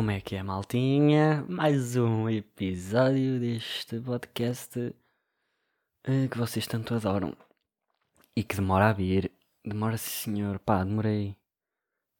Como 0.00 0.12
é 0.12 0.18
que 0.18 0.34
é, 0.34 0.42
maltinha? 0.42 1.44
Mais 1.46 1.94
um 1.94 2.26
episódio 2.26 3.38
deste 3.38 4.00
podcast 4.00 4.94
eh, 6.04 6.26
que 6.26 6.38
vocês 6.38 6.66
tanto 6.66 6.94
adoram 6.94 7.36
e 8.34 8.42
que 8.42 8.56
demora 8.56 8.88
a 8.88 8.92
vir. 8.94 9.30
Demora, 9.62 9.98
senhor. 9.98 10.58
Pá, 10.58 10.82
demorei. 10.82 11.36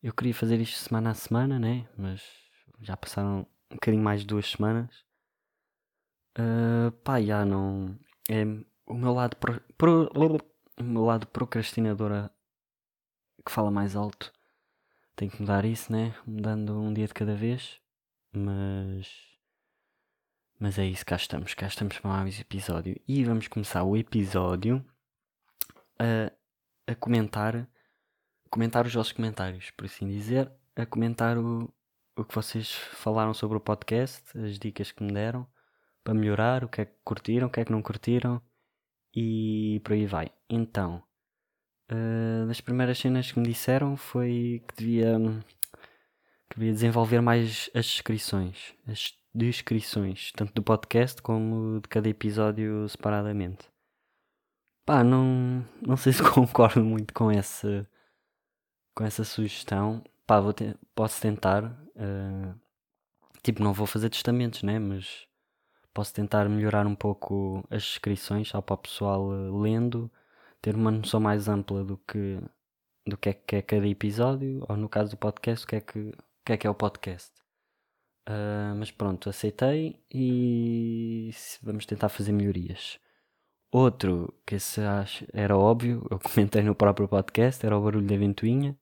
Eu 0.02 0.12
queria 0.12 0.34
fazer 0.34 0.60
isto 0.60 0.76
semana 0.76 1.12
a 1.12 1.14
semana, 1.14 1.58
né? 1.58 1.88
Mas 1.96 2.22
já 2.82 2.98
passaram 2.98 3.46
um 3.70 3.76
bocadinho 3.76 4.04
mais 4.04 4.20
de 4.20 4.26
duas 4.26 4.50
semanas. 4.50 4.94
Uh, 6.38 6.92
pá, 7.02 7.18
já 7.22 7.46
não. 7.46 7.98
É 8.28 8.44
o 8.86 8.94
meu 8.94 9.14
lado. 9.14 9.36
Pro, 9.36 9.58
pro, 9.78 10.10
o 10.78 10.84
meu 10.84 11.06
lado 11.06 11.26
procrastinadora 11.28 12.30
que 13.42 13.50
fala 13.50 13.70
mais 13.70 13.96
alto. 13.96 14.30
Tenho 15.20 15.32
que 15.32 15.42
mudar 15.42 15.66
isso, 15.66 15.92
né? 15.92 16.14
Mudando 16.26 16.80
um 16.80 16.94
dia 16.94 17.06
de 17.06 17.12
cada 17.12 17.34
vez. 17.34 17.78
Mas. 18.32 19.06
Mas 20.58 20.78
é 20.78 20.86
isso, 20.86 21.04
cá 21.04 21.16
estamos. 21.16 21.52
Cá 21.52 21.66
estamos 21.66 21.98
para 21.98 22.10
mais 22.10 22.38
um 22.38 22.40
episódio. 22.40 22.98
E 23.06 23.22
vamos 23.22 23.46
começar 23.46 23.84
o 23.84 23.98
episódio 23.98 24.82
a, 25.98 26.32
a 26.90 26.94
comentar. 26.94 27.68
Comentar 28.48 28.86
os 28.86 28.94
vossos 28.94 29.12
comentários, 29.12 29.70
por 29.72 29.84
assim 29.84 30.08
dizer. 30.08 30.50
A 30.74 30.86
comentar 30.86 31.36
o, 31.36 31.70
o 32.16 32.24
que 32.24 32.34
vocês 32.34 32.72
falaram 32.72 33.34
sobre 33.34 33.58
o 33.58 33.60
podcast, 33.60 34.22
as 34.38 34.58
dicas 34.58 34.90
que 34.90 35.02
me 35.02 35.12
deram 35.12 35.46
para 36.02 36.14
melhorar, 36.14 36.64
o 36.64 36.68
que 36.70 36.80
é 36.80 36.86
que 36.86 36.96
curtiram, 37.04 37.48
o 37.48 37.50
que 37.50 37.60
é 37.60 37.64
que 37.66 37.72
não 37.72 37.82
curtiram 37.82 38.40
e 39.14 39.82
por 39.84 39.92
aí 39.92 40.06
vai. 40.06 40.32
Então, 40.48 41.02
uh, 41.92 42.46
das 42.46 42.60
primeiras 42.60 42.98
cenas 42.98 43.30
que 43.30 43.38
me 43.38 43.48
disseram 43.48 43.96
foi 43.96 44.62
que 44.68 44.76
devia, 44.76 45.18
que 46.48 46.58
devia 46.58 46.72
desenvolver 46.72 47.20
mais 47.20 47.70
as 47.74 47.86
descrições, 47.86 48.74
as 48.86 49.14
descrições, 49.34 50.32
tanto 50.32 50.52
do 50.54 50.62
podcast 50.62 51.20
como 51.22 51.80
de 51.80 51.88
cada 51.88 52.08
episódio 52.08 52.88
separadamente. 52.88 53.68
Pá, 54.84 55.04
não, 55.04 55.64
não 55.80 55.96
sei 55.96 56.12
se 56.12 56.22
concordo 56.34 56.84
muito 56.84 57.14
com 57.14 57.30
essa, 57.30 57.88
com 58.94 59.04
essa 59.04 59.24
sugestão. 59.24 60.02
Pá, 60.26 60.40
vou 60.40 60.52
te, 60.52 60.74
posso 60.94 61.20
tentar. 61.20 61.64
Uh, 61.94 62.58
tipo, 63.42 63.62
não 63.62 63.72
vou 63.72 63.86
fazer 63.86 64.10
testamentos, 64.10 64.62
né? 64.62 64.78
Mas 64.78 65.28
posso 65.94 66.12
tentar 66.14 66.48
melhorar 66.48 66.86
um 66.86 66.94
pouco 66.94 67.64
as 67.70 67.82
descrições 67.82 68.48
só 68.48 68.60
para 68.60 68.74
o 68.74 68.78
pessoal 68.78 69.28
uh, 69.28 69.60
lendo, 69.60 70.10
ter 70.62 70.74
uma 70.74 70.90
noção 70.90 71.20
mais 71.20 71.48
ampla 71.48 71.84
do 71.84 71.96
que, 71.98 72.38
do 73.06 73.16
que 73.16 73.30
é 73.30 73.32
que 73.34 73.56
é 73.56 73.62
cada 73.62 73.86
episódio, 73.86 74.64
ou 74.68 74.76
no 74.76 74.88
caso 74.88 75.12
do 75.12 75.16
podcast, 75.16 75.64
o 75.64 75.68
que 75.68 75.76
é 75.76 75.80
que, 75.80 75.98
o 75.98 76.12
que, 76.44 76.52
é, 76.52 76.56
que 76.56 76.66
é 76.66 76.70
o 76.70 76.74
podcast. 76.74 77.32
Uh, 78.28 78.74
mas 78.76 78.90
pronto, 78.90 79.28
aceitei 79.28 80.04
e 80.10 81.30
vamos 81.62 81.86
tentar 81.86 82.08
fazer 82.08 82.32
melhorias. 82.32 83.00
Outro 83.72 84.34
que 84.46 84.56
esse 84.56 84.80
acho, 84.80 85.26
era 85.32 85.56
óbvio, 85.56 86.06
eu 86.10 86.18
comentei 86.18 86.62
no 86.62 86.74
próprio 86.74 87.08
podcast, 87.08 87.64
era 87.64 87.76
o 87.76 87.82
barulho 87.82 88.06
da 88.06 88.16
ventoinha. 88.16 88.78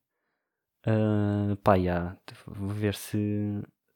Uh, 0.87 1.57
pá, 1.57 1.75
vou 2.47 2.69
ver 2.71 2.95
se, 2.95 3.19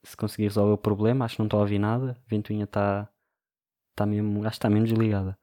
se 0.03 0.17
conseguir 0.17 0.45
resolver 0.45 0.73
o 0.73 0.79
problema. 0.79 1.25
Acho 1.25 1.37
que 1.37 1.41
não 1.41 1.47
estou 1.47 1.59
a 1.61 1.63
ouvir 1.63 1.79
nada. 1.79 2.19
A 2.27 2.29
ventoinha 2.29 2.65
está 2.65 3.09
tá 3.95 4.07
mesmo, 4.07 4.41
acho 4.41 4.51
que 4.51 4.57
está 4.57 4.71
mesmo 4.71 4.87
desligada. 4.87 5.39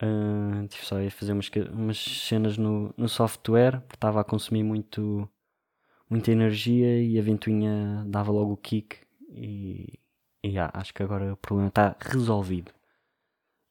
Uh, 0.00 0.68
tive 0.68 0.86
só 0.86 1.04
a 1.04 1.10
fazer 1.10 1.32
umas, 1.32 1.50
umas 1.72 1.98
cenas 1.98 2.56
no, 2.56 2.94
no 2.96 3.08
software, 3.08 3.80
porque 3.80 3.96
estava 3.96 4.20
a 4.20 4.24
consumir 4.24 4.62
muito, 4.62 5.28
muita 6.08 6.30
energia 6.30 7.02
e 7.02 7.18
a 7.18 7.22
ventoinha 7.22 8.04
dava 8.06 8.30
logo 8.30 8.52
o 8.52 8.56
kick. 8.56 8.96
E, 9.30 9.98
e 10.42 10.48
yeah, 10.50 10.70
acho 10.78 10.94
que 10.94 11.02
agora 11.02 11.32
o 11.32 11.36
problema 11.36 11.68
está 11.68 11.96
resolvido. 12.00 12.72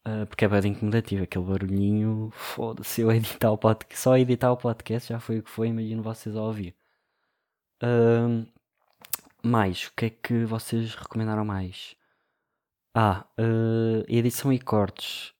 Uh, 0.05 0.25
porque 0.27 0.45
é 0.45 0.47
bem 0.47 0.71
incomodativo 0.71 1.23
aquele 1.23 1.45
barulhinho. 1.45 2.29
Foda-se, 2.33 3.01
eu 3.01 3.11
editar 3.13 3.51
o 3.51 3.57
podcast, 3.57 4.01
só 4.01 4.17
editar 4.17 4.51
o 4.51 4.57
podcast 4.57 5.09
já 5.09 5.19
foi 5.19 5.39
o 5.39 5.43
que 5.43 5.49
foi. 5.49 5.69
Imagino 5.69 6.03
vocês 6.03 6.35
a 6.35 6.41
ouvir. 6.41 6.75
Uh, 7.81 8.45
mais, 9.41 9.85
o 9.87 9.93
que 9.95 10.05
é 10.07 10.09
que 10.09 10.45
vocês 10.45 10.93
recomendaram 10.95 11.45
mais? 11.45 11.95
Ah, 12.93 13.27
edição 14.07 14.51
e 14.51 14.59
cortes. 14.59 15.36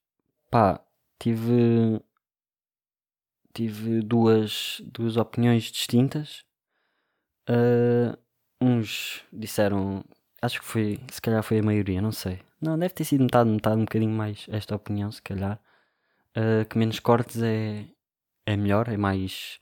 Pá, 0.50 0.82
tive. 1.20 2.02
Tive 3.54 4.02
duas, 4.02 4.82
duas 4.86 5.18
opiniões 5.18 5.64
distintas. 5.64 6.46
Uh, 7.50 8.18
uns 8.62 9.24
disseram. 9.34 10.04
Acho 10.42 10.60
que 10.60 10.66
foi. 10.66 11.00
Se 11.12 11.22
calhar 11.22 11.44
foi 11.44 11.60
a 11.60 11.64
maioria, 11.64 12.02
não 12.02 12.12
sei. 12.12 12.42
Não, 12.62 12.78
deve 12.78 12.94
ter 12.94 13.04
sido 13.06 13.24
metade, 13.24 13.50
metade, 13.50 13.78
um 13.78 13.86
bocadinho 13.86 14.12
mais 14.12 14.46
esta 14.50 14.76
opinião, 14.76 15.12
se 15.12 15.22
calhar. 15.22 15.60
Uh, 16.36 16.66
que 16.70 16.78
menos 16.78 17.00
cortes 17.00 17.42
é, 17.42 17.86
é 18.46 18.56
melhor, 18.56 18.88
é 18.90 18.98
mais. 18.98 19.60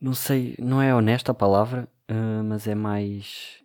Não 0.00 0.14
sei, 0.14 0.56
não 0.58 0.80
é 0.82 0.94
honesta 0.94 1.32
a 1.32 1.34
palavra, 1.34 1.88
uh, 2.10 2.44
mas 2.44 2.66
é 2.66 2.74
mais. 2.74 3.62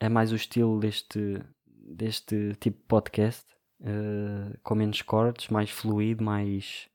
É 0.00 0.08
mais 0.08 0.32
o 0.32 0.36
estilo 0.36 0.78
deste, 0.78 1.42
deste 1.66 2.54
tipo 2.60 2.78
de 2.78 2.84
podcast, 2.86 3.55
uh, 3.80 4.58
com 4.62 4.74
menos 4.74 5.02
cortes, 5.02 5.48
mais 5.48 5.70
fluido, 5.70 6.24
mais. 6.24 6.88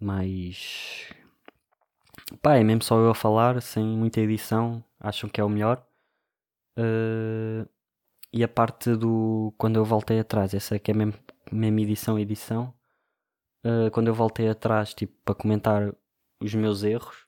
mais. 0.00 1.12
Pá, 2.42 2.56
é 2.56 2.64
mesmo 2.64 2.82
só 2.82 2.98
eu 2.98 3.10
a 3.10 3.14
falar, 3.14 3.60
sem 3.62 3.84
muita 3.84 4.20
edição, 4.20 4.82
acham 5.00 5.28
que 5.30 5.40
é 5.40 5.44
o 5.44 5.48
melhor. 5.48 5.86
Uh, 6.78 7.68
e 8.32 8.42
a 8.44 8.48
parte 8.48 8.94
do. 8.96 9.54
quando 9.58 9.76
eu 9.76 9.84
voltei 9.84 10.20
atrás, 10.20 10.54
essa 10.54 10.76
é 10.76 10.78
que 10.78 10.90
é 10.90 10.94
mesmo, 10.94 11.14
mesmo 11.52 11.80
edição, 11.80 12.18
edição. 12.18 12.74
Uh, 13.64 13.90
quando 13.92 14.08
eu 14.08 14.14
voltei 14.14 14.48
atrás, 14.48 14.94
tipo, 14.94 15.14
para 15.24 15.34
comentar 15.34 15.94
os 16.40 16.54
meus 16.54 16.82
erros, 16.84 17.26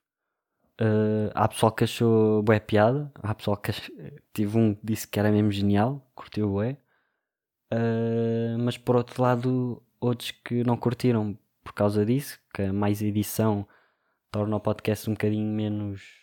Uh, 0.81 1.29
há 1.35 1.49
pessoal 1.49 1.73
que 1.73 1.83
achou 1.83 2.41
boa 2.41 2.61
piada, 2.61 3.11
há 3.21 3.35
pessoal 3.35 3.57
que 3.57 3.73
ach... 3.73 3.91
tive 4.33 4.57
um 4.57 4.75
que 4.75 4.87
disse 4.87 5.09
que 5.09 5.19
era 5.19 5.31
mesmo 5.33 5.51
genial, 5.51 6.09
curtiu 6.15 6.49
bué. 6.49 6.77
Uh, 7.73 8.59
mas 8.59 8.79
por 8.79 8.97
outro 8.97 9.23
lado, 9.23 9.83
outros 10.01 10.31
que 10.31 10.65
não 10.65 10.77
curtiram 10.77 11.39
por 11.62 11.73
causa 11.73 12.05
disso, 12.05 12.41
que 12.55 12.62
a 12.62 12.73
mais 12.73 13.03
edição 13.03 13.67
torna 14.31 14.56
o 14.56 14.61
podcast 14.61 15.09
um 15.09 15.15
bocadinho 15.15 15.47
menos 15.53 16.19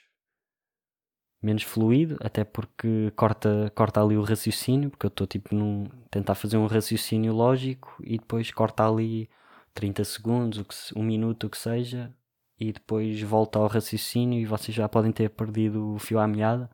menos 1.41 1.63
fluido, 1.63 2.17
até 2.21 2.43
porque 2.43 3.11
corta, 3.15 3.71
corta 3.75 4.01
ali 4.01 4.17
o 4.17 4.23
raciocínio, 4.23 4.89
porque 4.89 5.05
eu 5.05 5.09
estou 5.09 5.27
tipo 5.27 5.53
num 5.53 5.85
tentar 6.09 6.33
fazer 6.35 6.57
um 6.57 6.65
raciocínio 6.65 7.33
lógico 7.33 7.95
e 8.03 8.17
depois 8.17 8.51
corta 8.51 8.87
ali 8.87 9.29
30 9.75 10.03
segundos, 10.05 10.91
um 10.95 11.03
minuto, 11.03 11.45
o 11.47 11.49
que 11.49 11.57
seja, 11.57 12.11
e 12.59 12.71
depois 12.73 13.21
volta 13.21 13.59
ao 13.59 13.67
raciocínio 13.67 14.39
e 14.39 14.45
vocês 14.45 14.75
já 14.75 14.89
podem 14.89 15.11
ter 15.11 15.29
perdido 15.29 15.93
o 15.95 15.99
fio 15.99 16.19
à 16.19 16.27
meada. 16.27 16.69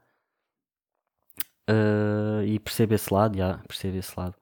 Uh, 1.70 2.44
e 2.46 2.59
percebe 2.59 2.96
esse 2.96 3.14
lado, 3.14 3.38
já, 3.38 3.58
percebe 3.59 3.98
esse 3.98 4.18
lado. 4.18 4.36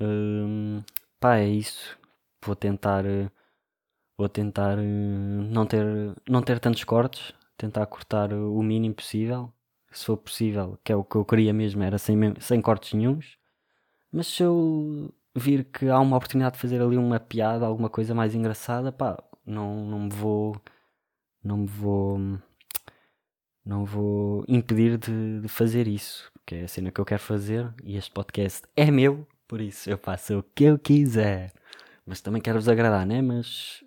Uh, 0.00 0.84
pá, 1.20 1.38
é 1.38 1.48
isso. 1.48 1.98
Vou 2.44 2.56
tentar. 2.56 3.04
Uh, 3.04 3.30
vou 4.18 4.28
tentar 4.28 4.76
não, 4.76 5.66
ter, 5.66 5.84
não 6.28 6.42
ter 6.42 6.60
tantos 6.60 6.84
cortes. 6.84 7.32
Tentar 7.56 7.86
cortar 7.86 8.32
o 8.32 8.62
mínimo 8.62 8.94
possível. 8.94 9.52
Se 9.90 10.04
for 10.06 10.16
possível, 10.18 10.78
que 10.84 10.92
é 10.92 10.96
o 10.96 11.04
que 11.04 11.16
eu 11.16 11.24
queria 11.24 11.52
mesmo, 11.54 11.82
era 11.82 11.98
sem, 11.98 12.16
sem 12.40 12.60
cortes 12.60 12.92
nenhums. 12.92 13.38
Mas 14.12 14.26
se 14.28 14.42
eu 14.42 15.12
vir 15.34 15.64
que 15.64 15.88
há 15.88 15.98
uma 16.00 16.16
oportunidade 16.16 16.54
de 16.56 16.60
fazer 16.60 16.80
ali 16.82 16.96
uma 16.96 17.20
piada, 17.20 17.66
alguma 17.66 17.88
coisa 17.90 18.14
mais 18.14 18.34
engraçada, 18.34 18.92
pá, 18.92 19.22
não, 19.46 19.86
não 19.86 20.00
me 20.00 20.10
vou 20.10 20.60
não 21.42 21.58
me 21.58 21.66
vou 21.66 22.18
não 23.64 23.84
vou 23.84 24.44
impedir 24.48 24.98
de, 24.98 25.40
de, 25.40 25.48
fazer 25.48 25.86
isso 25.88 26.30
porque 26.32 26.56
é 26.56 26.64
a 26.64 26.68
cena 26.68 26.90
que 26.90 27.00
eu 27.00 27.04
quero 27.04 27.22
fazer 27.22 27.72
e 27.84 27.96
este 27.96 28.10
podcast 28.10 28.62
é 28.76 28.90
meu 28.90 29.26
por 29.46 29.60
isso 29.60 29.90
eu 29.90 29.98
faço 29.98 30.38
o 30.38 30.42
que 30.42 30.64
eu 30.64 30.78
quiser 30.78 31.52
mas 32.04 32.20
também 32.20 32.40
quero 32.42 32.58
vos 32.58 32.68
agradar 32.68 33.06
né 33.06 33.22
mas 33.22 33.84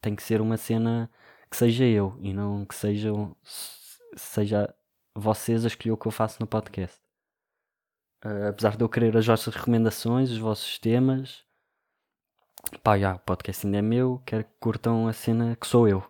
tem 0.00 0.14
que 0.14 0.22
ser 0.22 0.40
uma 0.40 0.56
cena 0.56 1.10
que 1.50 1.56
seja 1.56 1.84
eu 1.84 2.16
e 2.20 2.32
não 2.32 2.64
que 2.64 2.74
seja 2.74 3.10
seja 4.16 4.74
vocês 5.14 5.64
a 5.64 5.68
escolher 5.68 5.92
o 5.92 5.96
que 5.96 6.06
eu 6.06 6.12
faço 6.12 6.38
no 6.40 6.46
podcast 6.46 6.98
uh, 8.24 8.48
apesar 8.48 8.76
de 8.76 8.84
eu 8.84 8.88
querer 8.88 9.16
as 9.16 9.26
vossas 9.26 9.54
recomendações 9.54 10.30
os 10.30 10.38
vossos 10.38 10.78
temas 10.78 11.48
Pá, 12.82 12.98
já, 12.98 13.14
o 13.14 13.18
podcast 13.20 13.66
ainda 13.66 13.78
é 13.78 13.82
meu, 13.82 14.20
quero 14.26 14.44
que 14.44 14.50
curtam 14.60 15.06
a 15.08 15.12
cena 15.12 15.56
que 15.56 15.66
sou 15.66 15.88
eu. 15.88 16.04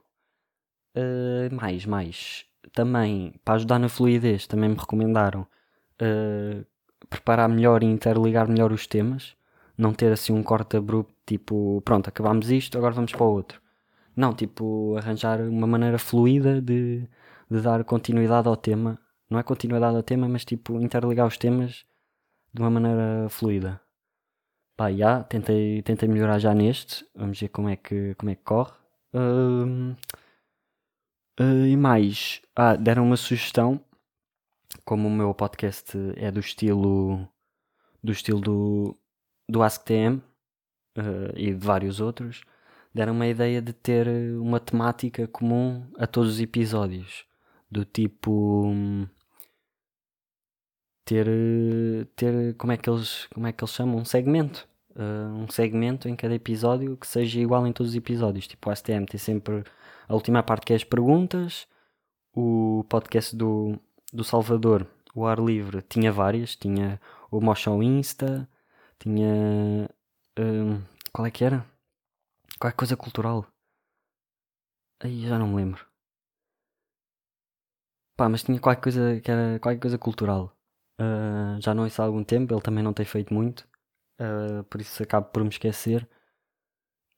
Uh, 0.97 1.55
mais, 1.55 1.85
mais. 1.85 2.47
Também, 2.73 3.35
para 3.45 3.55
ajudar 3.55 3.79
na 3.79 3.89
fluidez, 3.89 4.47
também 4.47 4.71
me 4.71 4.77
recomendaram 4.77 5.43
uh, 5.43 6.67
preparar 7.09 7.49
melhor 7.49 7.83
e 7.83 7.87
interligar 7.87 8.49
melhor 8.49 8.73
os 8.73 8.87
temas. 8.87 9.37
Não 9.77 9.93
ter 9.93 10.13
assim 10.13 10.33
um 10.33 10.43
corte 10.43 10.77
abrupto, 10.77 11.15
tipo, 11.27 11.81
pronto, 11.85 12.09
acabámos 12.09 12.51
isto, 12.51 12.77
agora 12.79 12.95
vamos 12.95 13.13
para 13.13 13.25
o 13.25 13.33
outro. 13.33 13.61
Não, 14.17 14.35
tipo, 14.35 14.97
arranjar 14.97 15.41
uma 15.43 15.67
maneira 15.67 15.99
fluida 15.99 16.61
de, 16.61 17.09
de 17.51 17.61
dar 17.61 17.85
continuidade 17.85 18.49
ao 18.49 18.57
tema 18.57 18.99
Não 19.31 19.39
é 19.39 19.43
continuidade 19.43 19.97
ao 19.97 20.03
tema, 20.03 20.29
mas 20.29 20.45
tipo 20.45 20.81
interligar 20.81 21.27
os 21.27 21.39
temas 21.39 21.85
de 22.53 22.61
uma 22.63 22.71
maneira 22.71 23.29
fluida. 23.29 23.81
Pá, 24.77 24.93
já, 24.93 25.23
tentei, 25.25 25.83
tentei 25.83 26.09
melhorar 26.09 26.39
já 26.39 26.55
neste. 26.55 27.05
Vamos 27.15 27.39
ver 27.41 27.49
como 27.49 27.69
é 27.69 27.77
que, 27.77 28.15
como 28.17 28.31
é 28.31 28.35
que 28.35 28.43
corre. 28.45 28.73
Uh, 29.15 29.97
uh, 31.41 31.67
e 31.67 31.77
mais, 31.77 32.41
ah, 32.57 32.77
deram 32.77 33.05
uma 33.05 33.17
sugestão. 33.17 33.81
Como 34.85 35.09
o 35.09 35.11
meu 35.11 35.35
podcast 35.35 35.97
é 36.17 36.31
do 36.31 36.41
estilo 36.41 37.29
do 38.03 38.13
estilo 38.13 38.41
do, 38.41 38.97
do 39.49 39.63
AskTM 39.63 40.23
uh, 40.97 41.33
e 41.37 41.53
de 41.53 41.67
vários 41.67 42.01
outros, 42.01 42.43
deram 42.95 43.13
uma 43.13 43.27
ideia 43.27 43.61
de 43.61 43.73
ter 43.73 44.09
uma 44.39 44.61
temática 44.61 45.27
comum 45.27 45.87
a 45.97 46.07
todos 46.07 46.35
os 46.35 46.41
episódios. 46.41 47.25
Do 47.71 47.85
tipo. 47.85 48.67
Hum, 48.67 49.07
ter, 51.05 51.27
ter 52.17 52.55
como, 52.57 52.73
é 52.73 52.77
que 52.77 52.89
eles, 52.89 53.27
como 53.27 53.47
é 53.47 53.53
que 53.53 53.63
eles 53.63 53.75
chamam? 53.75 53.99
Um 53.99 54.05
segmento. 54.05 54.67
Uh, 54.91 55.45
um 55.45 55.49
segmento 55.49 56.09
em 56.09 56.17
cada 56.17 56.35
episódio 56.35 56.97
que 56.97 57.07
seja 57.07 57.41
igual 57.41 57.67
em 57.67 57.73
todos 57.73 57.93
os 57.93 57.97
episódios. 57.97 58.47
Tipo, 58.49 58.71
o 58.71 58.75
STM 58.75 59.07
tem 59.07 59.19
sempre 59.19 59.65
a 60.09 60.15
última 60.15 60.43
parte 60.43 60.67
que 60.67 60.73
é 60.73 60.77
as 60.77 60.85
perguntas. 60.85 61.69
O 62.35 62.85
podcast 62.89 63.37
do, 63.37 63.79
do 64.13 64.25
Salvador, 64.25 64.87
o 65.15 65.27
Ar 65.27 65.39
Livre, 65.39 65.83
tinha 65.83 66.13
várias. 66.13 66.57
Tinha 66.57 67.01
o 67.31 67.41
Motion 67.41 67.83
Insta, 67.83 68.49
tinha. 68.99 69.89
Um, 70.39 70.83
qual 71.13 71.27
é 71.27 71.31
que 71.31 71.45
era? 71.45 71.67
Qualquer 72.59 72.77
coisa 72.77 72.97
cultural. 72.97 73.47
Aí 75.01 75.27
já 75.27 75.39
não 75.39 75.49
me 75.49 75.57
lembro. 75.57 75.87
Pá, 78.17 78.29
mas 78.29 78.43
tinha 78.43 78.59
qualquer 78.61 78.83
coisa 78.83 79.21
que 79.21 79.31
era 79.31 79.59
qualquer 79.61 79.81
coisa 79.81 79.99
cultural. 79.99 80.53
Uh, 81.01 81.61
já 81.61 81.73
não 81.75 81.85
ouço 81.85 82.03
há 82.03 82.05
algum 82.05 82.25
tempo, 82.25 82.53
ele 82.53 82.61
também 82.61 82.83
não 82.83 82.93
tem 82.93 83.07
feito 83.07 83.33
muito. 83.33 83.69
Uh, 84.21 84.65
por 84.65 84.81
isso 84.81 85.03
acabo 85.03 85.29
por 85.31 85.43
me 85.45 85.51
esquecer. 85.51 86.09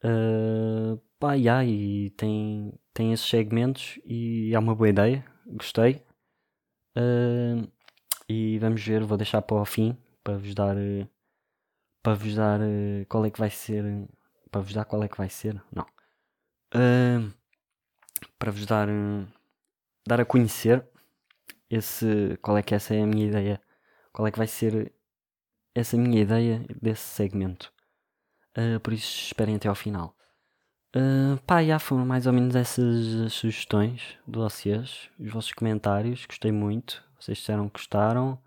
Uh, 0.05 0.99
pá, 1.19 1.35
yeah, 1.35 1.65
e 1.65 2.11
tem, 2.11 2.73
tem 2.93 3.13
esses 3.13 3.27
segmentos 3.29 3.99
e 4.05 4.55
é 4.55 4.59
uma 4.59 4.75
boa 4.75 4.89
ideia. 4.89 5.25
Gostei. 5.47 6.05
Uh, 6.97 7.71
e 8.29 8.59
vamos 8.59 8.85
ver, 8.85 9.05
vou 9.05 9.17
deixar 9.17 9.43
para 9.43 9.57
o 9.57 9.65
fim 9.65 9.97
para 10.25 10.37
vos 10.37 10.55
dar 10.55 10.77
para 12.03 12.15
vos 12.15 12.35
dar 12.35 12.61
qual 13.09 13.25
é 13.25 13.31
que 13.31 13.39
vai 13.39 13.51
ser 13.51 13.85
para 14.51 14.61
vos 14.61 14.73
dar 14.73 14.85
qual 14.85 15.03
é 15.03 15.09
que 15.09 15.17
vai 15.17 15.29
ser 15.29 15.63
não. 15.73 15.87
Uh, 16.75 17.33
para 18.39 18.51
vos 18.51 18.67
dar 18.67 18.89
dar 20.07 20.21
a 20.21 20.25
conhecer 20.25 20.85
esse 21.69 22.37
qual 22.43 22.59
é 22.59 22.63
que 22.63 22.75
essa 22.75 22.95
é 22.95 23.03
a 23.03 23.07
minha 23.07 23.27
ideia 23.27 23.63
qual 24.13 24.27
é 24.27 24.33
que 24.33 24.39
vai 24.39 24.49
ser 24.49 24.93
essa 25.75 25.97
minha 25.97 26.21
ideia 26.21 26.65
desse 26.83 27.03
segmento. 27.03 27.73
Uh, 28.59 28.81
por 28.81 28.93
isso 28.93 29.27
esperem 29.27 29.57
até 29.57 29.69
ao 29.69 29.75
final 29.75 30.17
uh, 30.97 31.39
pá, 31.47 31.63
já 31.65 31.79
foram 31.79 32.07
mais 32.07 32.27
ou 32.27 32.33
menos 32.33 32.55
essas 32.55 33.33
sugestões 33.33 34.17
de 34.27 34.39
vocês 34.39 35.11
os 35.19 35.31
vossos 35.31 35.53
comentários 35.53 36.27
gostei 36.27 36.53
muito 36.53 37.03
vocês 37.19 37.39
disseram 37.39 37.69
que 37.69 37.79
gostaram 37.79 38.39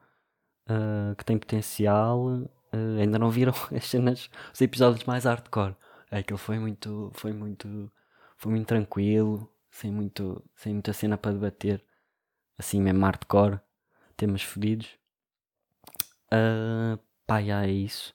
uh, 0.69 1.15
que 1.15 1.25
tem 1.25 1.37
potencial. 1.37 2.27
Uh, 2.27 2.99
ainda 2.99 3.19
não 3.19 3.29
viram 3.29 3.53
as 3.75 3.85
cenas, 3.85 4.29
os 4.53 4.61
episódios 4.61 5.05
mais 5.05 5.25
hardcore. 5.25 5.75
É, 6.11 6.19
aquilo 6.19 6.37
foi 6.37 6.59
muito, 6.59 7.11
foi 7.15 7.33
muito, 7.33 7.91
foi 8.37 8.51
muito 8.51 8.67
tranquilo, 8.67 9.49
sem 9.71 9.91
muito, 9.91 10.43
sem 10.55 10.73
muita 10.73 10.93
cena 10.93 11.17
para 11.17 11.33
debater. 11.33 11.83
Assim 12.57 12.81
mesmo 12.81 13.03
hardcore, 13.05 13.59
temas 14.15 14.43
fodidos. 14.43 14.87
Uh, 16.31 16.99
pá, 17.25 17.41
já 17.41 17.65
é 17.65 17.71
isso. 17.71 18.13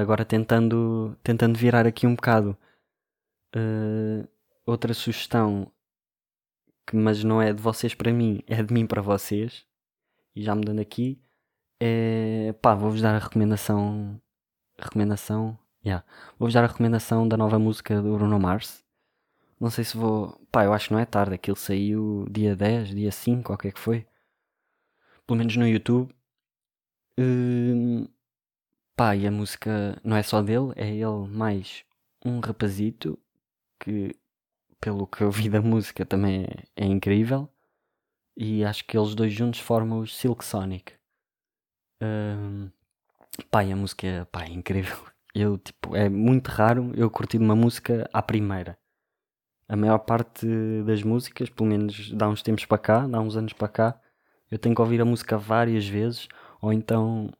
Agora 0.00 0.24
tentando, 0.24 1.18
tentando 1.24 1.58
virar 1.58 1.86
aqui 1.86 2.06
um 2.06 2.14
bocado. 2.14 2.56
Uh, 3.54 4.28
outra 4.66 4.92
sugestão 4.92 5.70
que 6.86 6.96
mas 6.96 7.24
não 7.24 7.42
é 7.42 7.52
de 7.52 7.60
vocês 7.60 7.94
para 7.94 8.12
mim, 8.12 8.42
é 8.46 8.62
de 8.62 8.72
mim 8.72 8.86
para 8.86 9.02
vocês. 9.02 9.66
E 10.34 10.42
já 10.42 10.54
mudando 10.54 10.80
aqui, 10.80 11.20
é, 11.80 12.52
pá, 12.62 12.74
vou-vos 12.74 13.00
dar 13.02 13.14
a 13.16 13.18
recomendação. 13.18 14.20
Recomendação. 14.78 15.58
Yeah. 15.84 16.04
Vou-vos 16.38 16.54
dar 16.54 16.64
a 16.64 16.66
recomendação 16.66 17.26
da 17.28 17.36
nova 17.36 17.58
música 17.58 18.02
do 18.02 18.16
Bruno 18.16 18.38
Mars. 18.38 18.84
Não 19.60 19.70
sei 19.70 19.84
se 19.84 19.96
vou. 19.96 20.38
Pá, 20.52 20.64
eu 20.64 20.72
acho 20.72 20.88
que 20.88 20.94
não 20.94 21.00
é 21.00 21.06
tarde. 21.06 21.34
Aquilo 21.34 21.56
saiu 21.56 22.26
dia 22.30 22.54
10, 22.56 22.90
dia 22.90 23.12
5, 23.12 23.52
o 23.52 23.58
que 23.58 23.68
é 23.68 23.72
que 23.72 23.80
foi. 23.80 24.06
Pelo 25.26 25.38
menos 25.38 25.56
no 25.56 25.66
YouTube. 25.66 26.14
Hum, 27.18 28.06
pá, 28.96 29.16
e 29.16 29.26
a 29.26 29.30
música 29.30 29.98
não 30.04 30.16
é 30.16 30.22
só 30.22 30.42
dele, 30.42 30.72
é 30.76 30.88
ele 30.88 31.26
mais 31.28 31.84
um 32.24 32.40
rapazito 32.40 33.18
que, 33.78 34.14
pelo 34.80 35.06
que 35.06 35.22
eu 35.22 35.30
vi 35.30 35.48
da 35.48 35.60
música, 35.60 36.04
também 36.04 36.44
é, 36.44 36.84
é 36.84 36.86
incrível. 36.86 37.48
E 38.36 38.64
acho 38.64 38.84
que 38.84 38.96
eles 38.98 39.14
dois 39.14 39.32
juntos 39.32 39.60
formam 39.60 40.00
os 40.00 40.16
Silk 40.16 40.44
Sonic. 40.44 40.92
Um, 42.02 42.70
a 43.52 43.76
música 43.76 44.28
pá, 44.30 44.44
é 44.44 44.50
incrível. 44.50 44.96
Eu, 45.34 45.58
tipo, 45.58 45.94
é 45.94 46.08
muito 46.08 46.48
raro 46.48 46.92
eu 46.96 47.10
curtir 47.10 47.36
uma 47.36 47.54
música 47.54 48.08
à 48.10 48.22
primeira. 48.22 48.78
A 49.68 49.76
maior 49.76 49.98
parte 49.98 50.46
das 50.86 51.02
músicas, 51.02 51.50
pelo 51.50 51.68
menos 51.68 52.10
dá 52.12 52.26
uns 52.26 52.42
tempos 52.42 52.64
para 52.64 52.78
cá, 52.78 53.06
dá 53.06 53.20
uns 53.20 53.36
anos 53.36 53.52
para 53.52 53.68
cá, 53.68 54.00
eu 54.50 54.58
tenho 54.58 54.74
que 54.74 54.80
ouvir 54.80 54.98
a 54.98 55.04
música 55.04 55.36
várias 55.36 55.86
vezes, 55.86 56.26
ou 56.58 56.72
então 56.72 57.30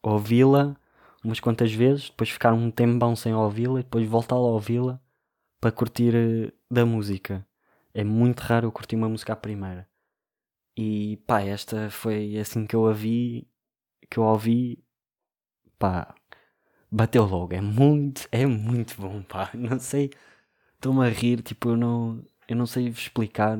ouvi-la 0.00 0.76
umas 1.24 1.40
quantas 1.40 1.72
vezes, 1.72 2.08
depois 2.08 2.30
ficar 2.30 2.52
um 2.52 2.70
tempo 2.70 2.98
bom 2.98 3.16
sem 3.16 3.34
ouvi-la 3.34 3.80
e 3.80 3.82
depois 3.82 4.06
voltar 4.08 4.36
a 4.36 4.38
ouvi-la 4.38 5.00
para 5.64 5.72
curtir 5.72 6.14
eh, 6.14 6.52
da 6.70 6.84
música. 6.84 7.46
É 7.94 8.04
muito 8.04 8.40
raro 8.40 8.66
eu 8.66 8.72
curtir 8.72 8.96
uma 8.96 9.08
música 9.08 9.32
à 9.32 9.36
primeira. 9.36 9.88
E 10.76 11.18
pá, 11.26 11.42
esta 11.42 11.90
foi 11.90 12.38
assim 12.38 12.66
que 12.66 12.76
eu 12.76 12.86
a 12.88 12.92
vi 12.92 13.48
que 14.10 14.18
eu 14.18 14.24
ouvi, 14.24 14.84
pá, 15.78 16.14
bateu 16.90 17.24
logo. 17.26 17.54
É 17.54 17.60
muito, 17.60 18.28
é 18.32 18.46
muito 18.46 18.96
bom, 19.00 19.22
pá. 19.22 19.50
Não 19.56 19.78
sei, 19.80 20.10
estou-me 20.76 21.06
a 21.06 21.10
rir, 21.10 21.42
tipo, 21.42 21.70
eu 21.70 21.76
não, 21.78 22.24
eu 22.48 22.56
não 22.56 22.66
sei 22.66 22.88
explicar 22.88 23.58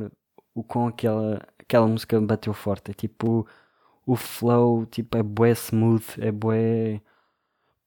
o 0.54 0.64
com 0.64 0.88
aquela, 0.88 1.40
aquela 1.58 1.88
música 1.88 2.20
bateu 2.20 2.54
forte. 2.54 2.90
É 2.92 2.94
tipo, 2.94 3.46
o 4.06 4.16
flow, 4.16 4.86
tipo, 4.86 5.16
é 5.18 5.22
bué 5.22 5.52
smooth, 5.52 6.04
é 6.20 6.32
bué, 6.32 7.02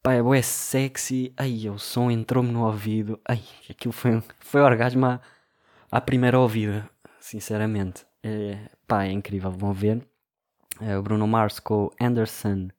pá, 0.07 0.13
é 0.13 0.23
bué 0.23 0.41
sexy. 0.41 1.33
Ai, 1.35 1.67
o 1.67 1.77
som 1.77 2.09
entrou-me 2.09 2.49
no 2.49 2.65
ouvido. 2.65 3.19
Ai, 3.27 3.43
aquilo 3.69 3.91
foi, 3.91 4.21
foi 4.39 4.61
orgasmo 4.61 5.05
à, 5.05 5.21
à 5.91 5.99
primeira 5.99 6.39
ouvida, 6.39 6.89
sinceramente. 7.19 8.05
É, 8.23 8.69
pá, 8.87 9.03
é 9.03 9.11
incrível, 9.11 9.51
vão 9.51 9.73
ver. 9.73 10.07
É 10.79 10.97
o 10.97 11.03
Bruno 11.03 11.27
Mars 11.27 11.59
com 11.59 11.91
Anderson. 11.99 12.69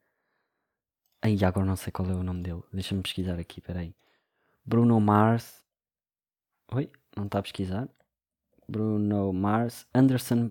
Ai, 1.21 1.37
agora 1.45 1.67
não 1.67 1.77
sei 1.77 1.93
qual 1.93 2.09
é 2.09 2.15
o 2.15 2.23
nome 2.23 2.43
dele. 2.43 2.63
Deixa-me 2.73 3.03
pesquisar 3.03 3.39
aqui, 3.39 3.61
peraí. 3.61 3.95
Bruno 4.65 4.99
Mars. 4.99 5.63
Oi? 6.73 6.91
Não 7.15 7.27
está 7.27 7.41
a 7.41 7.43
pesquisar? 7.43 7.91
Bruno 8.67 9.35
Mars. 9.35 9.87
Anderson. 9.95 10.51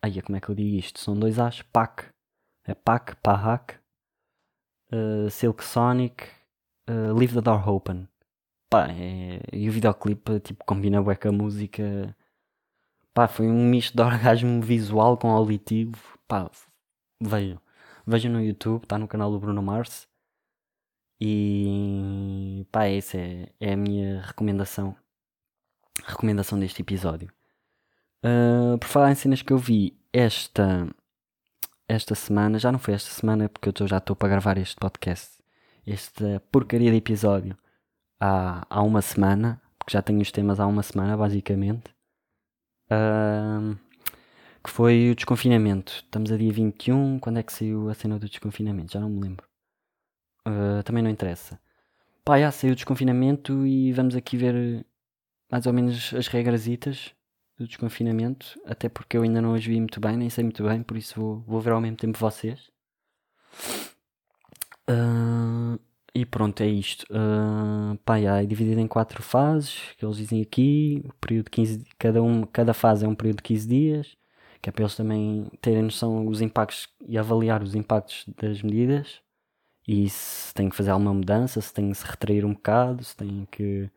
Ai, 0.00 0.22
como 0.22 0.36
é 0.36 0.40
que 0.40 0.50
eu 0.50 0.54
digo 0.54 0.76
isto? 0.76 1.00
São 1.00 1.18
dois 1.18 1.40
As. 1.40 1.62
Pac. 1.62 2.04
É 2.64 2.74
Pac, 2.74 3.16
Pahak. 3.16 3.80
Uh, 4.92 5.30
Silk 5.30 5.64
Sonic. 5.64 6.24
Uh, 6.88 7.12
Leave 7.12 7.34
the 7.34 7.40
Door 7.40 7.68
Open. 7.68 8.08
Pá, 8.70 8.88
é... 8.90 9.40
e 9.52 9.68
o 9.68 9.72
videoclipe 9.72 10.40
tipo, 10.40 10.64
combina 10.64 11.02
bem 11.02 11.16
com 11.16 11.28
a 11.28 11.32
música. 11.32 12.16
Pá, 13.14 13.28
foi 13.28 13.46
um 13.48 13.68
misto 13.68 13.96
de 13.96 14.02
orgasmo 14.02 14.60
visual 14.60 15.16
com 15.16 15.30
auditivo. 15.30 15.96
Pá, 16.28 16.50
vejam. 17.20 17.60
Vejam 18.06 18.32
no 18.32 18.40
YouTube, 18.40 18.84
está 18.84 18.98
no 18.98 19.08
canal 19.08 19.30
do 19.32 19.40
Bruno 19.40 19.62
Mars. 19.62 20.08
E 21.20 22.66
pá, 22.70 22.84
essa 22.86 23.16
é, 23.18 23.48
é 23.60 23.72
a 23.72 23.76
minha 23.76 24.20
recomendação. 24.22 24.94
Recomendação 26.04 26.58
deste 26.58 26.82
episódio. 26.82 27.32
Uh, 28.24 28.78
por 28.78 28.88
falar 28.88 29.12
em 29.12 29.14
cenas 29.14 29.42
que 29.42 29.52
eu 29.52 29.58
vi 29.58 29.98
esta, 30.12 30.88
esta 31.88 32.14
semana, 32.14 32.58
já 32.58 32.72
não 32.72 32.78
foi 32.78 32.94
esta 32.94 33.10
semana 33.10 33.48
porque 33.48 33.82
eu 33.82 33.86
já 33.88 33.98
estou 33.98 34.16
para 34.16 34.28
gravar 34.28 34.58
este 34.58 34.76
podcast, 34.76 35.38
esta 35.86 36.42
porcaria 36.50 36.90
de 36.90 36.96
episódio 36.96 37.56
há, 38.20 38.66
há 38.68 38.82
uma 38.82 39.02
semana, 39.02 39.60
porque 39.78 39.92
já 39.92 40.02
tenho 40.02 40.20
os 40.20 40.32
temas 40.32 40.60
há 40.60 40.66
uma 40.66 40.82
semana 40.82 41.16
basicamente. 41.16 41.94
Uh, 42.90 43.76
que 44.62 44.70
foi 44.70 45.10
o 45.10 45.14
desconfinamento. 45.14 45.92
Estamos 45.92 46.32
a 46.32 46.36
dia 46.36 46.52
21, 46.52 47.20
quando 47.20 47.38
é 47.38 47.42
que 47.42 47.52
saiu 47.52 47.88
a 47.88 47.94
cena 47.94 48.18
do 48.18 48.28
desconfinamento? 48.28 48.92
Já 48.92 49.00
não 49.00 49.08
me 49.08 49.20
lembro. 49.20 49.46
Uh, 50.46 50.82
também 50.82 51.02
não 51.02 51.10
interessa. 51.10 51.58
Pá, 52.24 52.40
já 52.40 52.50
saiu 52.50 52.72
o 52.72 52.74
desconfinamento 52.74 53.64
e 53.64 53.92
vamos 53.92 54.16
aqui 54.16 54.36
ver 54.36 54.84
mais 55.50 55.66
ou 55.66 55.72
menos 55.72 56.12
as 56.14 56.26
regrasitas 56.26 57.14
do 57.58 57.66
desconfinamento, 57.66 58.60
até 58.66 58.88
porque 58.88 59.16
eu 59.16 59.22
ainda 59.22 59.40
não 59.40 59.54
as 59.54 59.64
vi 59.64 59.78
muito 59.80 60.00
bem, 60.00 60.16
nem 60.16 60.30
sei 60.30 60.44
muito 60.44 60.62
bem, 60.64 60.82
por 60.82 60.96
isso 60.96 61.18
vou, 61.20 61.40
vou 61.40 61.60
ver 61.60 61.72
ao 61.72 61.80
mesmo 61.80 61.96
tempo 61.96 62.18
vocês. 62.18 62.70
Uh, 64.88 65.78
e 66.14 66.24
pronto, 66.24 66.62
é 66.62 66.66
isto. 66.66 67.04
Uh, 67.10 67.98
é 68.12 68.46
dividido 68.46 68.80
em 68.80 68.86
quatro 68.88 69.22
fases, 69.22 69.94
que 69.98 70.04
eles 70.04 70.16
dizem 70.16 70.40
aqui. 70.42 71.04
Período 71.20 71.44
de 71.46 71.50
15, 71.50 71.84
cada, 71.98 72.22
um, 72.22 72.42
cada 72.44 72.72
fase 72.72 73.04
é 73.04 73.08
um 73.08 73.14
período 73.14 73.36
de 73.38 73.42
15 73.42 73.68
dias, 73.68 74.16
que 74.62 74.68
é 74.68 74.72
para 74.72 74.84
eles 74.84 74.96
também 74.96 75.50
terem 75.60 75.82
noção 75.82 76.24
dos 76.24 76.40
impactos 76.40 76.88
e 77.06 77.18
avaliar 77.18 77.62
os 77.62 77.74
impactos 77.74 78.24
das 78.40 78.62
medidas. 78.62 79.20
E 79.86 80.08
se 80.08 80.52
tem 80.54 80.68
que 80.68 80.76
fazer 80.76 80.90
alguma 80.90 81.14
mudança, 81.14 81.60
se 81.60 81.72
tem 81.72 81.90
que 81.90 81.98
se 81.98 82.06
retrair 82.06 82.44
um 82.44 82.54
bocado, 82.54 83.04
se 83.04 83.16
tem 83.16 83.46
que. 83.50 83.90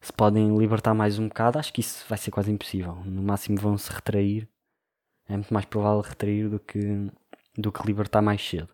Se 0.00 0.12
podem 0.12 0.56
libertar 0.56 0.94
mais 0.94 1.18
um 1.18 1.28
bocado, 1.28 1.58
acho 1.58 1.72
que 1.72 1.80
isso 1.80 2.04
vai 2.08 2.16
ser 2.16 2.30
quase 2.30 2.50
impossível. 2.50 2.96
No 3.04 3.22
máximo 3.22 3.58
vão 3.58 3.76
se 3.76 3.92
retrair. 3.92 4.48
É 5.28 5.34
muito 5.34 5.52
mais 5.52 5.66
provável 5.66 6.00
retrair 6.00 6.48
do 6.48 6.58
que, 6.58 7.10
do 7.56 7.70
que 7.70 7.86
libertar 7.86 8.22
mais 8.22 8.42
cedo. 8.42 8.70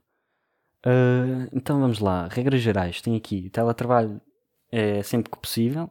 Uh, 0.86 1.48
então 1.52 1.80
vamos 1.80 1.98
lá, 1.98 2.28
regras 2.28 2.60
gerais. 2.60 3.00
Tem 3.00 3.16
aqui 3.16 3.50
teletrabalho 3.50 4.20
é 4.70 5.02
sempre 5.02 5.30
que 5.30 5.38
possível. 5.38 5.90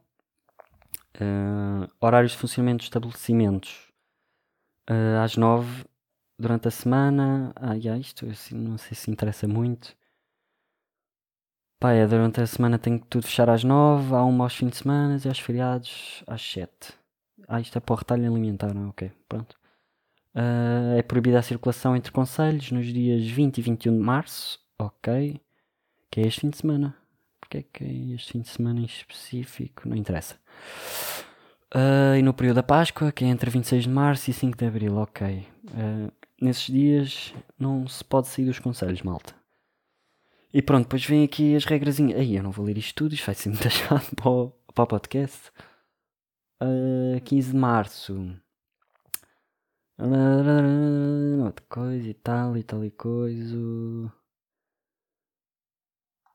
Uh, 1.15 1.89
horários 1.99 2.33
de 2.33 2.37
funcionamento 2.37 2.79
de 2.79 2.85
estabelecimentos 2.85 3.91
uh, 4.89 5.23
às 5.23 5.37
9 5.37 5.85
durante 6.37 6.67
a 6.67 6.71
semana. 6.71 7.53
Ah, 7.55 7.73
yeah, 7.73 7.99
isto 7.99 8.25
assim, 8.29 8.55
não 8.55 8.77
sei 8.77 8.95
se 8.95 9.09
interessa 9.09 9.47
muito. 9.47 9.95
Pá, 11.85 11.91
é, 11.91 12.07
durante 12.07 12.41
a 12.41 12.47
semana 12.47 12.79
tem 12.79 12.97
que 12.97 13.05
tudo 13.05 13.27
fechar 13.27 13.47
às 13.47 13.63
9, 13.63 14.15
há 14.15 14.23
uma 14.23 14.45
aos 14.45 14.55
fins 14.55 14.71
de 14.71 14.77
semana 14.77 15.21
e 15.23 15.27
aos 15.27 15.37
feriados 15.37 16.23
às 16.25 16.41
7. 16.41 16.67
Ah, 17.47 17.61
isto 17.61 17.77
é 17.77 17.79
para 17.79 17.93
o 17.93 17.95
retalho 17.95 18.25
alimentar, 18.25 18.73
não? 18.73 18.85
É? 18.85 18.89
ok, 18.89 19.11
pronto. 19.29 19.55
Uh, 20.33 20.97
é 20.97 21.03
proibida 21.03 21.37
a 21.37 21.43
circulação 21.43 21.95
entre 21.95 22.11
conselhos 22.11 22.71
nos 22.71 22.87
dias 22.87 23.27
20 23.27 23.59
e 23.59 23.61
21 23.61 23.97
de 23.99 24.03
março 24.03 24.59
Ok. 24.79 25.39
Que 26.09 26.21
é 26.21 26.25
este 26.25 26.41
fim 26.41 26.49
de 26.49 26.57
semana. 26.57 26.97
Porque 27.39 27.59
é 27.59 27.61
que 27.61 27.83
é 27.83 28.15
este 28.15 28.31
fim 28.31 28.41
de 28.41 28.49
semana 28.49 28.79
em 28.79 28.85
específico? 28.85 29.87
Não 29.87 29.95
interessa. 29.95 30.37
Uh, 31.71 32.17
e 32.17 32.23
no 32.23 32.33
período 32.33 32.55
da 32.55 32.63
Páscoa, 32.63 33.11
que 33.11 33.23
é 33.23 33.27
entre 33.27 33.51
26 33.51 33.83
de 33.83 33.89
março 33.91 34.31
e 34.31 34.33
5 34.33 34.57
de 34.57 34.65
abril, 34.65 34.97
ok. 34.97 35.45
Uh, 35.65 36.11
nesses 36.41 36.65
dias 36.65 37.35
não 37.59 37.87
se 37.87 38.03
pode 38.03 38.27
sair 38.27 38.45
dos 38.45 38.57
conselhos, 38.57 39.03
malta. 39.03 39.44
E 40.57 40.61
pronto, 40.61 40.83
depois 40.85 41.05
vem 41.05 41.25
aqui 41.25 41.53
as 41.53 41.65
regrazinhas. 41.65 42.17
Aí 42.17 42.37
eu 42.37 42.41
não 42.41 42.49
vou 42.49 42.65
ler 42.65 42.77
isto 42.77 42.95
tudo, 42.95 43.13
isto 43.13 43.25
vai 43.25 43.35
ser 43.35 43.49
muito 43.49 43.67
chato 43.69 44.15
para 44.15 44.29
o, 44.29 44.51
para 44.73 44.83
o 44.85 44.87
podcast. 44.87 45.51
Uh, 46.63 47.19
15 47.25 47.51
de 47.51 47.57
março. 47.57 48.41
Outra 51.43 51.65
coisa 51.67 52.07
e 52.07 52.13
tal 52.13 52.55
e 52.55 52.63
tal 52.63 52.85
e 52.85 52.91
coisa. 52.91 53.57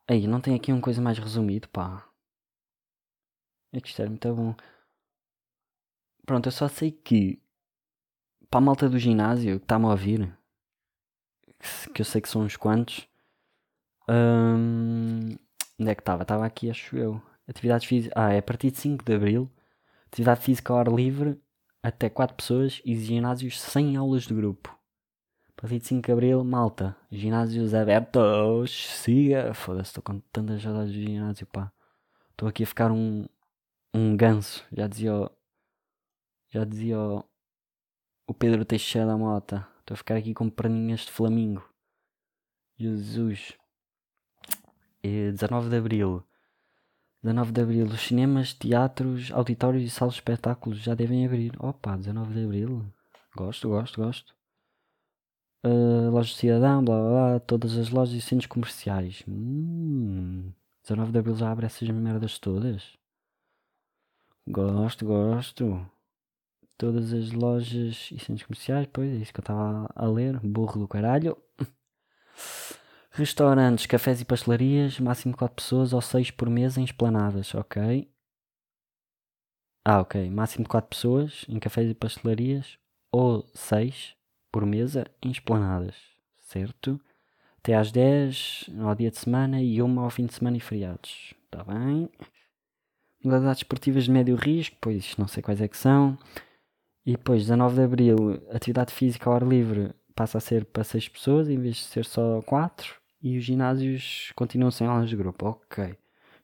Aí, 0.07 0.27
não 0.27 0.43
tem 0.43 0.55
aqui 0.55 0.71
uma 0.71 0.83
coisa 0.83 1.01
mais 1.01 1.19
resumido, 1.19 1.67
pá. 1.71 2.07
É 3.73 3.81
que 3.81 3.89
isto 3.89 4.03
era 4.03 4.11
muito 4.11 4.35
bom. 4.35 4.55
Pronto, 6.27 6.47
eu 6.47 6.53
só 6.53 6.69
sei 6.69 6.93
que 6.93 7.41
para 8.51 8.59
a 8.59 8.61
malta 8.61 8.87
do 8.87 8.99
ginásio 8.99 9.59
que 9.59 9.65
está-me 9.65 9.87
a 9.87 9.89
ouvir, 9.89 10.39
que 11.95 12.03
eu 12.03 12.05
sei 12.05 12.21
que 12.21 12.29
são 12.29 12.43
uns 12.43 12.59
quantos. 12.59 13.10
Hum, 14.11 15.37
onde 15.79 15.91
é 15.91 15.95
que 15.95 16.03
estava? 16.03 16.23
Estava 16.23 16.45
aqui, 16.45 16.69
acho 16.69 16.97
eu. 16.97 17.23
Atividades 17.47 17.87
físicas. 17.87 18.13
Ah, 18.17 18.33
é 18.33 18.39
a 18.39 18.43
partir 18.43 18.73
de 18.73 18.79
5 18.79 19.05
de 19.05 19.15
Abril. 19.15 19.49
Atividade 20.07 20.41
física 20.41 20.73
ao 20.73 20.81
ar 20.81 20.89
livre 20.89 21.41
até 21.81 22.11
4 22.11 22.35
pessoas 22.37 22.83
e 22.85 22.97
ginásios 22.97 23.61
sem 23.61 23.97
aulas 23.97 24.25
de 24.25 24.35
grupo. 24.35 24.77
Para 25.55 25.69
25 25.69 26.07
de 26.07 26.13
Abril, 26.13 26.43
malta. 26.43 26.97
Ginásios 27.11 27.73
abertos. 27.73 28.73
Siga. 28.97 29.55
Foda-se, 29.55 29.91
estou 29.91 30.03
com 30.03 30.19
tantas 30.33 30.61
saudades 30.63 30.93
do 30.93 31.01
ginásio, 31.01 31.47
pá. 31.47 31.73
Estou 32.33 32.49
aqui 32.49 32.65
a 32.65 32.67
ficar 32.67 32.91
um, 32.91 33.27
um 33.95 34.17
ganso. 34.17 34.67
Já 34.73 34.89
dizia 34.89 35.31
Já 36.49 36.65
dizia 36.65 36.99
o, 36.99 37.25
o 38.27 38.35
Pedro 38.35 38.65
Teixeira 38.65 39.07
da 39.07 39.17
Mota. 39.17 39.69
Estou 39.81 39.95
a 39.95 39.99
ficar 39.99 40.17
aqui 40.17 40.35
com 40.35 40.51
perninhas 40.51 41.01
de 41.01 41.13
flamingo. 41.13 41.63
Jesus. 42.77 43.60
E 45.03 45.31
19 45.33 45.69
de 45.69 45.77
Abril. 45.77 46.23
19 47.23 47.53
de 47.53 47.61
Abril. 47.61 47.87
Os 47.87 48.01
cinemas, 48.01 48.53
teatros, 48.55 49.31
auditórios 49.33 49.83
e 49.85 49.91
salas 49.91 50.15
de 50.15 50.21
espetáculos 50.21 50.79
já 50.79 50.95
devem 50.95 51.25
abrir. 51.27 51.53
Opa, 51.59 51.97
19 51.97 52.35
de 52.35 52.45
Abril. 52.45 52.87
Gosto, 53.37 53.69
gosto, 53.69 54.01
gosto 54.03 54.41
uh, 55.65 56.11
loja 56.11 56.31
de 56.33 56.37
cidadão, 56.37 56.85
blá 56.85 56.99
blá 56.99 57.11
blá, 57.11 57.41
todas 57.41 57.77
as 57.77 57.91
lojas 57.91 58.15
e 58.15 58.21
centros 58.21 58.47
comerciais. 58.47 59.23
Hum, 59.29 60.53
19 60.83 61.13
de 61.13 61.19
Abril 61.19 61.37
já 61.37 61.51
abre 61.51 61.67
essas 61.67 61.89
merdas 61.89 62.39
todas. 62.39 62.99
Gosto, 64.47 65.07
gosto. 65.07 65.87
Todas 66.77 67.13
as 67.13 67.31
lojas 67.33 68.09
e 68.11 68.19
centros 68.19 68.45
comerciais, 68.45 68.89
pois 68.93 69.11
é 69.11 69.17
isso 69.17 69.33
que 69.33 69.41
eu 69.41 69.43
estava 69.43 69.91
a 69.95 70.07
ler. 70.07 70.41
Burro 70.41 70.81
do 70.81 70.89
caralho. 70.89 71.37
Restaurantes, 73.13 73.87
cafés 73.87 74.21
e 74.21 74.25
pastelarias, 74.25 75.01
máximo 75.01 75.37
4 75.37 75.57
pessoas 75.57 75.93
ou 75.93 76.01
6 76.01 76.31
por 76.31 76.49
mês 76.49 76.79
em 76.79 76.85
esplanadas, 76.85 77.53
ok. 77.57 78.09
Ah, 79.85 80.01
ok. 80.01 80.31
Máximo 80.31 80.69
4 80.69 80.89
pessoas 80.89 81.45
em 81.49 81.59
cafés 81.59 81.91
e 81.91 81.95
pastelarias 81.95 82.79
ou 83.11 83.45
6 83.53 84.15
por 84.53 84.65
mesa 84.65 85.07
em 85.21 85.31
esplanadas, 85.31 85.97
certo? 86.39 87.01
Até 87.59 87.75
às 87.75 87.91
10 87.91 88.71
ao 88.81 88.95
dia 88.95 89.11
de 89.11 89.19
semana 89.19 89.61
e 89.61 89.83
uma 89.83 90.03
ao 90.03 90.11
fim 90.11 90.27
de 90.27 90.35
semana 90.35 90.57
e 90.57 90.61
feriados. 90.61 91.35
Está 91.47 91.65
bem? 91.65 92.09
Modalidades 93.25 93.59
esportivas 93.59 94.05
de 94.05 94.13
médio 94.13 94.37
risco, 94.37 94.77
pois 94.81 95.17
não 95.17 95.27
sei 95.27 95.43
quais 95.43 95.61
é 95.61 95.67
que 95.67 95.77
são. 95.77 96.17
E 97.05 97.13
depois, 97.13 97.43
19 97.43 97.75
de 97.75 97.83
Abril, 97.83 98.17
atividade 98.53 98.93
física 98.93 99.29
ao 99.29 99.35
ar 99.35 99.43
livre 99.43 99.93
passa 100.15 100.39
a 100.39 100.41
ser 100.41 100.65
para 100.65 100.85
6 100.85 101.09
pessoas 101.09 101.49
em 101.49 101.59
vez 101.59 101.77
de 101.77 101.85
ser 101.85 102.05
só 102.05 102.41
4. 102.43 103.00
E 103.23 103.37
os 103.37 103.45
ginásios 103.45 104.33
continuam 104.35 104.71
sem 104.71 104.87
aulas 104.87 105.11
de 105.11 105.17
grupo. 105.17 105.47
Ok. 105.47 105.97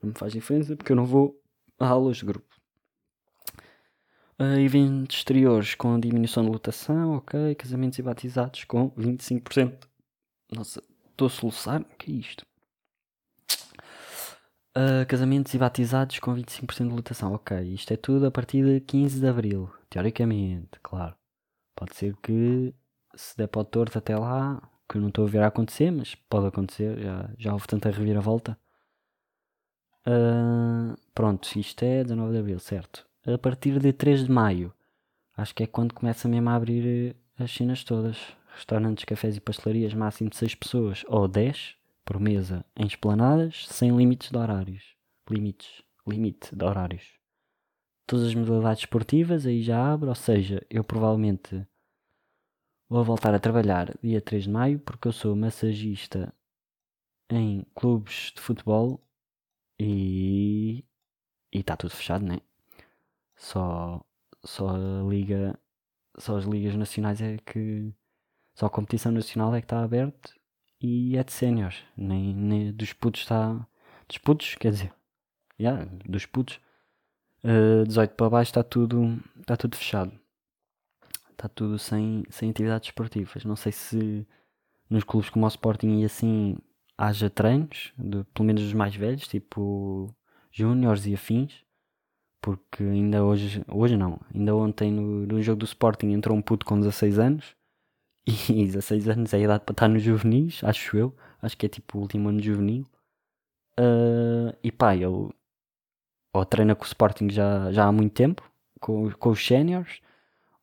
Não 0.02 0.10
me 0.10 0.18
faz 0.18 0.32
diferença 0.32 0.76
porque 0.76 0.92
eu 0.92 0.96
não 0.96 1.06
vou 1.06 1.40
a 1.78 1.88
aulas 1.88 2.18
de 2.18 2.26
grupo. 2.26 2.56
Uh, 4.38 4.58
eventos 4.58 5.16
exteriores 5.16 5.74
com 5.74 5.98
diminuição 5.98 6.44
de 6.44 6.50
lotação, 6.50 7.16
ok. 7.16 7.54
Casamentos 7.54 7.98
e 7.98 8.02
batizados 8.02 8.64
com 8.64 8.90
25%. 8.90 9.88
Nossa, 10.52 10.82
estou 11.10 11.26
a 11.26 11.30
soluçar? 11.30 11.80
O 11.80 11.96
que 11.96 12.12
é 12.12 12.14
isto? 12.16 12.46
Uh, 14.76 15.06
casamentos 15.08 15.54
e 15.54 15.58
batizados 15.58 16.18
com 16.18 16.34
25% 16.34 16.88
de 16.88 16.94
lotação, 16.94 17.32
ok. 17.32 17.58
Isto 17.72 17.94
é 17.94 17.96
tudo 17.96 18.26
a 18.26 18.30
partir 18.30 18.62
de 18.62 18.80
15 18.80 19.20
de 19.20 19.26
Abril. 19.26 19.70
Teoricamente, 19.88 20.78
claro. 20.82 21.16
Pode 21.74 21.96
ser 21.96 22.14
que 22.16 22.74
se 23.14 23.34
der 23.38 23.48
para 23.48 23.62
o 23.62 23.64
torto 23.64 23.96
até 23.96 24.14
lá, 24.16 24.60
que 24.88 24.96
eu 24.96 25.00
não 25.00 25.08
estou 25.08 25.26
a 25.26 25.28
ver 25.28 25.42
a 25.42 25.48
acontecer, 25.48 25.90
mas 25.90 26.14
pode 26.14 26.46
acontecer, 26.46 26.98
já, 27.00 27.30
já 27.38 27.52
houve 27.52 27.66
tanta 27.66 27.90
reviravolta. 27.90 28.58
Uh, 30.06 30.96
pronto, 31.12 31.48
isto 31.58 31.82
é 31.82 32.04
19 32.04 32.32
de 32.32 32.38
Abril, 32.38 32.58
certo 32.60 33.06
a 33.34 33.38
partir 33.38 33.78
de 33.80 33.92
3 33.92 34.24
de 34.24 34.30
maio. 34.30 34.72
Acho 35.36 35.54
que 35.54 35.64
é 35.64 35.66
quando 35.66 35.94
começa 35.94 36.28
mesmo 36.28 36.48
a 36.48 36.54
abrir 36.54 37.14
eh, 37.38 37.42
as 37.42 37.50
cenas 37.50 37.82
todas. 37.82 38.16
Restaurantes, 38.54 39.04
cafés 39.04 39.36
e 39.36 39.40
pastelarias, 39.40 39.92
máximo 39.92 40.30
de 40.30 40.36
6 40.36 40.54
pessoas 40.54 41.04
ou 41.08 41.28
10 41.28 41.76
por 42.06 42.18
mesa 42.18 42.64
em 42.74 42.86
esplanadas, 42.86 43.66
sem 43.68 43.94
limites 43.94 44.30
de 44.30 44.38
horários. 44.38 44.94
Limites. 45.28 45.82
Limite 46.06 46.54
de 46.54 46.64
horários. 46.64 47.04
Todas 48.06 48.28
as 48.28 48.34
modalidades 48.34 48.82
esportivas 48.82 49.44
aí 49.44 49.60
já 49.60 49.92
abre, 49.92 50.08
ou 50.08 50.14
seja, 50.14 50.64
eu 50.70 50.84
provavelmente 50.84 51.66
vou 52.88 53.04
voltar 53.04 53.34
a 53.34 53.38
trabalhar 53.38 53.94
dia 54.02 54.20
3 54.20 54.44
de 54.44 54.50
maio 54.50 54.78
porque 54.80 55.08
eu 55.08 55.12
sou 55.12 55.34
massagista 55.36 56.32
em 57.28 57.66
clubes 57.74 58.32
de 58.34 58.40
futebol 58.40 59.00
e 59.78 60.84
está 61.52 61.76
tudo 61.76 61.90
fechado, 61.94 62.24
né? 62.24 62.40
Só, 63.36 64.04
só 64.44 64.70
a 64.70 65.02
liga, 65.08 65.58
só 66.18 66.36
as 66.36 66.44
ligas 66.44 66.76
nacionais 66.76 67.20
é 67.20 67.38
que, 67.38 67.92
só 68.54 68.66
a 68.66 68.70
competição 68.70 69.12
nacional 69.12 69.54
é 69.54 69.60
que 69.60 69.66
está 69.66 69.82
aberta 69.82 70.30
e 70.80 71.16
é 71.16 71.24
de 71.24 71.32
séniores, 71.32 71.82
nem, 71.96 72.34
nem 72.34 72.72
dos 72.72 72.92
putos 72.92 73.22
está, 73.22 73.66
dos 74.08 74.18
putos, 74.18 74.54
quer 74.56 74.72
dizer, 74.72 74.94
yeah, 75.60 75.84
dos 76.06 76.26
putos, 76.26 76.56
uh, 77.44 77.82
eh, 77.82 77.84
18 77.86 78.14
para 78.14 78.30
baixo 78.30 78.50
está 78.50 78.62
tudo, 78.62 79.22
está 79.40 79.56
tudo 79.56 79.76
fechado. 79.76 80.18
Está 81.36 81.48
tudo 81.48 81.78
sem, 81.78 82.24
sem 82.30 82.50
atividades 82.50 82.88
esportivas. 82.88 83.44
Não 83.44 83.56
sei 83.56 83.72
se 83.72 84.26
nos 84.88 85.04
clubes 85.04 85.30
como 85.30 85.44
o 85.44 85.48
Sporting 85.48 86.00
e 86.00 86.04
assim 86.04 86.56
haja 86.96 87.28
treinos, 87.28 87.92
de, 87.98 88.24
pelo 88.32 88.46
menos 88.46 88.62
dos 88.62 88.72
mais 88.72 88.94
velhos, 88.96 89.28
tipo 89.28 90.14
júniores 90.50 91.06
e 91.06 91.14
afins 91.14 91.66
porque 92.46 92.84
ainda 92.84 93.24
hoje, 93.24 93.64
hoje 93.66 93.96
não, 93.96 94.20
ainda 94.32 94.54
ontem 94.54 94.92
no, 94.92 95.26
no 95.26 95.42
jogo 95.42 95.58
do 95.58 95.64
Sporting 95.64 96.12
entrou 96.12 96.36
um 96.36 96.40
puto 96.40 96.64
com 96.64 96.78
16 96.78 97.18
anos 97.18 97.56
e 98.24 98.64
16 98.64 99.08
anos 99.08 99.34
é 99.34 99.38
a 99.38 99.40
idade 99.40 99.64
para 99.64 99.72
estar 99.72 99.88
nos 99.88 100.00
juvenis, 100.00 100.62
acho 100.62 100.96
eu, 100.96 101.12
acho 101.42 101.56
que 101.56 101.66
é 101.66 101.68
tipo 101.68 101.98
o 101.98 102.02
último 102.02 102.28
ano 102.28 102.40
juvenil. 102.40 102.86
Uh, 103.78 104.56
e 104.62 104.70
pá, 104.70 104.94
ele 104.94 105.06
ou 105.06 106.44
treina 106.48 106.76
com 106.76 106.84
o 106.84 106.86
Sporting 106.86 107.30
já, 107.30 107.72
já 107.72 107.84
há 107.84 107.90
muito 107.90 108.12
tempo, 108.12 108.48
com, 108.78 109.10
com 109.10 109.30
os 109.30 109.44
séniores, 109.44 110.00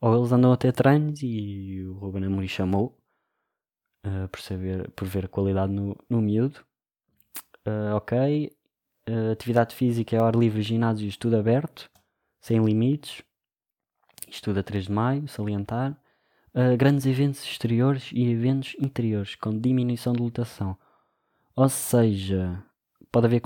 ou 0.03 0.17
eles 0.17 0.33
andam 0.33 0.51
a 0.51 0.57
ter 0.57 0.73
treinos 0.73 1.23
e 1.23 1.81
o 1.85 1.93
Ruben 1.93 2.25
Amorim 2.25 2.45
chamou 2.45 3.01
uh, 4.05 4.27
por, 4.27 4.41
saber, 4.41 4.91
por 4.91 5.07
ver 5.07 5.23
a 5.23 5.27
qualidade 5.29 5.71
no, 5.71 5.95
no 6.09 6.21
miúdo. 6.21 6.59
Uh, 7.65 7.95
ok, 7.95 8.51
uh, 9.09 9.31
atividade 9.31 9.73
física 9.73 10.17
é 10.17 10.21
ar 10.21 10.35
livre, 10.35 10.61
ginásio, 10.61 11.07
estudo 11.07 11.37
aberto, 11.37 11.89
sem 12.41 12.61
limites. 12.61 13.23
Estudo 14.27 14.59
a 14.59 14.63
3 14.63 14.85
de 14.85 14.91
maio, 14.91 15.27
salientar. 15.29 15.97
Grandes 16.77 17.05
eventos 17.05 17.43
exteriores 17.43 18.11
e 18.11 18.29
eventos 18.29 18.75
interiores, 18.79 19.35
com 19.35 19.57
diminuição 19.57 20.13
de 20.13 20.21
lotação. 20.21 20.77
Ou 21.55 21.67
seja, 21.67 22.63
pode 23.11 23.25
haver 23.25 23.41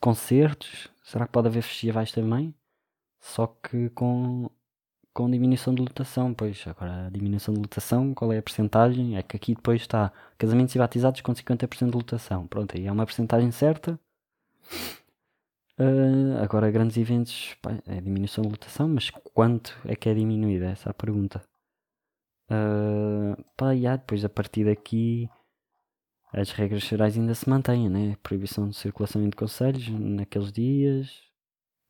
concertos, 0.00 0.88
será 1.02 1.26
que 1.26 1.32
pode 1.32 1.48
haver 1.48 1.62
festivais 1.62 2.12
também? 2.12 2.54
Só 3.20 3.46
que 3.48 3.90
com, 3.90 4.48
com 5.16 5.30
diminuição 5.30 5.74
de 5.74 5.80
lotação, 5.80 6.34
pois 6.34 6.62
agora 6.66 7.06
a 7.06 7.10
diminuição 7.10 7.54
de 7.54 7.60
lotação, 7.60 8.12
qual 8.12 8.30
é 8.34 8.38
a 8.38 8.42
percentagem? 8.42 9.16
É 9.16 9.22
que 9.22 9.34
aqui 9.34 9.54
depois 9.54 9.80
está 9.80 10.12
casamentos 10.36 10.74
e 10.74 10.78
batizados 10.78 11.22
com 11.22 11.32
50% 11.32 11.86
de 11.86 11.96
lotação. 11.96 12.46
Pronto, 12.46 12.76
aí 12.76 12.86
é 12.86 12.92
uma 12.92 13.06
percentagem 13.06 13.50
certa. 13.50 13.98
Uh, 15.80 16.36
agora, 16.42 16.70
grandes 16.70 16.98
eventos, 16.98 17.54
pá, 17.62 17.78
é 17.86 17.98
diminuição 17.98 18.42
de 18.42 18.50
lotação, 18.50 18.88
mas 18.88 19.08
quanto 19.32 19.74
é 19.86 19.96
que 19.96 20.06
é 20.10 20.12
diminuída? 20.14 20.66
Essa 20.66 20.90
é 20.90 20.92
a 20.92 20.94
pergunta. 20.94 21.42
Uh, 22.50 23.42
pá, 23.56 23.72
yeah, 23.72 23.96
depois 23.96 24.22
a 24.22 24.28
partir 24.28 24.66
daqui 24.66 25.30
as 26.30 26.50
regras 26.50 26.82
gerais 26.82 27.16
ainda 27.16 27.34
se 27.34 27.48
mantêm, 27.48 27.88
né? 27.88 28.16
Proibição 28.22 28.68
de 28.68 28.76
circulação 28.76 29.22
entre 29.22 29.38
conselhos 29.38 29.88
naqueles 29.88 30.52
dias. 30.52 31.22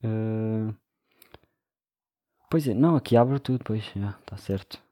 Uh, 0.05 0.73
pois 2.51 2.67
é, 2.69 2.75
não, 2.75 2.97
aqui 2.97 3.17
abre 3.17 3.39
tudo, 3.39 3.65
pois, 3.65 3.85
já, 3.95 4.11
está 4.11 4.37
certo. 4.37 4.83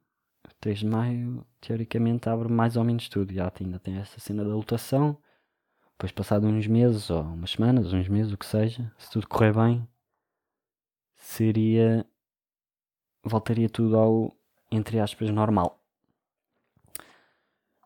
3 0.64 0.78
de 0.78 0.86
maio, 0.86 1.46
teoricamente, 1.60 2.26
abre 2.28 2.48
mais 2.48 2.74
ou 2.76 2.84
menos 2.84 3.06
tudo. 3.10 3.34
Já 3.34 3.52
ainda 3.60 3.78
tem 3.78 3.98
essa 3.98 4.18
cena 4.18 4.42
da 4.42 4.54
lotação. 4.54 5.14
Depois, 5.92 6.10
passado 6.10 6.46
uns 6.46 6.66
meses, 6.66 7.10
ou 7.10 7.20
umas 7.20 7.50
semanas, 7.50 7.92
uns 7.92 8.08
meses, 8.08 8.32
o 8.32 8.38
que 8.38 8.46
seja, 8.46 8.90
se 8.98 9.10
tudo 9.10 9.28
correr 9.28 9.52
bem, 9.52 9.86
seria. 11.16 12.06
voltaria 13.22 13.68
tudo 13.68 13.96
ao, 13.98 14.36
entre 14.70 14.98
aspas, 15.00 15.30
normal. 15.30 15.78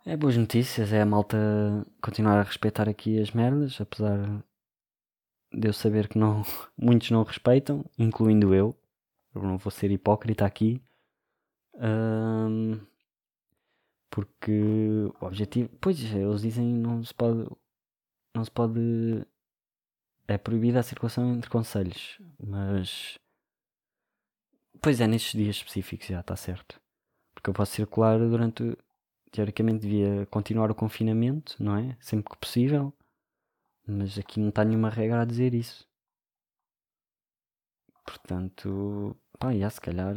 É 0.06 0.16
boas 0.16 0.36
notícias, 0.36 0.92
é 0.92 1.02
a 1.02 1.06
malta 1.06 1.36
continuar 2.00 2.38
a 2.38 2.42
respeitar 2.44 2.88
aqui 2.88 3.20
as 3.20 3.32
merdas, 3.32 3.80
apesar 3.80 4.42
de 5.52 5.68
eu 5.68 5.72
saber 5.72 6.06
que 6.08 6.16
não, 6.16 6.42
muitos 6.78 7.10
não 7.10 7.24
respeitam, 7.24 7.84
incluindo 7.98 8.54
eu. 8.54 8.77
Eu 9.38 9.48
não 9.48 9.58
vou 9.58 9.70
ser 9.70 9.90
hipócrita 9.90 10.44
aqui. 10.44 10.82
Um, 11.74 12.80
porque 14.10 15.10
o 15.20 15.26
objetivo. 15.26 15.68
Pois, 15.80 16.00
eles 16.02 16.42
dizem 16.42 16.66
não 16.74 17.02
se 17.04 17.14
pode 17.14 17.48
não 18.38 18.44
se 18.44 18.50
pode. 18.50 19.26
É 20.26 20.36
proibida 20.38 20.80
a 20.80 20.82
circulação 20.82 21.34
entre 21.34 21.50
conselhos, 21.50 22.20
mas. 22.38 23.18
Pois 24.80 25.00
é, 25.00 25.06
nestes 25.06 25.32
dias 25.32 25.56
específicos 25.56 26.06
já 26.06 26.20
está 26.20 26.36
certo. 26.36 26.80
Porque 27.34 27.50
eu 27.50 27.54
posso 27.54 27.72
circular 27.72 28.18
durante. 28.18 28.76
Teoricamente 29.30 29.80
devia 29.80 30.26
continuar 30.26 30.70
o 30.70 30.74
confinamento, 30.74 31.56
não 31.62 31.76
é? 31.76 31.96
Sempre 32.00 32.30
que 32.30 32.38
possível. 32.38 32.92
Mas 33.86 34.18
aqui 34.18 34.38
não 34.40 34.50
está 34.50 34.64
nenhuma 34.64 34.90
regra 34.90 35.22
a 35.22 35.24
dizer 35.24 35.54
isso. 35.54 35.87
Portanto, 38.08 39.14
pá, 39.38 39.54
já 39.54 39.68
se 39.68 39.80
calhar. 39.80 40.14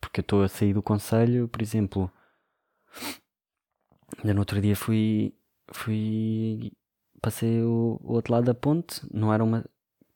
Porque 0.00 0.20
eu 0.20 0.22
estou 0.22 0.42
a 0.42 0.48
sair 0.48 0.74
do 0.74 0.82
conselho, 0.82 1.48
por 1.48 1.60
exemplo. 1.60 2.10
Ainda 4.18 4.34
no 4.34 4.40
outro 4.40 4.60
dia 4.60 4.76
fui 4.76 5.34
fui. 5.72 6.72
Passei 7.20 7.62
o, 7.62 7.98
o 8.02 8.12
outro 8.14 8.32
lado 8.32 8.44
da 8.46 8.54
ponte, 8.54 9.00
não 9.12 9.32
era 9.32 9.42
uma. 9.42 9.64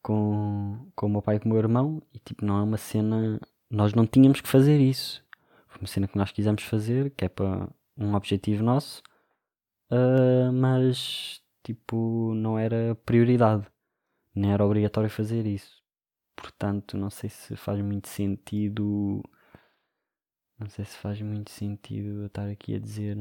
Com, 0.02 0.88
com 0.94 1.06
o 1.06 1.08
meu 1.10 1.22
pai 1.22 1.36
e 1.36 1.40
com 1.40 1.46
o 1.48 1.52
meu 1.52 1.58
irmão, 1.58 2.00
e 2.14 2.20
tipo, 2.20 2.44
não 2.44 2.58
é 2.58 2.62
uma 2.62 2.76
cena. 2.78 3.40
Nós 3.68 3.92
não 3.94 4.06
tínhamos 4.06 4.40
que 4.40 4.48
fazer 4.48 4.80
isso. 4.80 5.24
Foi 5.68 5.80
uma 5.80 5.88
cena 5.88 6.08
que 6.08 6.16
nós 6.16 6.30
quisemos 6.32 6.62
fazer, 6.62 7.10
que 7.10 7.24
é 7.24 7.28
para 7.28 7.68
um 7.98 8.14
objetivo 8.14 8.62
nosso, 8.62 9.02
uh, 9.90 10.52
mas 10.52 11.42
tipo, 11.64 12.32
não 12.34 12.58
era 12.58 12.94
prioridade, 13.04 13.66
nem 14.36 14.52
era 14.52 14.64
obrigatório 14.64 15.10
fazer 15.10 15.46
isso. 15.46 15.82
Portanto, 16.36 16.96
não 16.96 17.10
sei 17.10 17.30
se 17.30 17.56
faz 17.56 17.80
muito 17.80 18.08
sentido. 18.08 19.22
Não 20.58 20.68
sei 20.68 20.84
se 20.84 20.96
faz 20.98 21.20
muito 21.20 21.50
sentido 21.50 22.22
eu 22.22 22.26
estar 22.26 22.48
aqui 22.48 22.74
a 22.74 22.78
dizer 22.78 23.16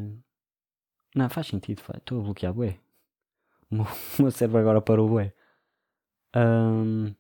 não, 1.16 1.30
faz 1.30 1.48
sentido. 1.48 1.82
Estou 1.98 2.20
a 2.20 2.24
bloquear 2.24 2.54
bué. 2.54 2.78
O 4.20 4.22
meu 4.22 4.32
cérebro 4.32 4.60
agora 4.60 4.82
parou 4.82 5.10
bué. 5.10 5.34
Um, 6.36 7.16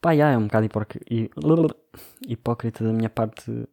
pá, 0.00 0.12
yeah, 0.12 0.34
é 0.34 0.38
um 0.38 0.46
bocado 0.46 0.66
hipócrita 2.28 2.84
da 2.84 2.92
minha 2.92 3.08
parte 3.08 3.66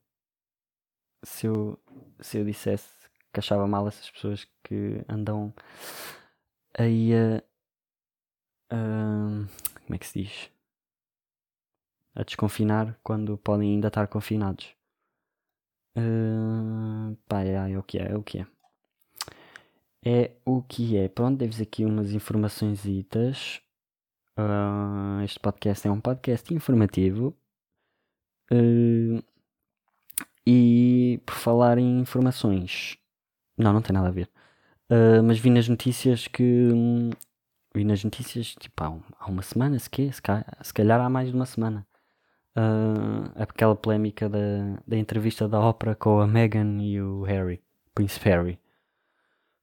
se 1.24 1.48
eu, 1.48 1.78
se 2.22 2.38
eu 2.38 2.46
dissesse 2.46 2.90
que 3.34 3.40
achava 3.40 3.68
mal 3.68 3.88
essas 3.88 4.10
pessoas 4.10 4.48
que 4.64 5.04
andam 5.10 5.54
aí 6.78 7.14
a. 7.14 7.44
como 8.70 9.96
é 9.96 9.98
que 9.98 10.08
se 10.08 10.24
diz? 10.24 10.52
A 12.16 12.24
desconfinar 12.24 12.98
quando 13.04 13.38
podem 13.38 13.72
ainda 13.72 13.90
estar 13.90 14.08
confinados. 14.08 14.76
Uh, 15.98 17.16
pá, 17.28 17.44
é, 17.44 17.72
é 17.72 17.78
o 17.78 17.84
que 17.84 17.98
é, 17.98 18.12
é 18.12 18.16
o 18.16 18.24
que 18.24 18.40
é 18.40 18.48
é 20.08 20.32
o 20.46 20.62
que 20.62 20.98
é. 20.98 21.10
Pronto, 21.10 21.38
deves 21.38 21.62
aqui 21.62 21.86
umas 21.86 22.14
informações. 22.14 22.84
Uh, 22.86 23.62
este 25.24 25.40
podcast 25.40 25.88
é 25.88 25.92
um 25.92 26.00
podcast 26.00 26.54
informativo. 26.54 27.36
Uh, 28.52 29.24
e 30.46 31.20
por 31.26 31.36
falar 31.36 31.78
em 31.78 32.00
informações. 32.00 32.98
Não, 33.58 33.74
não 33.74 33.82
tem 33.82 33.94
nada 33.94 34.08
a 34.08 34.12
ver. 34.12 34.30
Uh, 34.90 35.22
mas 35.24 35.40
vi 35.40 35.50
nas 35.50 35.68
notícias 35.68 36.28
que. 36.28 36.44
Um, 36.44 37.10
vi 37.74 37.84
nas 37.84 38.04
notícias 38.04 38.56
tipo 38.56 38.84
há, 38.84 39.00
há 39.20 39.26
uma 39.28 39.42
semana, 39.42 39.78
se, 39.80 39.90
quê? 39.90 40.12
se, 40.12 40.22
calhar, 40.22 40.46
se 40.62 40.74
calhar 40.74 41.00
há 41.02 41.10
mais 41.10 41.30
de 41.30 41.36
uma 41.36 41.46
semana. 41.46 41.88
Uh, 42.56 43.32
aquela 43.36 43.76
polémica 43.76 44.28
da, 44.28 44.82
da 44.88 44.98
entrevista 44.98 45.48
da 45.48 45.60
ópera 45.60 45.96
com 45.96 46.20
a 46.20 46.26
Meghan 46.26 46.82
e 46.82 47.00
o 47.00 47.22
Harry, 47.24 47.62
Príncipe 47.94 48.30
Harry. 48.30 48.60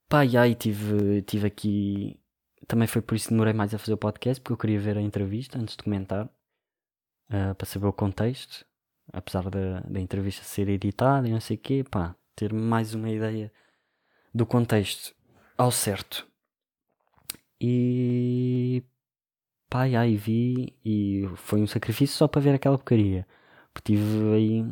Pá, 0.08 0.24
e 0.24 0.36
aí 0.36 0.54
tive, 0.54 1.22
tive 1.22 1.46
aqui. 1.46 2.20
Também 2.68 2.86
foi 2.86 3.02
por 3.02 3.16
isso 3.16 3.28
que 3.28 3.34
demorei 3.34 3.52
mais 3.52 3.74
a 3.74 3.78
fazer 3.78 3.94
o 3.94 3.98
podcast, 3.98 4.40
porque 4.40 4.52
eu 4.52 4.56
queria 4.56 4.78
ver 4.78 4.96
a 4.96 5.02
entrevista 5.02 5.58
antes 5.58 5.76
de 5.76 5.82
comentar, 5.82 6.26
uh, 6.26 7.54
para 7.56 7.66
saber 7.66 7.86
o 7.86 7.92
contexto. 7.92 8.64
Apesar 9.12 9.50
da, 9.50 9.80
da 9.80 10.00
entrevista 10.00 10.44
ser 10.44 10.68
editada 10.68 11.28
e 11.28 11.32
não 11.32 11.40
sei 11.40 11.56
o 11.56 11.60
quê, 11.60 11.84
pá, 11.88 12.14
ter 12.36 12.52
mais 12.52 12.94
uma 12.94 13.10
ideia 13.10 13.52
do 14.32 14.46
contexto 14.46 15.14
ao 15.58 15.70
certo. 15.70 16.26
E. 17.66 18.82
E 19.74 19.96
aí 19.96 20.16
vi, 20.16 20.76
e 20.84 21.28
foi 21.36 21.60
um 21.60 21.66
sacrifício 21.66 22.16
só 22.16 22.28
para 22.28 22.40
ver 22.40 22.54
aquela 22.54 22.78
porcaria. 22.78 23.26
Porque 23.72 23.92
tive 23.94 24.34
aí 24.34 24.64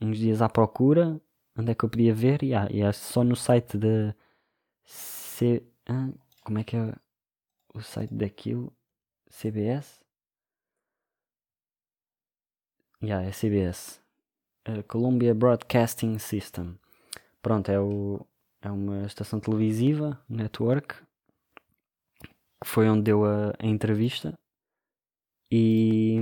uns 0.00 0.18
dias 0.18 0.40
à 0.42 0.48
procura, 0.48 1.20
onde 1.58 1.72
é 1.72 1.74
que 1.74 1.84
eu 1.84 1.88
podia 1.88 2.14
ver, 2.14 2.42
e, 2.44 2.54
ah, 2.54 2.68
e 2.70 2.80
é 2.80 2.92
só 2.92 3.24
no 3.24 3.34
site 3.34 3.76
da 3.76 4.14
C. 4.84 5.64
Ah, 5.86 6.10
como 6.44 6.58
é 6.58 6.64
que 6.64 6.76
é 6.76 6.94
o 7.74 7.80
site 7.82 8.14
daquilo? 8.14 8.72
CBS? 9.30 10.00
Yeah, 13.02 13.26
é 13.26 13.32
CBS. 13.32 14.00
Uh, 14.68 14.82
Columbia 14.84 15.34
Broadcasting 15.34 16.18
System. 16.18 16.78
Pronto, 17.42 17.70
é, 17.70 17.80
o, 17.80 18.24
é 18.62 18.70
uma 18.70 19.04
estação 19.06 19.40
televisiva, 19.40 20.20
network, 20.28 20.94
foi 22.64 22.88
onde 22.88 23.02
deu 23.02 23.24
a, 23.24 23.52
a 23.58 23.66
entrevista. 23.66 24.34
E. 25.50 26.18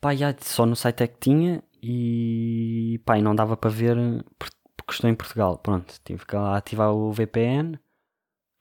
Pá, 0.00 0.12
yeah, 0.12 0.36
só 0.40 0.64
no 0.64 0.74
site 0.76 1.02
é 1.02 1.06
que 1.08 1.18
tinha 1.18 1.62
e. 1.82 3.00
Pá, 3.04 3.18
e 3.18 3.22
não 3.22 3.34
dava 3.34 3.56
para 3.56 3.70
ver 3.70 3.96
porque 4.38 4.92
estou 4.92 5.10
em 5.10 5.14
Portugal. 5.14 5.58
Pronto, 5.58 5.94
tive 6.04 6.24
que 6.26 6.36
ativar 6.36 6.92
o 6.92 7.12
VPN. 7.12 7.78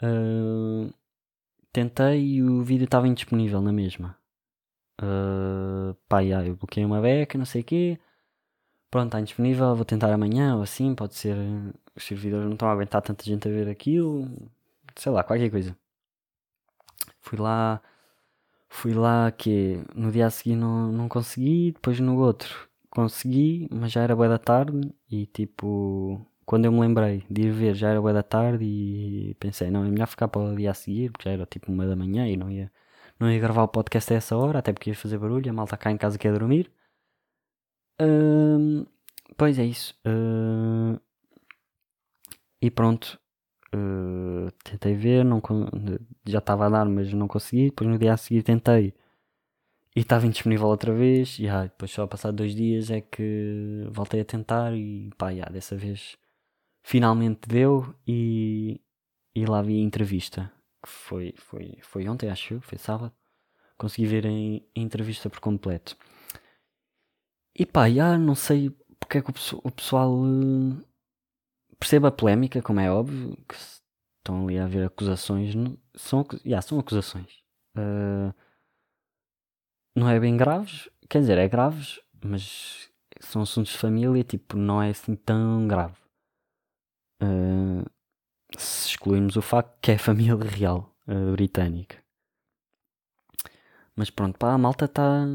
Uh, 0.01 0.93
tentei 1.73 2.35
e 2.35 2.43
o 2.43 2.63
vídeo 2.63 2.85
estava 2.85 3.07
indisponível 3.07 3.61
na 3.61 3.71
mesma. 3.71 4.17
Uh, 5.01 5.95
pá, 6.07 6.19
yeah, 6.21 6.45
eu 6.47 6.55
bloqueei 6.55 6.85
uma 6.85 7.01
beca, 7.01 7.37
não 7.37 7.45
sei 7.45 7.61
o 7.61 7.63
quê. 7.63 7.99
Pronto, 8.91 9.07
está 9.07 9.19
indisponível, 9.19 9.75
vou 9.75 9.85
tentar 9.85 10.11
amanhã 10.11 10.55
ou 10.55 10.63
assim, 10.63 10.95
pode 10.95 11.15
ser. 11.15 11.37
Os 11.95 12.03
servidores 12.03 12.45
não 12.45 12.53
estão 12.53 12.69
a 12.69 12.71
aguentar 12.73 13.01
tanta 13.01 13.23
gente 13.23 13.47
a 13.47 13.51
ver 13.51 13.69
aquilo. 13.69 14.27
Sei 14.95 15.11
lá, 15.11 15.23
qualquer 15.23 15.49
coisa. 15.51 15.77
Fui 17.29 17.37
lá. 17.39 17.81
Fui 18.69 18.93
lá 18.93 19.31
que 19.31 19.83
no 19.95 20.11
dia 20.11 20.27
a 20.27 20.29
seguir 20.31 20.55
não, 20.55 20.91
não 20.91 21.09
consegui, 21.09 21.71
depois 21.73 21.99
no 21.99 22.17
outro 22.19 22.69
consegui, 22.89 23.67
mas 23.71 23.91
já 23.91 24.01
era 24.03 24.15
boa 24.15 24.29
da 24.29 24.39
tarde 24.39 24.93
e 25.11 25.25
tipo 25.27 26.25
quando 26.45 26.65
eu 26.65 26.71
me 26.71 26.79
lembrei 26.81 27.23
de 27.29 27.43
ir 27.43 27.51
ver 27.51 27.75
já 27.75 27.89
era 27.89 28.01
boa 28.01 28.13
da 28.13 28.23
tarde 28.23 28.65
e 28.65 29.35
pensei, 29.39 29.69
não, 29.71 29.85
é 29.85 29.89
melhor 29.89 30.07
ficar 30.07 30.27
para 30.27 30.41
o 30.41 30.55
dia 30.55 30.71
a 30.71 30.73
seguir, 30.73 31.11
porque 31.11 31.29
já 31.29 31.33
era 31.33 31.45
tipo 31.45 31.71
uma 31.71 31.85
da 31.87 31.95
manhã 31.95 32.27
e 32.27 32.37
não 32.37 32.49
ia, 32.51 32.71
não 33.19 33.31
ia 33.31 33.39
gravar 33.39 33.63
o 33.63 33.67
podcast 33.67 34.13
a 34.13 34.17
essa 34.17 34.35
hora, 34.37 34.59
até 34.59 34.73
porque 34.73 34.89
ia 34.91 34.95
fazer 34.95 35.17
barulho, 35.19 35.49
a 35.49 35.53
malta 35.53 35.77
cá 35.77 35.91
em 35.91 35.97
casa 35.97 36.17
quer 36.17 36.33
dormir. 36.33 36.71
Uh, 38.01 38.85
pois 39.37 39.59
é 39.59 39.65
isso. 39.65 39.95
Uh, 40.05 40.99
e 42.61 42.71
pronto. 42.71 43.19
Uh, 43.73 44.51
tentei 44.63 44.95
ver, 44.95 45.23
não, 45.23 45.41
já 46.25 46.39
estava 46.39 46.65
a 46.65 46.69
dar, 46.69 46.85
mas 46.85 47.13
não 47.13 47.27
consegui. 47.27 47.69
Depois 47.69 47.89
no 47.89 47.97
dia 47.97 48.13
a 48.13 48.17
seguir 48.17 48.43
tentei 48.43 48.93
e 49.95 50.01
estava 50.01 50.25
indisponível 50.25 50.67
outra 50.67 50.93
vez. 50.93 51.37
E 51.39 51.47
ah, 51.47 51.63
depois 51.63 51.91
só 51.91 52.03
a 52.03 52.07
passar 52.07 52.31
dois 52.31 52.55
dias 52.55 52.89
é 52.91 53.01
que 53.01 53.87
voltei 53.91 54.21
a 54.21 54.25
tentar 54.25 54.73
e 54.73 55.09
pá, 55.17 55.31
dessa 55.51 55.75
vez 55.75 56.17
finalmente 56.83 57.47
deu 57.47 57.93
e, 58.07 58.81
e 59.35 59.45
lá 59.45 59.61
vi 59.61 59.79
a 59.79 59.83
entrevista. 59.83 60.51
Que 60.83 60.89
foi, 60.89 61.33
foi, 61.37 61.77
foi 61.81 62.07
ontem, 62.07 62.29
acho 62.29 62.55
eu, 62.55 62.61
foi 62.61 62.77
sábado. 62.77 63.13
Consegui 63.77 64.07
ver 64.07 64.27
a, 64.27 64.29
entrevista 64.75 65.29
por 65.29 65.39
completo. 65.39 65.97
E 67.55 67.65
pá, 67.65 67.89
já 67.89 68.17
não 68.17 68.35
sei 68.35 68.71
porque 68.99 69.17
é 69.17 69.21
que 69.21 69.31
o, 69.31 69.33
o 69.63 69.71
pessoal 69.71 70.13
uh, 70.13 70.83
percebe 71.79 72.07
a 72.07 72.11
polémica, 72.11 72.61
como 72.61 72.79
é 72.79 72.91
óbvio, 72.91 73.37
que 73.47 73.55
estão 73.55 74.43
ali 74.43 74.59
a 74.59 74.65
haver 74.65 74.85
acusações. 74.85 75.53
São, 75.95 76.25
yeah, 76.45 76.61
são 76.61 76.79
acusações. 76.79 77.41
Uh, 77.77 78.33
não 79.95 80.09
é 80.09 80.19
bem 80.19 80.35
graves, 80.37 80.89
quer 81.09 81.19
dizer, 81.19 81.37
é 81.37 81.47
graves, 81.47 81.99
mas 82.23 82.89
são 83.19 83.41
assuntos 83.41 83.71
de 83.71 83.77
família, 83.77 84.23
tipo, 84.23 84.57
não 84.57 84.81
é 84.81 84.89
assim 84.89 85.15
tão 85.15 85.67
grave. 85.67 85.97
Uh, 87.21 87.85
se 88.57 88.89
excluirmos 88.89 89.35
o 89.35 89.41
facto 89.41 89.77
que 89.81 89.91
é 89.91 89.97
família 89.97 90.35
real 90.43 90.93
uh, 91.07 91.31
britânica. 91.31 91.97
Mas 93.95 94.09
pronto, 94.09 94.37
pá, 94.37 94.53
a 94.53 94.57
malta 94.57 94.85
está. 94.85 95.25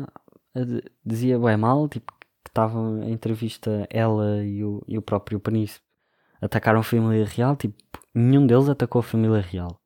Dizia 1.04 1.38
bem 1.38 1.56
mal, 1.56 1.88
tipo, 1.88 2.12
que 2.44 2.48
estava 2.48 2.78
a 3.02 3.10
entrevista 3.10 3.86
ela 3.90 4.44
e 4.44 4.64
o, 4.64 4.82
e 4.86 4.96
o 4.96 5.02
próprio 5.02 5.40
príncipe 5.40 5.84
atacaram 6.44 6.80
a 6.80 6.82
família 6.82 7.24
real, 7.24 7.56
tipo, 7.56 7.74
nenhum 8.14 8.46
deles 8.46 8.68
atacou 8.68 9.00
a 9.00 9.02
família 9.02 9.40
real. 9.40 9.80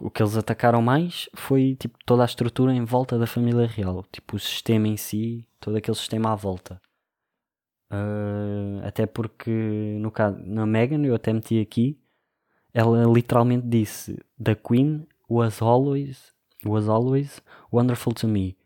O 0.00 0.10
que 0.10 0.22
eles 0.22 0.36
atacaram 0.36 0.82
mais 0.82 1.28
foi 1.34 1.76
tipo 1.76 1.98
toda 2.04 2.22
a 2.22 2.26
estrutura 2.26 2.72
em 2.72 2.84
volta 2.84 3.18
da 3.18 3.26
família 3.26 3.66
real, 3.66 4.04
tipo 4.12 4.36
o 4.36 4.38
sistema 4.38 4.88
em 4.88 4.96
si, 4.96 5.46
todo 5.60 5.76
aquele 5.76 5.96
sistema 5.96 6.32
à 6.32 6.34
volta. 6.34 6.80
Uh, 7.90 8.84
até 8.84 9.06
porque 9.06 9.96
no 9.98 10.10
caso 10.10 10.38
na 10.44 10.66
Megan 10.66 11.02
eu 11.06 11.14
até 11.14 11.32
meti 11.32 11.58
aqui 11.58 11.98
ela 12.74 13.02
literalmente 13.04 13.66
disse 13.66 14.18
the 14.38 14.54
Queen 14.54 15.06
was 15.26 15.62
always 15.62 16.34
was 16.66 16.86
always 16.86 17.40
wonderful 17.72 18.12
to 18.12 18.28
me 18.28 18.58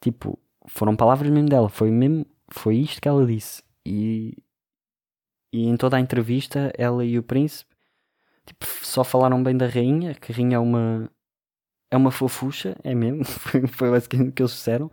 tipo 0.00 0.36
foram 0.66 0.96
palavras 0.96 1.30
mesmo 1.30 1.48
dela 1.48 1.68
foi 1.68 1.88
mesmo 1.92 2.26
foi 2.48 2.78
isto 2.78 3.00
que 3.00 3.06
ela 3.06 3.24
disse 3.24 3.62
e 3.86 4.36
e 5.54 5.66
em 5.66 5.76
toda 5.76 5.96
a 5.96 6.00
entrevista 6.00 6.72
ela 6.76 7.04
e 7.04 7.18
o 7.18 7.22
príncipe 7.22 7.70
tipo, 8.46 8.66
só 8.82 9.04
falaram 9.04 9.42
bem 9.42 9.56
da 9.56 9.66
rainha 9.66 10.14
que 10.14 10.32
a 10.32 10.34
rainha 10.34 10.56
é 10.56 10.58
uma 10.58 11.10
é 11.90 11.96
uma 11.96 12.10
fofucha 12.10 12.76
é 12.82 12.94
mesmo 12.94 13.24
foi 13.68 13.90
basicamente 13.90 14.30
o 14.30 14.32
que 14.32 14.42
eles 14.42 14.52
disseram 14.52 14.90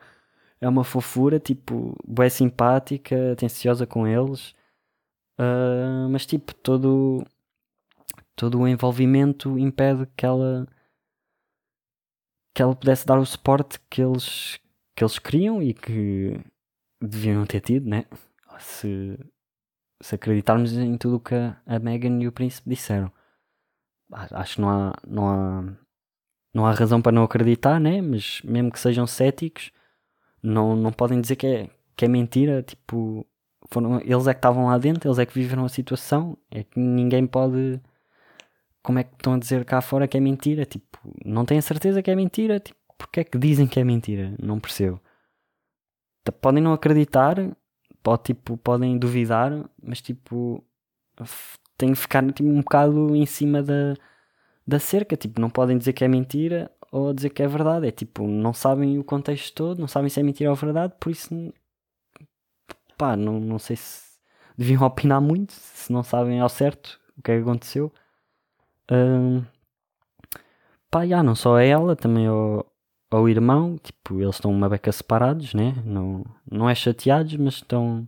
é 0.61 0.69
uma 0.69 0.83
fofura, 0.83 1.39
tipo, 1.39 1.97
bué 2.07 2.29
simpática, 2.29 3.33
atenciosa 3.33 3.87
com 3.87 4.07
eles, 4.07 4.51
uh, 5.39 6.07
mas 6.11 6.25
tipo, 6.25 6.53
todo, 6.53 7.25
todo 8.35 8.59
o 8.59 8.67
envolvimento 8.67 9.57
impede 9.57 10.05
que 10.15 10.25
ela 10.25 10.67
que 12.53 12.61
ela 12.61 12.75
pudesse 12.75 13.05
dar 13.05 13.17
o 13.17 13.25
suporte 13.25 13.79
que 13.89 14.01
eles, 14.01 14.59
que 14.95 15.03
eles 15.03 15.17
queriam 15.17 15.63
e 15.63 15.73
que 15.73 16.37
deviam 17.01 17.45
ter 17.45 17.61
tido, 17.61 17.89
né? 17.89 18.05
Se, 18.59 19.17
se 20.01 20.15
acreditarmos 20.15 20.73
em 20.73 20.97
tudo 20.97 21.17
o 21.17 21.19
que 21.19 21.35
a, 21.35 21.79
Megan 21.79 22.21
e 22.21 22.27
o 22.27 22.31
príncipe 22.31 22.69
disseram. 22.69 23.11
Acho 24.11 24.55
que 24.55 24.61
não 24.61 24.69
há, 24.69 24.93
não 25.07 25.29
há, 25.29 25.63
não 26.53 26.65
há 26.65 26.71
razão 26.73 27.01
para 27.01 27.11
não 27.11 27.23
acreditar, 27.23 27.79
né? 27.79 28.01
Mas 28.01 28.41
mesmo 28.43 28.71
que 28.71 28.79
sejam 28.79 29.07
céticos, 29.07 29.71
não, 30.43 30.75
não 30.75 30.91
podem 30.91 31.21
dizer 31.21 31.35
que 31.35 31.47
é, 31.47 31.69
que 31.95 32.05
é 32.05 32.07
mentira. 32.07 32.61
Tipo, 32.61 33.25
foram, 33.69 34.01
eles 34.01 34.27
é 34.27 34.33
que 34.33 34.39
estavam 34.39 34.67
lá 34.67 34.77
dentro, 34.77 35.07
eles 35.07 35.19
é 35.19 35.25
que 35.25 35.33
viveram 35.33 35.63
a 35.65 35.69
situação. 35.69 36.37
É 36.49 36.63
que 36.63 36.79
ninguém 36.79 37.25
pode. 37.25 37.79
Como 38.83 38.99
é 38.99 39.03
que 39.03 39.13
estão 39.13 39.35
a 39.35 39.39
dizer 39.39 39.63
cá 39.63 39.79
fora 39.81 40.07
que 40.07 40.17
é 40.17 40.19
mentira? 40.19 40.65
Tipo, 40.65 40.97
não 41.23 41.45
têm 41.45 41.61
certeza 41.61 42.01
que 42.01 42.11
é 42.11 42.15
mentira. 42.15 42.59
Tipo, 42.59 42.79
porque 42.97 43.21
é 43.21 43.23
que 43.23 43.37
dizem 43.37 43.67
que 43.67 43.79
é 43.79 43.83
mentira? 43.83 44.35
Não 44.41 44.59
percebo. 44.59 44.99
Podem 46.41 46.61
não 46.61 46.73
acreditar, 46.73 47.35
pode, 48.03 48.23
tipo, 48.23 48.57
podem 48.57 48.97
duvidar, 48.97 49.51
mas 49.81 50.01
tipo, 50.01 50.63
têm 51.77 51.93
que 51.93 51.99
ficar 51.99 52.25
tipo, 52.31 52.49
um 52.49 52.61
bocado 52.61 53.15
em 53.15 53.25
cima 53.25 53.61
da, 53.63 53.95
da 54.67 54.79
cerca. 54.79 55.15
Tipo, 55.17 55.41
não 55.41 55.49
podem 55.49 55.77
dizer 55.77 55.93
que 55.93 56.03
é 56.03 56.07
mentira 56.07 56.71
ou 56.91 57.09
a 57.09 57.13
dizer 57.13 57.29
que 57.29 57.43
é 57.43 57.47
verdade. 57.47 57.87
É 57.87 57.91
tipo, 57.91 58.27
não 58.27 58.53
sabem 58.53 58.99
o 58.99 59.03
contexto 59.03 59.53
todo, 59.55 59.79
não 59.79 59.87
sabem 59.87 60.09
se 60.09 60.19
é 60.19 60.23
mentira 60.23 60.49
ou 60.49 60.55
verdade, 60.55 60.93
por 60.99 61.11
isso, 61.11 61.53
pá, 62.97 63.15
não, 63.15 63.39
não 63.39 63.59
sei 63.59 63.75
se 63.75 64.03
deviam 64.57 64.83
opinar 64.85 65.21
muito, 65.21 65.53
se 65.53 65.91
não 65.91 66.03
sabem 66.03 66.39
ao 66.39 66.49
certo 66.49 66.99
o 67.17 67.21
que 67.21 67.31
é 67.31 67.35
que 67.37 67.41
aconteceu. 67.41 67.91
Um, 68.91 69.43
pá, 70.89 71.05
já, 71.05 71.23
não 71.23 71.35
só 71.35 71.57
é 71.57 71.67
ela, 71.69 71.95
também 71.95 72.27
ao 73.11 73.27
irmão, 73.29 73.77
tipo, 73.77 74.21
eles 74.21 74.35
estão 74.35 74.51
uma 74.51 74.69
beca 74.69 74.91
separados, 74.91 75.53
né? 75.53 75.75
Não, 75.85 76.23
não 76.49 76.69
é 76.69 76.75
chateados, 76.75 77.35
mas 77.35 77.55
estão. 77.55 78.07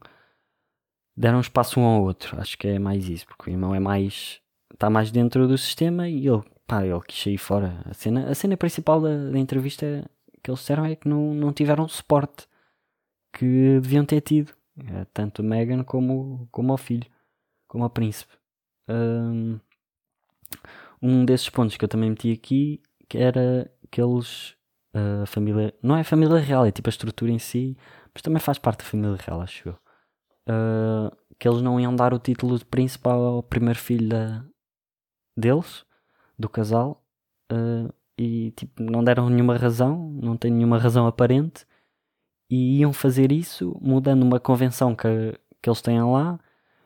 deram 1.15 1.41
espaço 1.41 1.79
um 1.79 1.83
ao 1.83 2.03
outro. 2.03 2.39
Acho 2.39 2.57
que 2.57 2.67
é 2.67 2.79
mais 2.79 3.07
isso, 3.09 3.27
porque 3.27 3.49
o 3.49 3.53
irmão 3.53 3.75
é 3.75 3.79
mais. 3.79 4.41
está 4.73 4.89
mais 4.89 5.11
dentro 5.11 5.47
do 5.47 5.57
sistema 5.57 6.09
e 6.09 6.27
ele 6.27 6.41
pá, 6.65 6.85
ele 6.85 6.99
quis 7.07 7.21
sair 7.21 7.37
fora. 7.37 7.81
A 7.85 7.93
cena, 7.93 8.29
a 8.29 8.35
cena 8.35 8.57
principal 8.57 9.01
da, 9.01 9.31
da 9.31 9.39
entrevista 9.39 10.09
que 10.41 10.49
eles 10.49 10.59
disseram 10.59 10.85
é 10.85 10.95
que 10.95 11.07
não, 11.07 11.33
não 11.33 11.53
tiveram 11.53 11.87
suporte 11.87 12.47
que 13.33 13.79
deviam 13.81 14.05
ter 14.05 14.21
tido. 14.21 14.53
É, 14.77 15.05
tanto 15.13 15.41
a 15.41 15.45
Megan 15.45 15.83
como, 15.83 16.47
como 16.51 16.73
o 16.73 16.77
filho, 16.77 17.05
como 17.67 17.83
a 17.83 17.89
príncipe. 17.89 18.33
Um 21.01 21.25
desses 21.25 21.49
pontos 21.49 21.77
que 21.77 21.85
eu 21.85 21.89
também 21.89 22.09
meti 22.09 22.31
aqui 22.31 22.81
que 23.07 23.17
era 23.17 23.69
que 23.91 24.01
eles 24.01 24.55
a 24.93 25.25
família 25.25 25.73
não 25.81 25.95
é 25.97 26.01
a 26.01 26.05
família 26.05 26.37
real, 26.37 26.65
é 26.65 26.71
tipo 26.71 26.87
a 26.87 26.91
estrutura 26.91 27.31
em 27.31 27.39
si, 27.39 27.75
mas 28.13 28.21
também 28.21 28.39
faz 28.39 28.57
parte 28.59 28.79
da 28.79 28.85
família 28.85 29.17
real, 29.19 29.41
acho 29.41 29.69
eu. 29.69 29.77
Uh, 30.47 31.15
que 31.39 31.47
eles 31.47 31.61
não 31.61 31.79
iam 31.79 31.95
dar 31.95 32.13
o 32.13 32.19
título 32.19 32.57
de 32.57 32.65
príncipe 32.65 33.07
ao 33.09 33.41
primeiro 33.43 33.79
filho 33.79 34.09
da, 34.09 34.45
deles, 35.35 35.85
do 36.37 36.47
casal 36.47 37.03
uh, 37.51 37.93
e 38.17 38.51
tipo, 38.51 38.83
não 38.83 39.03
deram 39.03 39.29
nenhuma 39.29 39.57
razão, 39.57 40.09
não 40.21 40.37
tem 40.37 40.51
nenhuma 40.51 40.77
razão 40.77 41.07
aparente 41.07 41.65
e 42.49 42.79
iam 42.79 42.93
fazer 42.93 43.31
isso 43.31 43.77
mudando 43.81 44.23
uma 44.23 44.39
convenção 44.39 44.95
que, 44.95 45.07
que 45.61 45.69
eles 45.69 45.81
têm 45.81 46.01
lá, 46.03 46.39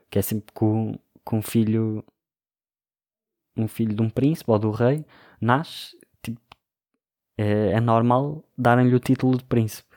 que 0.10 0.17
é 0.20 0.22
sempre 0.22 0.54
com, 0.54 0.98
com 1.24 1.39
um 1.39 1.41
filho 1.41 2.04
um 3.58 3.67
filho 3.67 3.96
de 3.96 4.02
um 4.02 4.10
príncipe 4.10 4.52
ou 4.52 4.60
do 4.60 4.72
rei 4.72 5.04
nasce, 5.41 5.98
é, 7.38 7.71
é 7.73 7.80
normal 7.80 8.43
darem-lhe 8.58 8.95
o 8.95 9.00
título 9.00 9.38
de 9.38 9.43
príncipe. 9.45 9.95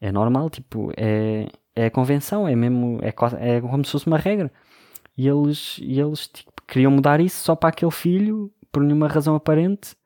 É 0.00 0.12
normal, 0.12 0.48
tipo, 0.48 0.92
é, 0.96 1.48
é 1.74 1.86
a 1.86 1.90
convenção, 1.90 2.46
é 2.46 2.54
mesmo, 2.54 3.00
é, 3.02 3.08
é 3.56 3.60
como 3.60 3.84
se 3.84 3.92
fosse 3.92 4.06
uma 4.06 4.18
regra. 4.18 4.52
E 5.16 5.26
eles, 5.26 5.78
e 5.82 6.00
eles 6.00 6.28
tipo, 6.28 6.52
queriam 6.66 6.92
mudar 6.92 7.20
isso 7.20 7.42
só 7.42 7.56
para 7.56 7.70
aquele 7.70 7.90
filho 7.90 8.52
por 8.70 8.82
nenhuma 8.82 9.08
razão 9.08 9.34
aparente, 9.34 9.96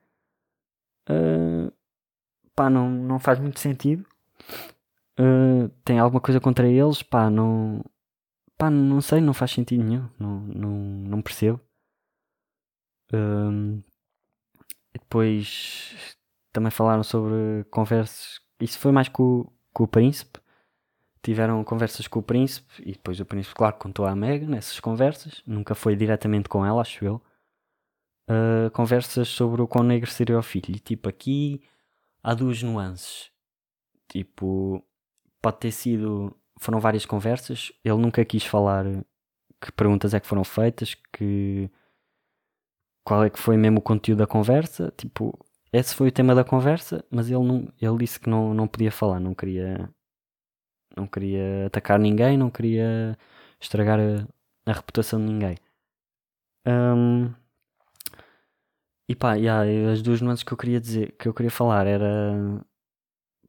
uh, 1.11 1.71
pá, 2.55 2.71
não, 2.71 2.89
não 2.91 3.19
faz 3.19 3.39
muito 3.39 3.61
sentido. 3.61 4.07
Uh, 5.21 5.69
tem 5.85 5.99
alguma 5.99 6.21
coisa 6.21 6.41
contra 6.41 6.67
eles, 6.67 7.03
pá, 7.03 7.29
não, 7.29 7.85
pá, 8.57 8.71
não 8.71 9.01
sei, 9.01 9.21
não 9.21 9.35
faz 9.35 9.51
sentido 9.51 9.85
nenhum, 9.85 10.09
não, 10.19 10.41
não, 10.41 10.71
não 10.71 11.23
percebo. 11.23 11.61
Uh, 13.13 13.83
depois 14.95 16.17
também 16.53 16.71
falaram 16.71 17.03
sobre 17.03 17.65
conversas. 17.71 18.41
Isso 18.61 18.79
foi 18.79 18.93
mais 18.93 19.09
com, 19.09 19.51
com 19.73 19.85
o 19.85 19.89
príncipe. 19.89 20.39
Tiveram 21.23 21.63
conversas 21.65 22.07
com 22.07 22.19
o 22.19 22.23
príncipe 22.23 22.83
e 22.85 22.93
depois 22.93 23.19
o 23.21 23.25
príncipe, 23.25 23.55
claro, 23.55 23.77
contou 23.77 24.05
à 24.05 24.15
Megan 24.15 24.49
nessas 24.49 24.79
conversas. 24.81 25.43
Nunca 25.47 25.75
foi 25.75 25.97
diretamente 25.97 26.49
com 26.49 26.67
ela, 26.67 26.83
acho 26.83 27.05
eu. 27.05 27.23
Uh, 28.29 28.71
conversas 28.73 29.29
sobre 29.29 29.63
o 29.63 29.69
quão 29.69 29.85
negro 29.85 30.11
seria 30.11 30.39
o 30.39 30.43
filho. 30.43 30.71
E 30.71 30.79
tipo, 30.79 31.09
aqui 31.09 31.63
há 32.23 32.35
duas 32.35 32.63
nuances. 32.63 33.31
Tipo, 34.09 34.85
pode 35.41 35.59
ter 35.59 35.73
sido. 35.73 36.37
Foram 36.59 36.81
várias 36.81 37.07
conversas. 37.07 37.73
Ele 37.85 37.97
nunca 37.97 38.25
quis 38.25 38.45
falar 38.45 38.85
que 39.61 39.73
perguntas 39.73 40.13
é 40.15 40.21
que 40.21 40.27
foram 40.27 40.45
feitas, 40.45 40.95
que 41.13 41.71
qual 43.05 43.25
é 43.25 43.31
que 43.31 43.39
foi 43.39 43.57
mesmo 43.57 43.79
o 43.79 43.83
conteúdo 43.83 44.19
da 44.19 44.27
conversa. 44.27 44.93
Tipo, 44.97 45.39
esse 45.73 45.95
foi 45.95 46.09
o 46.09 46.13
tema 46.13 46.35
da 46.35 46.45
conversa, 46.45 47.05
mas 47.11 47.31
ele, 47.31 47.45
não, 47.45 47.73
ele 47.81 47.99
disse 47.99 48.21
que 48.21 48.29
não, 48.29 48.53
não 48.53 48.69
podia 48.69 48.93
falar, 48.93 49.19
não 49.19 49.35
queria, 49.35 49.89
não 50.97 51.07
queria 51.07 51.67
atacar 51.67 51.99
ninguém, 51.99 52.37
não 52.37 52.51
queria 52.51 53.17
estragar 53.61 53.99
a, 53.99 54.71
a 54.71 54.73
reputação 54.75 55.19
de 55.19 55.33
ninguém. 55.33 55.57
Um, 56.67 57.33
e 59.09 59.15
pá, 59.15 59.35
yeah, 59.35 59.65
as 59.93 60.03
duas 60.03 60.21
nuances 60.21 60.45
que 60.45 60.53
eu 60.53 60.59
queria 60.59 60.81
dizer, 60.81 61.13
que 61.19 61.29
eu 61.29 61.35
queria 61.35 61.51
falar 61.51 61.87
era 61.87 62.65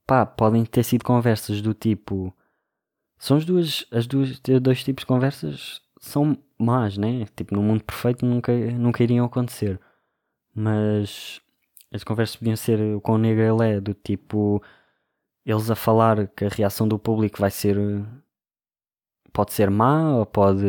pá, 0.05 0.25
podem 0.25 0.65
ter 0.65 0.83
sido 0.83 1.03
conversas 1.03 1.62
do 1.62 1.73
tipo. 1.73 2.33
São 3.17 3.38
as 3.38 3.45
duas, 3.45 3.86
as 3.91 4.07
duas, 4.07 4.39
dois 4.62 4.83
tipos 4.83 5.01
de 5.03 5.07
conversas 5.07 5.81
são 5.99 6.38
más, 6.57 6.97
né? 6.97 7.25
Tipo, 7.36 7.55
no 7.55 7.63
mundo 7.63 7.83
perfeito 7.83 8.25
nunca, 8.25 8.53
nunca 8.71 9.03
iriam 9.03 9.25
acontecer. 9.25 9.79
Mas 10.55 11.41
as 11.93 12.03
conversas 12.03 12.36
podiam 12.36 12.56
ser 12.56 12.79
o 12.95 12.99
quão 12.99 13.17
negro 13.17 13.43
ele 13.43 13.75
é, 13.75 13.79
do 13.79 13.93
tipo 13.93 14.62
eles 15.45 15.69
a 15.69 15.75
falar 15.75 16.27
que 16.27 16.45
a 16.45 16.49
reação 16.49 16.88
do 16.88 16.97
público 16.97 17.39
vai 17.39 17.51
ser 17.51 17.77
pode 19.32 19.53
ser 19.53 19.69
má 19.69 20.17
ou 20.17 20.25
pode 20.25 20.65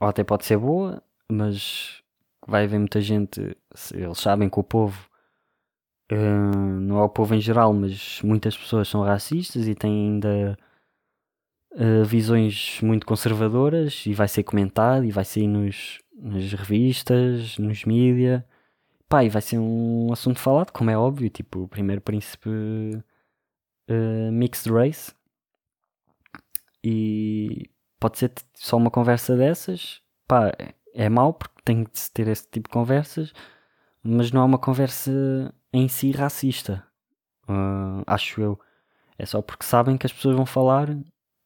ou 0.00 0.08
até 0.08 0.24
pode 0.24 0.44
ser 0.44 0.58
boa, 0.58 1.02
mas 1.30 2.02
vai 2.46 2.64
haver 2.64 2.78
muita 2.78 3.00
gente, 3.00 3.56
eles 3.94 4.18
sabem 4.18 4.48
que 4.48 4.58
o 4.58 4.64
povo 4.64 5.08
uh, 6.10 6.80
não 6.80 6.98
é 6.98 7.02
o 7.02 7.08
povo 7.08 7.34
em 7.34 7.40
geral, 7.40 7.72
mas 7.72 8.20
muitas 8.22 8.56
pessoas 8.56 8.88
são 8.88 9.02
racistas 9.02 9.68
e 9.68 9.74
têm 9.74 10.06
ainda 10.06 10.58
uh, 11.72 12.04
visões 12.04 12.80
muito 12.82 13.06
conservadoras 13.06 14.04
e 14.06 14.12
vai 14.12 14.28
ser 14.28 14.42
comentado 14.42 15.04
e 15.04 15.12
vai 15.12 15.24
sair 15.24 15.46
nos, 15.46 16.00
nas 16.16 16.52
revistas, 16.52 17.56
nos 17.58 17.84
mídia 17.84 18.44
pá, 19.12 19.22
e 19.22 19.28
vai 19.28 19.42
ser 19.42 19.58
um 19.58 20.10
assunto 20.10 20.38
falado, 20.40 20.72
como 20.72 20.90
é 20.90 20.96
óbvio, 20.96 21.28
tipo, 21.28 21.64
o 21.64 21.68
primeiro 21.68 22.00
príncipe 22.00 22.48
uh, 22.48 24.32
mixed 24.32 24.72
race. 24.72 25.12
E 26.82 27.70
pode 28.00 28.18
ser 28.18 28.32
só 28.54 28.78
uma 28.78 28.90
conversa 28.90 29.36
dessas, 29.36 30.00
pá, 30.26 30.50
é 30.94 31.10
mau 31.10 31.34
porque 31.34 31.60
tem 31.62 31.84
de 31.84 31.98
se 31.98 32.10
ter 32.10 32.26
esse 32.26 32.48
tipo 32.50 32.70
de 32.70 32.72
conversas, 32.72 33.34
mas 34.02 34.32
não 34.32 34.40
é 34.40 34.44
uma 34.46 34.58
conversa 34.58 35.12
em 35.74 35.88
si 35.88 36.10
racista, 36.12 36.82
uh, 37.46 38.02
acho 38.06 38.40
eu. 38.40 38.58
É 39.18 39.26
só 39.26 39.42
porque 39.42 39.66
sabem 39.66 39.98
que 39.98 40.06
as 40.06 40.12
pessoas 40.12 40.36
vão 40.36 40.46
falar, 40.46 40.88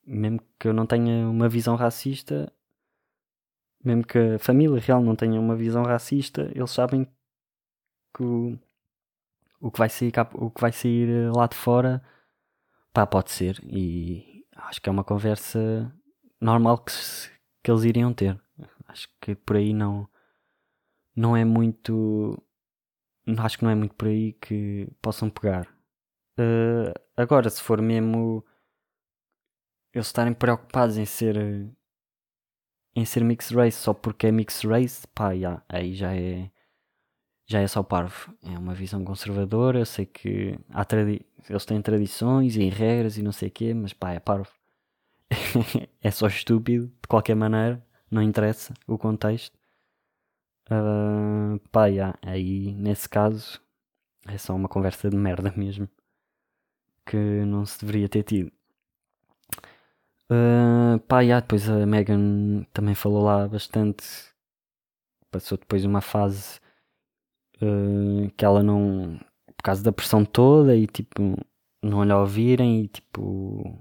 mesmo 0.07 0.41
que 0.61 0.69
eu 0.69 0.73
não 0.73 0.87
tenha 0.87 1.29
uma 1.29 1.49
visão 1.49 1.75
racista, 1.75 2.53
mesmo 3.85 4.07
que 4.07 4.19
a 4.19 4.39
família 4.39 4.79
real 4.81 5.03
não 5.03 5.17
tenha 5.17 5.41
uma 5.41 5.57
visão 5.57 5.83
racista, 5.83 6.49
eles 6.55 6.71
sabem 6.71 7.09
que 8.17 8.59
o, 9.61 9.71
que 9.71 9.79
vai 9.79 9.89
sair 9.89 10.13
cá, 10.13 10.29
o 10.35 10.51
que 10.51 10.61
vai 10.61 10.73
sair 10.73 11.09
eh, 11.09 11.31
lá 11.35 11.47
de 11.47 11.57
fora 11.57 12.03
pá, 12.93 13.07
pode 13.07 13.31
ser. 13.31 13.61
E 13.65 14.45
acho 14.57 14.81
que 14.81 14.89
é 14.89 14.93
uma 14.93 15.05
conversa 15.05 15.93
normal 16.41 16.79
que, 16.79 16.93
que 17.63 17.71
eles 17.71 17.85
iriam 17.85 18.15
ter. 18.15 18.41
Acho 18.89 19.09
que 19.21 19.35
por 19.35 19.57
aí 19.57 19.73
não 19.75 20.09
não 21.15 21.37
é 21.37 21.45
muito 21.45 22.43
acho 23.39 23.59
que 23.59 23.65
não 23.65 23.71
é 23.71 23.75
muito 23.75 23.95
por 23.95 24.09
aí 24.09 24.33
que 24.35 24.89
possam 25.03 25.29
pegar. 25.31 25.67
Uh, 26.39 26.93
agora 27.17 27.51
se 27.51 27.63
for 27.63 27.81
mesmo 27.83 28.45
eles 29.93 30.07
estarem 30.07 30.35
preocupados 30.35 30.99
em 30.99 31.07
ser 31.07 31.37
em 32.95 33.05
ser 33.05 33.25
mixed 33.25 33.55
race 33.55 33.79
só 33.79 33.93
porque 33.95 34.27
é 34.29 34.33
mixed 34.33 34.67
race 34.69 35.07
pá, 35.09 35.31
aí 35.69 35.95
já 35.95 36.15
é 36.15 36.51
já 37.47 37.61
é 37.61 37.67
só 37.67 37.83
parvo. 37.83 38.35
É 38.43 38.59
uma 38.59 38.75
visão 38.75 39.05
conservadora. 39.05 39.79
Eu 39.79 39.87
sei 39.87 40.05
que 40.07 40.59
há 40.71 40.85
eles 41.49 41.65
têm 41.65 41.81
tradições 41.81 42.57
e 42.57 42.69
regras 42.69 43.17
e 43.17 43.23
não 43.23 43.33
sei 43.33 43.49
o 43.49 43.53
quê, 43.53 43.73
mas 43.73 43.93
pá, 43.93 44.13
é 44.13 44.21
parvo. 44.21 44.51
é 46.03 46.11
só 46.11 46.27
estúpido, 46.27 46.89
de 46.89 47.09
qualquer 47.09 47.37
maneira. 47.37 47.85
Não 48.11 48.23
interessa 48.23 48.75
o 48.87 48.99
contexto. 48.99 49.57
Uh, 50.69 51.61
pá, 51.71 51.87
yeah, 51.87 52.19
aí 52.23 52.75
nesse 52.75 53.09
caso 53.09 53.61
é 54.27 54.37
só 54.37 54.55
uma 54.55 54.69
conversa 54.69 55.09
de 55.09 55.17
merda 55.17 55.53
mesmo. 55.57 55.89
Que 57.05 57.17
não 57.17 57.65
se 57.65 57.81
deveria 57.81 58.09
ter 58.09 58.25
tido. 58.25 58.53
Uh, 60.29 60.99
pá, 61.07 61.21
yeah, 61.21 61.41
depois 61.41 61.69
a 61.71 61.87
Megan 61.87 62.65
também 62.73 62.95
falou 62.97 63.23
lá 63.23 63.47
bastante. 63.47 64.05
Passou 65.31 65.57
depois 65.59 65.85
uma 65.85 66.01
fase 66.01 66.61
uh, 67.63 68.31
que 68.37 68.45
ela 68.45 68.63
não. 68.63 69.19
por 69.57 69.63
causa 69.63 69.83
da 69.83 69.93
pressão 69.93 70.25
toda 70.25 70.77
e 70.77 70.87
tipo. 70.87 71.37
não 71.83 72.05
lhe 72.05 72.13
ouvirem 72.13 72.83
e 72.83 72.89
tipo. 72.89 73.79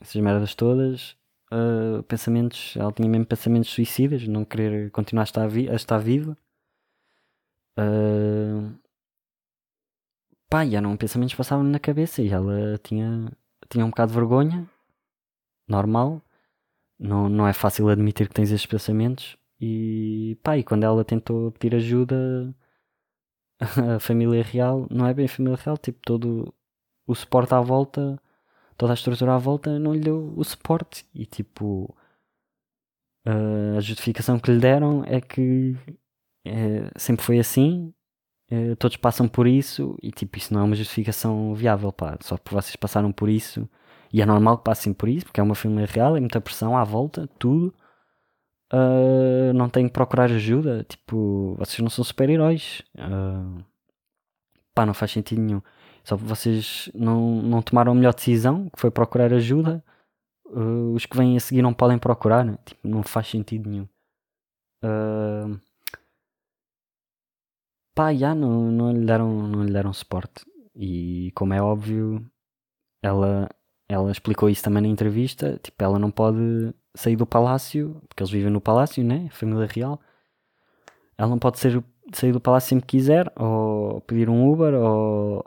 essas 0.00 0.20
merdas 0.20 0.54
todas. 0.54 1.16
Uh, 1.52 2.02
pensamentos. 2.04 2.76
ela 2.76 2.92
tinha 2.92 3.08
mesmo 3.08 3.26
pensamentos 3.26 3.70
suicidas, 3.70 4.26
não 4.26 4.44
querer 4.44 4.90
continuar 4.90 5.22
a 5.22 5.24
estar, 5.24 5.46
vi 5.48 5.68
a 5.68 5.74
estar 5.74 5.98
viva. 5.98 6.36
Uh, 7.78 8.74
pá, 10.48 10.64
e 10.64 10.76
eram 10.76 10.96
pensamentos 10.96 11.32
que 11.34 11.38
passavam 11.38 11.64
na 11.64 11.78
cabeça 11.78 12.22
e 12.22 12.28
ela 12.28 12.78
tinha, 12.82 13.32
tinha 13.70 13.84
um 13.84 13.90
bocado 13.90 14.12
de 14.12 14.18
vergonha, 14.18 14.68
normal, 15.68 16.22
não, 16.98 17.28
não 17.28 17.48
é 17.48 17.52
fácil 17.52 17.88
admitir 17.88 18.28
que 18.28 18.34
tens 18.34 18.50
esses 18.50 18.66
pensamentos. 18.66 19.36
E 19.60 20.38
pá, 20.42 20.58
e 20.58 20.64
quando 20.64 20.84
ela 20.84 21.04
tentou 21.04 21.52
pedir 21.52 21.76
ajuda, 21.76 22.54
a 23.96 24.00
família 24.00 24.42
real 24.42 24.86
não 24.90 25.06
é 25.06 25.14
bem 25.14 25.28
família 25.28 25.58
real, 25.62 25.78
tipo, 25.78 26.00
todo 26.04 26.52
o 27.06 27.14
suporte 27.14 27.54
à 27.54 27.60
volta, 27.60 28.20
toda 28.76 28.92
a 28.92 28.94
estrutura 28.94 29.34
à 29.34 29.38
volta 29.38 29.78
não 29.78 29.94
lhe 29.94 30.00
deu 30.00 30.32
o 30.36 30.44
suporte 30.44 31.06
e 31.14 31.26
tipo 31.26 31.94
a 33.24 33.80
justificação 33.80 34.38
que 34.38 34.50
lhe 34.50 34.58
deram 34.58 35.04
é 35.06 35.20
que 35.20 35.76
é, 36.44 36.90
sempre 36.96 37.24
foi 37.24 37.38
assim, 37.38 37.94
é, 38.50 38.74
todos 38.74 38.96
passam 38.96 39.28
por 39.28 39.46
isso 39.46 39.96
e 40.02 40.10
tipo, 40.10 40.36
isso 40.38 40.52
não 40.52 40.62
é 40.62 40.64
uma 40.64 40.74
justificação 40.74 41.54
viável, 41.54 41.92
pá, 41.92 42.18
só 42.20 42.36
porque 42.36 42.54
vocês 42.54 42.76
passaram 42.76 43.12
por 43.12 43.28
isso 43.28 43.68
e 44.12 44.20
é 44.20 44.26
normal 44.26 44.58
que 44.58 44.64
passem 44.64 44.92
por 44.92 45.08
isso, 45.08 45.26
porque 45.26 45.40
é 45.40 45.42
uma 45.42 45.54
família 45.54 45.86
real, 45.86 46.16
é 46.16 46.20
muita 46.20 46.40
pressão 46.40 46.76
à 46.76 46.84
volta, 46.84 47.28
tudo. 47.38 47.72
Uh, 48.72 49.52
não 49.52 49.68
têm 49.68 49.86
que 49.86 49.92
procurar 49.92 50.30
ajuda. 50.30 50.84
Tipo, 50.84 51.54
vocês 51.58 51.78
não 51.80 51.90
são 51.90 52.02
super-heróis. 52.02 52.82
Uh, 52.96 53.62
pá, 54.74 54.86
não 54.86 54.94
faz 54.94 55.10
sentido 55.10 55.42
nenhum. 55.42 55.62
Só 56.02 56.16
vocês 56.16 56.90
não, 56.94 57.42
não 57.42 57.60
tomaram 57.62 57.92
a 57.92 57.94
melhor 57.94 58.14
decisão, 58.14 58.70
que 58.70 58.80
foi 58.80 58.90
procurar 58.90 59.32
ajuda. 59.32 59.84
Uh, 60.46 60.94
os 60.94 61.04
que 61.06 61.16
vêm 61.16 61.36
a 61.36 61.40
seguir 61.40 61.62
não 61.62 61.74
podem 61.74 61.98
procurar. 61.98 62.44
Né? 62.44 62.56
Tipo, 62.64 62.88
não 62.88 63.02
faz 63.02 63.28
sentido 63.28 63.68
nenhum. 63.68 63.88
Uh, 64.82 65.60
pá, 67.94 68.14
já 68.14 68.34
não, 68.34 68.70
não, 68.70 68.92
lhe 68.92 69.04
deram, 69.04 69.46
não 69.48 69.64
lhe 69.64 69.72
deram 69.72 69.92
suporte. 69.92 70.46
E 70.74 71.30
como 71.34 71.52
é 71.52 71.60
óbvio, 71.60 72.24
ela, 73.02 73.48
ela 73.86 74.10
explicou 74.10 74.48
isso 74.48 74.62
também 74.62 74.82
na 74.82 74.88
entrevista. 74.88 75.58
Tipo, 75.62 75.84
ela 75.84 75.98
não 75.98 76.10
pode 76.10 76.72
sair 76.94 77.16
do 77.16 77.26
palácio, 77.26 78.00
porque 78.08 78.22
eles 78.22 78.30
vivem 78.30 78.50
no 78.50 78.60
palácio, 78.60 79.02
né? 79.04 79.28
Família 79.30 79.66
real. 79.66 80.00
Ela 81.16 81.28
não 81.30 81.38
pode 81.38 81.58
ser, 81.58 81.82
sair 82.12 82.32
do 82.32 82.40
palácio 82.40 82.70
sempre 82.70 82.86
quiser, 82.86 83.32
ou 83.36 84.00
pedir 84.02 84.28
um 84.28 84.50
Uber, 84.50 84.74
ou, 84.74 85.44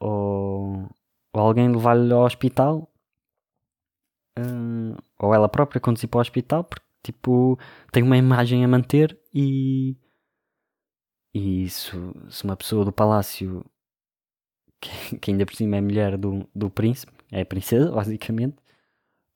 ou, 0.00 0.88
ou 1.32 1.40
alguém 1.40 1.70
levar-lhe 1.70 2.12
ao 2.12 2.24
hospital, 2.24 2.88
uh, 4.38 4.96
ou 5.18 5.34
ela 5.34 5.48
própria 5.48 5.80
conduzir 5.80 6.08
para 6.08 6.18
o 6.18 6.20
hospital, 6.20 6.64
porque 6.64 6.84
tipo 7.02 7.58
tem 7.92 8.02
uma 8.02 8.16
imagem 8.16 8.64
a 8.64 8.68
manter 8.68 9.18
e. 9.34 9.96
E 11.34 11.64
isso, 11.64 12.14
se 12.30 12.44
uma 12.44 12.56
pessoa 12.56 12.82
do 12.82 12.90
palácio, 12.92 13.62
que, 14.80 15.18
que 15.18 15.30
ainda 15.30 15.44
por 15.44 15.54
cima 15.54 15.76
é 15.76 15.80
mulher 15.82 16.16
do, 16.16 16.48
do 16.54 16.70
príncipe, 16.70 17.12
é 17.30 17.44
princesa, 17.44 17.90
basicamente, 17.92 18.56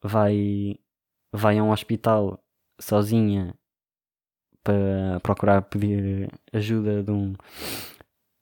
vai, 0.03 0.79
vai 1.33 1.59
a 1.59 1.63
um 1.63 1.71
hospital 1.71 2.43
sozinha 2.81 3.55
para 4.63 5.21
procurar 5.23 5.63
pedir 5.63 6.31
ajuda 6.53 7.03
de 7.03 7.11
um, 7.11 7.33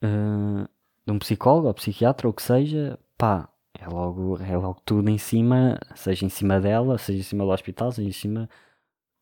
uh, 0.05 0.69
de 1.07 1.13
um 1.13 1.19
psicólogo 1.19 1.69
ou 1.69 1.75
psiquiatra 1.75 2.27
ou 2.27 2.33
que 2.33 2.43
seja, 2.43 2.99
pá, 3.17 3.49
é 3.79 3.87
logo, 3.89 4.39
é 4.43 4.57
logo 4.57 4.81
tudo 4.85 5.09
em 5.09 5.19
cima, 5.19 5.79
seja 5.95 6.27
em 6.27 6.29
cima 6.29 6.61
dela, 6.61 6.99
seja 6.99 7.21
em 7.21 7.23
cima 7.23 7.45
do 7.45 7.51
hospital, 7.51 7.93
seja 7.93 8.09
em 8.09 8.13
cima 8.13 8.49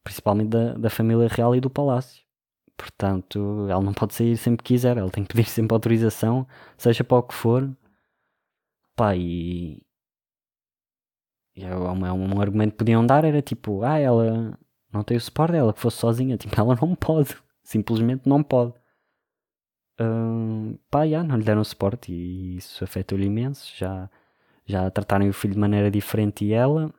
principalmente 0.07 0.51
da, 0.51 0.75
da 0.75 0.91
família 0.91 1.29
real 1.29 1.55
e 1.55 1.61
do 1.61 1.69
palácio. 1.69 2.25
Portanto, 2.77 3.67
ela 3.71 3.83
não 3.83 3.93
pode 3.95 4.15
sair 4.15 4.37
sempre 4.37 4.63
que 4.63 4.75
quiser, 4.75 4.97
ela 4.97 5.11
tem 5.11 5.25
que 5.25 5.35
pedir 5.35 5.49
sempre 5.49 5.75
autorização, 5.75 6.47
seja 6.77 7.03
para 7.03 7.19
o 7.19 7.23
que 7.23 7.35
for. 7.35 7.71
Pá, 8.95 9.17
e. 9.17 9.86
é 11.57 11.75
um, 11.75 12.07
é 12.07 12.13
um 12.13 12.41
argumento 12.41 12.73
que 12.73 12.79
podiam 12.79 13.07
dar 13.07 13.25
era 13.25 13.41
tipo, 13.41 13.83
ah, 13.83 13.99
ela 13.99 14.59
não 14.93 15.03
tem 15.03 15.17
o 15.17 15.21
suporte, 15.21 15.57
ela 15.57 15.73
que 15.73 15.81
fosse 15.81 15.99
sozinha. 15.99 16.37
Tipo, 16.39 16.59
ela 16.61 16.77
não 16.81 16.95
pode, 16.95 17.37
simplesmente 17.63 18.29
não 18.29 18.43
pode. 18.43 18.75
Uh, 19.99 20.79
pá, 20.91 21.07
já, 21.07 21.23
não 21.23 21.37
lhe 21.37 21.45
deram 21.45 21.65
suporte 21.65 22.13
e 22.13 22.57
isso 22.57 22.85
afetou-lhe 22.85 23.27
imenso. 23.27 23.73
Já, 23.77 24.11
já 24.67 24.91
trataram 24.91 25.29
o 25.29 25.33
filho 25.33 25.55
de 25.55 25.61
maneira 25.61 25.91
diferente 25.91 26.45
e 26.45 26.53
ela. 26.53 26.93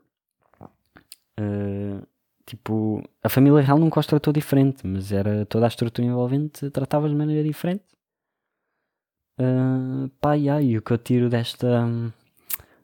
Uh, 1.39 2.05
tipo, 2.45 3.03
a 3.23 3.29
família 3.29 3.61
real 3.61 3.77
nunca 3.77 3.99
os 3.99 4.07
tratou 4.07 4.33
diferente, 4.33 4.85
mas 4.87 5.11
era 5.11 5.45
toda 5.45 5.65
a 5.65 5.67
estrutura 5.67 6.07
envolvente 6.07 6.69
tratava 6.71 7.07
de 7.07 7.15
maneira 7.15 7.43
diferente. 7.43 7.83
Uh, 9.39 10.09
pá, 10.19 10.33
yeah, 10.33 10.61
e 10.61 10.77
o 10.77 10.81
que 10.81 10.91
eu 10.91 10.97
tiro 10.97 11.29
desta 11.29 11.87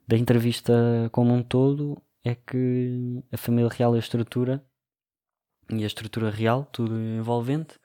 da 0.08 0.18
entrevista 0.18 0.74
como 1.12 1.34
um 1.34 1.44
todo 1.44 2.02
é 2.24 2.36
que 2.36 3.24
a 3.32 3.38
família 3.38 3.70
real 3.70 3.94
e 3.94 3.98
a 3.98 4.00
estrutura 4.00 4.64
e 5.70 5.84
a 5.84 5.88
estrutura 5.88 6.30
real, 6.30 6.66
tudo 6.72 6.96
envolvente, 7.00 7.80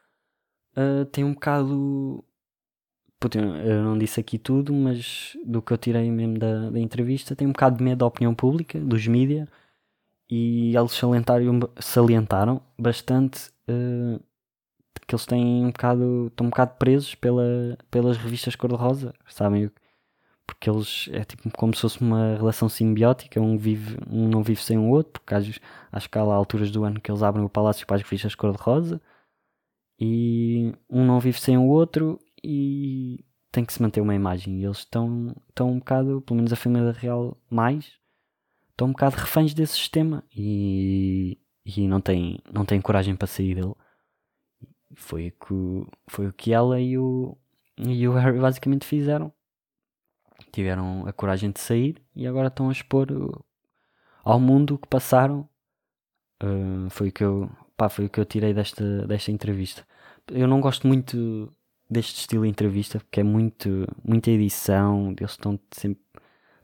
uh, 0.76 1.04
tem 1.06 1.24
um 1.24 1.34
bocado. 1.34 2.24
Puta, 3.20 3.38
eu 3.38 3.82
não 3.82 3.98
disse 3.98 4.20
aqui 4.20 4.38
tudo, 4.38 4.72
mas 4.72 5.36
do 5.44 5.60
que 5.60 5.72
eu 5.72 5.78
tirei 5.78 6.10
mesmo 6.10 6.38
da, 6.38 6.70
da 6.70 6.78
entrevista, 6.78 7.34
tem 7.34 7.48
um 7.48 7.52
bocado 7.52 7.76
de 7.78 7.82
medo 7.82 7.98
da 7.98 8.06
opinião 8.06 8.34
pública, 8.34 8.78
dos 8.78 9.06
mídias, 9.08 9.48
e 10.30 10.76
eles 10.76 10.92
salientaram, 10.92 11.60
salientaram 11.80 12.62
bastante 12.78 13.50
uh, 13.68 14.22
que 15.06 15.14
eles 15.14 15.26
têm 15.26 15.64
um 15.64 15.70
bocado, 15.70 16.26
estão 16.28 16.46
um 16.46 16.50
bocado 16.50 16.74
presos 16.78 17.14
pela, 17.14 17.76
pelas 17.90 18.16
revistas 18.18 18.54
cor-de-rosa, 18.54 19.14
sabem? 19.26 19.70
Porque 20.48 20.70
eles 20.70 21.10
é 21.12 21.24
tipo 21.24 21.50
como 21.50 21.74
se 21.74 21.82
fosse 21.82 22.00
uma 22.00 22.34
relação 22.36 22.70
simbiótica, 22.70 23.38
um, 23.38 23.58
vive, 23.58 23.98
um 24.10 24.28
não 24.28 24.42
vive 24.42 24.62
sem 24.62 24.78
o 24.78 24.88
outro, 24.88 25.12
porque 25.20 25.34
acho, 25.34 25.60
acho 25.92 26.10
que 26.10 26.18
há 26.18 26.24
lá 26.24 26.34
alturas 26.34 26.70
do 26.70 26.84
ano 26.84 27.00
que 27.00 27.10
eles 27.10 27.22
abrem 27.22 27.44
o 27.44 27.50
palácio 27.50 27.86
para 27.86 27.96
as 27.96 28.02
revistas 28.02 28.34
cor-de-rosa 28.34 29.00
e 30.00 30.72
um 30.88 31.04
não 31.04 31.20
vive 31.20 31.38
sem 31.38 31.58
o 31.58 31.66
outro 31.66 32.18
e 32.42 33.24
tem 33.52 33.64
que 33.64 33.72
se 33.72 33.82
manter 33.82 34.00
uma 34.00 34.14
imagem. 34.14 34.60
E 34.60 34.64
eles 34.64 34.78
estão, 34.78 35.36
estão 35.48 35.70
um 35.70 35.78
bocado, 35.78 36.22
pelo 36.22 36.36
menos 36.36 36.52
a 36.52 36.56
família 36.56 36.92
real 36.92 37.36
mais, 37.50 37.92
estão 38.70 38.88
um 38.88 38.92
bocado 38.92 39.16
reféns 39.16 39.52
desse 39.52 39.74
sistema 39.74 40.24
e, 40.34 41.38
e 41.64 41.86
não, 41.86 42.00
têm, 42.00 42.38
não 42.52 42.64
têm 42.64 42.80
coragem 42.80 43.14
para 43.14 43.26
sair 43.26 43.54
dele. 43.54 43.74
Foi 44.94 45.28
o 45.28 45.32
que, 45.32 45.90
foi 46.08 46.26
o 46.28 46.32
que 46.32 46.52
ela 46.52 46.80
e 46.80 46.96
o, 46.96 47.36
e 47.76 48.08
o 48.08 48.12
Harry 48.14 48.38
basicamente 48.40 48.86
fizeram. 48.86 49.32
Tiveram 50.52 51.06
a 51.06 51.12
coragem 51.12 51.50
de 51.50 51.60
sair 51.60 52.02
e 52.14 52.26
agora 52.26 52.48
estão 52.48 52.68
a 52.68 52.72
expor 52.72 53.08
ao 54.24 54.40
mundo 54.40 54.74
o 54.74 54.78
que 54.78 54.88
passaram. 54.88 55.48
Uh, 56.42 56.88
foi 56.90 57.08
o 57.08 57.12
que 57.12 57.24
eu 57.24 57.50
pá, 57.76 57.88
foi 57.88 58.06
o 58.06 58.10
que 58.10 58.20
eu 58.20 58.24
tirei 58.24 58.52
desta, 58.52 59.06
desta 59.06 59.30
entrevista. 59.30 59.86
Eu 60.28 60.46
não 60.48 60.60
gosto 60.60 60.86
muito 60.86 61.52
deste 61.88 62.18
estilo 62.18 62.44
de 62.44 62.50
entrevista 62.50 62.98
porque 62.98 63.20
é 63.20 63.22
muito, 63.22 63.86
muita 64.04 64.30
edição, 64.30 65.14
eles 65.18 65.32
estão 65.32 65.58
sempre 65.70 66.02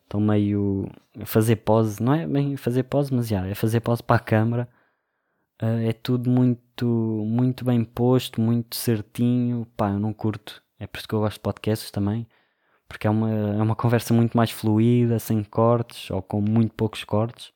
estão 0.04 0.20
meio 0.20 0.86
a 1.18 1.26
fazer 1.26 1.56
pose, 1.56 2.02
não 2.02 2.14
é 2.14 2.26
bem 2.26 2.56
fazer 2.56 2.84
pose, 2.84 3.12
mas 3.12 3.28
já, 3.28 3.46
é 3.46 3.54
fazer 3.54 3.80
pose 3.80 4.02
para 4.02 4.16
a 4.16 4.20
câmara. 4.20 4.68
Uh, 5.62 5.88
é 5.88 5.92
tudo 5.92 6.30
muito, 6.30 6.86
muito 7.26 7.64
bem 7.64 7.84
posto, 7.84 8.40
muito 8.40 8.76
certinho. 8.76 9.66
Pá, 9.76 9.90
eu 9.90 9.98
não 9.98 10.12
curto. 10.12 10.62
É 10.78 10.86
por 10.86 10.98
isso 10.98 11.08
que 11.08 11.14
eu 11.14 11.20
gosto 11.20 11.36
de 11.36 11.40
podcasts 11.40 11.90
também, 11.90 12.26
porque 12.94 13.08
é 13.08 13.10
uma, 13.10 13.28
é 13.28 13.62
uma 13.62 13.74
conversa 13.74 14.14
muito 14.14 14.36
mais 14.36 14.52
fluida, 14.52 15.18
sem 15.18 15.42
cortes 15.42 16.10
ou 16.12 16.22
com 16.22 16.40
muito 16.40 16.72
poucos 16.74 17.02
cortes. 17.02 17.52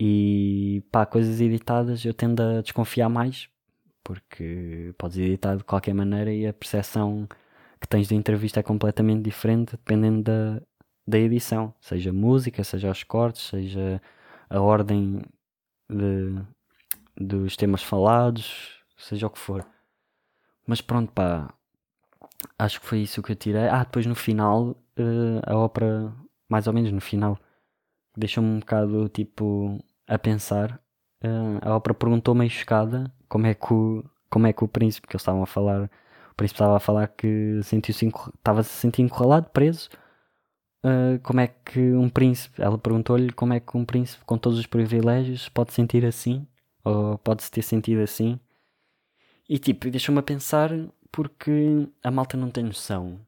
E 0.00 0.82
pá, 0.90 1.06
coisas 1.06 1.40
editadas 1.40 2.04
eu 2.04 2.12
tendo 2.12 2.42
a 2.42 2.60
desconfiar 2.60 3.08
mais, 3.08 3.48
porque 4.02 4.92
podes 4.98 5.18
editar 5.18 5.54
de 5.56 5.62
qualquer 5.62 5.94
maneira 5.94 6.32
e 6.32 6.44
a 6.44 6.52
percepção 6.52 7.28
que 7.80 7.86
tens 7.86 8.08
da 8.08 8.16
entrevista 8.16 8.58
é 8.58 8.62
completamente 8.64 9.22
diferente 9.22 9.72
dependendo 9.72 10.22
da, 10.24 10.60
da 11.06 11.18
edição, 11.18 11.72
seja 11.80 12.12
música, 12.12 12.64
seja 12.64 12.90
os 12.90 13.04
cortes, 13.04 13.42
seja 13.42 14.02
a 14.50 14.60
ordem 14.60 15.20
de, 15.88 16.42
dos 17.16 17.56
temas 17.56 17.82
falados, 17.84 18.82
seja 18.96 19.28
o 19.28 19.30
que 19.30 19.38
for. 19.38 19.64
Mas 20.66 20.80
pronto, 20.80 21.12
pá, 21.12 21.54
acho 22.58 22.80
que 22.80 22.86
foi 22.86 23.00
isso 23.00 23.22
que 23.22 23.32
eu 23.32 23.36
tirei. 23.36 23.68
Ah, 23.68 23.84
depois 23.84 24.06
no 24.06 24.14
final, 24.14 24.70
uh, 24.98 25.40
a 25.46 25.56
ópera, 25.56 26.12
mais 26.48 26.66
ou 26.66 26.72
menos 26.72 26.92
no 26.92 27.00
final, 27.00 27.38
deixou-me 28.16 28.48
um 28.48 28.60
bocado 28.60 29.08
tipo 29.08 29.82
a 30.06 30.18
pensar. 30.18 30.80
Uh, 31.24 31.58
a 31.62 31.76
ópera 31.76 31.94
perguntou 31.94 32.34
meio 32.34 32.50
chocada 32.50 33.12
como 33.28 33.46
é 33.46 33.54
que 33.54 33.72
o, 33.72 34.04
como 34.30 34.46
é 34.46 34.52
que 34.52 34.64
o 34.64 34.68
príncipe, 34.68 35.06
que 35.06 35.14
eles 35.14 35.22
estavam 35.22 35.42
a 35.42 35.46
falar, 35.46 35.84
o 36.32 36.34
príncipe 36.36 36.56
estava 36.56 36.76
a 36.76 36.80
falar 36.80 37.08
que 37.08 37.60
sentiu-se 37.62 38.06
estava 38.06 38.62
se 38.62 38.70
sentir 38.70 39.02
encurralado, 39.02 39.50
preso. 39.50 39.88
Uh, 40.84 41.18
como 41.22 41.40
é 41.40 41.48
que 41.48 41.80
um 41.94 42.08
príncipe, 42.08 42.62
ela 42.62 42.78
perguntou-lhe 42.78 43.32
como 43.32 43.52
é 43.52 43.60
que 43.60 43.76
um 43.76 43.84
príncipe 43.84 44.24
com 44.24 44.38
todos 44.38 44.58
os 44.58 44.66
privilégios 44.66 45.48
pode 45.48 45.72
sentir 45.72 46.04
assim, 46.04 46.46
ou 46.84 47.18
pode-se 47.18 47.50
ter 47.50 47.62
sentido 47.62 48.02
assim. 48.02 48.38
E 49.48 49.58
tipo, 49.58 49.90
deixou-me 49.90 50.20
a 50.20 50.22
pensar 50.22 50.70
porque 51.12 51.88
a 52.02 52.10
malta 52.10 52.36
não 52.36 52.50
tem 52.50 52.64
noção. 52.64 53.20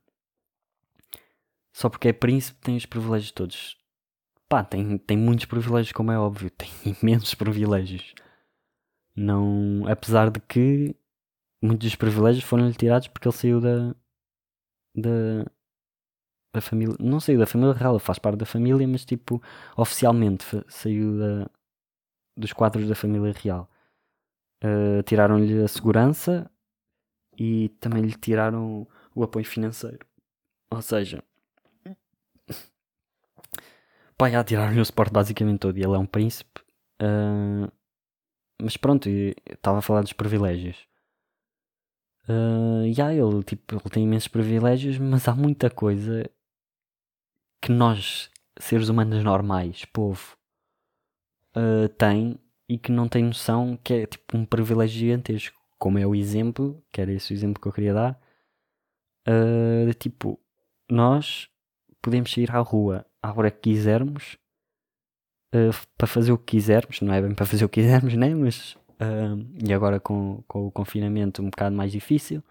Só 1.72 1.88
porque 1.88 2.08
é 2.08 2.12
príncipe 2.12 2.60
tem 2.60 2.76
os 2.76 2.86
privilégios 2.86 3.30
todos 3.32 3.78
pá, 4.48 4.64
tem, 4.64 4.98
tem 4.98 5.16
muitos 5.16 5.44
privilégios, 5.44 5.92
como 5.92 6.10
é 6.10 6.18
óbvio, 6.18 6.50
tem 6.56 6.70
imensos 7.02 7.34
privilégios. 7.34 8.14
Não, 9.14 9.84
apesar 9.88 10.30
de 10.30 10.40
que 10.40 10.96
muitos 11.62 11.88
dos 11.88 11.96
privilégios 11.96 12.44
foram-lhe 12.44 12.74
tirados 12.74 13.08
porque 13.08 13.28
ele 13.28 13.36
saiu 13.36 13.60
da, 13.60 13.94
da, 14.94 15.44
da 16.54 16.60
família, 16.60 16.96
não 17.00 17.20
saiu 17.20 17.38
da 17.38 17.46
família 17.46 17.74
real, 17.74 17.98
faz 17.98 18.18
parte 18.18 18.38
da 18.38 18.46
família, 18.46 18.86
mas 18.86 19.04
tipo, 19.04 19.42
oficialmente 19.76 20.44
saiu 20.68 21.18
da, 21.18 21.50
dos 22.36 22.52
quadros 22.52 22.88
da 22.88 22.94
família 22.94 23.32
real. 23.32 23.68
Uh, 24.62 25.02
tiraram-lhe 25.04 25.62
a 25.62 25.68
segurança 25.68 26.50
e 27.38 27.68
também 27.81 28.03
lhe 28.03 28.14
tiraram 28.14 28.87
o 29.14 29.22
apoio 29.22 29.44
financeiro. 29.44 30.07
Ou 30.70 30.83
seja, 30.83 31.22
Pá, 34.18 34.29
já 34.29 34.42
tiraram-lhe 34.42 34.81
o 34.81 34.85
suporte 34.85 35.12
basicamente 35.12 35.61
todo 35.61 35.79
e 35.79 35.83
ele 35.83 35.94
é 35.94 35.98
um 35.98 36.05
príncipe. 36.05 36.61
Uh, 37.01 37.70
mas 38.61 38.77
pronto, 38.77 39.09
estava 39.09 39.79
a 39.79 39.83
falar 39.83 40.03
dos 40.03 40.12
privilégios. 40.12 40.77
Uh, 42.29 42.85
yeah, 42.85 43.14
ele, 43.14 43.44
tipo, 43.44 43.77
ele 43.77 43.90
tem 43.90 44.03
imensos 44.03 44.27
privilégios, 44.27 44.98
mas 44.98 45.29
há 45.29 45.35
muita 45.37 45.70
coisa 45.70 46.29
que 47.62 47.70
nós, 47.70 48.28
seres 48.59 48.89
humanos 48.89 49.22
normais, 49.22 49.84
povo, 49.84 50.36
uh, 51.57 51.89
tem 51.91 52.41
e 52.68 52.76
que 52.76 52.91
não 52.91 53.09
tem 53.09 53.22
noção 53.22 53.76
que 53.76 53.95
é 53.95 54.07
tipo 54.07 54.36
um 54.36 54.45
privilégio 54.45 54.99
gigantesco. 54.99 55.57
Como 55.79 55.99
é 55.99 56.07
o 56.07 56.14
exemplo, 56.14 56.83
que 56.93 57.01
era 57.01 57.12
esse 57.12 57.33
o 57.33 57.35
exemplo 57.35 57.61
que 57.61 57.68
eu 57.68 57.72
queria 57.72 57.95
dar, 57.95 58.20
uh, 59.29 59.87
de 59.87 59.95
tipo, 59.95 60.39
nós 60.91 61.49
podemos 62.03 62.33
sair 62.33 62.51
à 62.51 62.59
rua 62.59 63.07
à 63.22 63.33
hora 63.33 63.51
que 63.51 63.70
quisermos, 63.70 64.39
uh, 65.55 65.87
para 65.97 66.07
fazer 66.07 66.33
o 66.33 66.39
que 66.39 66.57
quisermos, 66.57 67.01
não 67.01 67.12
é 67.12 67.20
bem 67.22 67.35
para 67.35 67.47
fazer 67.47 67.64
o 67.64 67.68
que 67.68 67.81
quisermos, 67.81 68.14
né? 68.14 68.35
Mas, 68.35 68.74
uh, 68.74 69.39
e 69.66 69.72
agora 69.72 70.01
com, 70.01 70.43
com 70.49 70.66
o 70.66 70.70
confinamento 70.70 71.43
um 71.43 71.51
bocado 71.51 71.74
mais 71.74 71.93
difícil, 71.93 72.43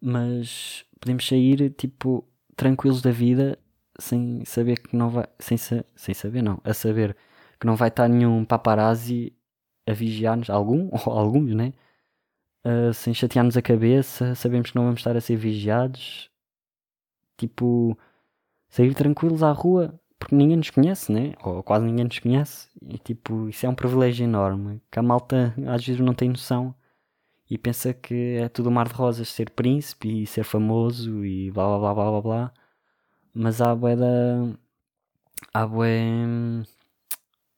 mas 0.00 0.84
podemos 1.00 1.26
sair 1.26 1.70
tipo 1.70 2.26
tranquilos 2.56 3.02
da 3.02 3.10
vida 3.10 3.58
sem 3.98 4.44
saber 4.44 4.80
que 4.80 4.96
não 4.96 5.10
vai, 5.10 5.26
sem, 5.38 5.56
sem 5.58 6.14
saber 6.14 6.42
não, 6.42 6.60
a 6.64 6.74
saber 6.74 7.16
que 7.58 7.66
não 7.66 7.76
vai 7.76 7.88
estar 7.88 8.08
nenhum 8.08 8.44
paparazzi 8.44 9.32
a 9.86 9.92
vigiar-nos, 9.92 10.50
algum 10.50 10.90
ou 11.06 11.12
alguns, 11.12 11.54
né? 11.54 11.72
Uh, 12.66 12.92
sem 12.92 13.14
chatear-nos 13.14 13.56
a 13.56 13.62
cabeça, 13.62 14.34
sabemos 14.34 14.70
que 14.70 14.76
não 14.76 14.86
vamos 14.86 14.98
estar 14.98 15.16
a 15.16 15.20
ser 15.20 15.36
vigiados, 15.36 16.28
tipo, 17.36 17.96
sair 18.68 18.92
tranquilos 18.92 19.42
à 19.44 19.52
rua, 19.52 20.00
porque 20.18 20.34
ninguém 20.34 20.56
nos 20.56 20.70
conhece, 20.70 21.12
né? 21.12 21.34
Ou 21.44 21.62
quase 21.62 21.84
ninguém 21.86 22.06
nos 22.06 22.18
conhece. 22.18 22.68
E 22.82 22.98
tipo, 22.98 23.48
isso 23.48 23.66
é 23.66 23.68
um 23.68 23.74
privilégio 23.74 24.24
enorme 24.24 24.82
que 24.90 24.98
a 24.98 25.02
malta 25.02 25.54
às 25.68 25.86
vezes 25.86 26.00
não 26.00 26.14
tem 26.14 26.28
noção. 26.30 26.74
e 27.50 27.58
pensa 27.58 27.94
que 27.94 28.38
é 28.38 28.48
tudo 28.48 28.68
um 28.70 28.72
mar 28.72 28.88
de 28.88 28.94
rosas 28.94 29.28
ser 29.28 29.50
príncipe 29.50 30.22
e 30.22 30.26
ser 30.26 30.44
famoso 30.44 31.24
e 31.24 31.50
blá 31.52 31.66
blá 31.78 31.78
blá 31.78 31.94
blá 31.94 32.10
blá 32.10 32.22
blá. 32.22 32.54
Mas 33.34 33.60
há 33.60 33.74
bué 33.74 33.96
da. 33.96 34.06
Há 35.54 35.66
bué 35.66 35.90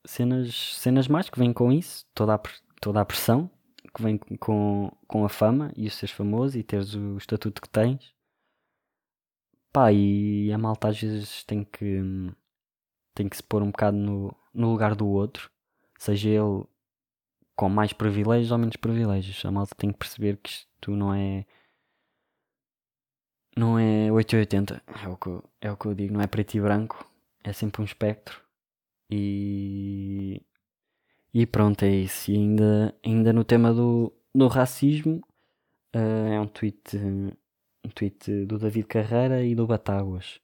cenas, 0.05 0.77
cenas 0.77 1.09
mais 1.09 1.31
que 1.31 1.39
vêm 1.39 1.53
com 1.53 1.73
isso, 1.73 2.07
toda 2.15 2.35
a, 2.35 2.41
toda 2.81 3.01
a 3.01 3.05
pressão 3.05 3.51
que 3.93 4.03
vem 4.03 4.19
com, 4.39 4.91
com 5.07 5.25
a 5.25 5.29
fama 5.29 5.73
e 5.77 5.87
o 5.87 5.91
seres 5.91 6.15
famoso 6.15 6.59
e 6.59 6.63
teres 6.63 6.95
o 6.95 7.17
estatuto 7.17 7.63
que 7.63 7.69
tens. 7.69 8.15
Pá, 9.73 9.93
e 9.93 10.53
a 10.53 10.59
malta 10.59 10.89
às 10.89 11.01
vezes 11.01 11.45
tem 11.45 11.65
que 11.65 12.03
tem 13.15 13.29
que 13.29 13.37
se 13.37 13.43
pôr 13.43 13.63
um 13.63 13.71
bocado 13.71 13.97
no, 13.97 14.35
no 14.55 14.71
lugar 14.71 14.95
do 14.95 15.07
outro, 15.09 15.51
seja 15.99 16.29
ele 16.31 16.65
com 17.57 17.69
mais 17.69 17.93
privilégios 17.93 18.53
ou 18.53 18.59
menos 18.59 18.77
privilégios. 18.77 19.45
A 19.45 19.51
malta 19.51 19.75
tem 19.77 19.91
que 19.93 19.99
perceber 19.99 20.37
que 20.39 20.51
isto 20.51 20.91
não 20.93 21.13
é 21.15 21.45
não 23.57 23.79
é 23.79 24.11
880, 24.13 24.83
é 25.05 25.09
o 25.09 25.17
que, 25.17 25.27
eu, 25.27 25.45
é 25.61 25.71
o 25.73 25.77
que 25.77 25.87
eu 25.87 25.95
digo, 25.95 26.15
não 26.15 26.21
é 26.21 26.27
preto 26.29 26.55
e 26.55 26.61
branco, 26.61 27.05
é 27.43 27.53
sempre 27.53 27.83
um 27.83 27.85
espectro. 27.85 28.41
E, 29.11 30.41
e 31.33 31.47
pronto, 31.47 31.85
é 31.85 31.91
isso. 31.91 32.31
E 32.31 32.37
ainda, 32.37 32.95
ainda 33.05 33.33
no 33.33 33.45
tema 33.45 33.73
do, 33.73 34.13
do 34.35 34.49
racismo, 34.49 35.21
uh, 35.95 36.29
é 36.33 36.41
um 36.41 36.47
tweet, 36.47 36.97
um 36.97 37.91
tweet 37.95 38.47
do 38.47 38.59
David 38.59 38.87
Carreira 38.87 39.43
e 39.45 39.55
do 39.55 39.67
Batáguas. 39.67 40.41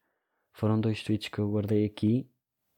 Foram 0.53 0.81
dois 0.81 1.03
tweets 1.03 1.29
que 1.29 1.39
eu 1.39 1.51
guardei 1.51 1.85
aqui. 1.85 2.29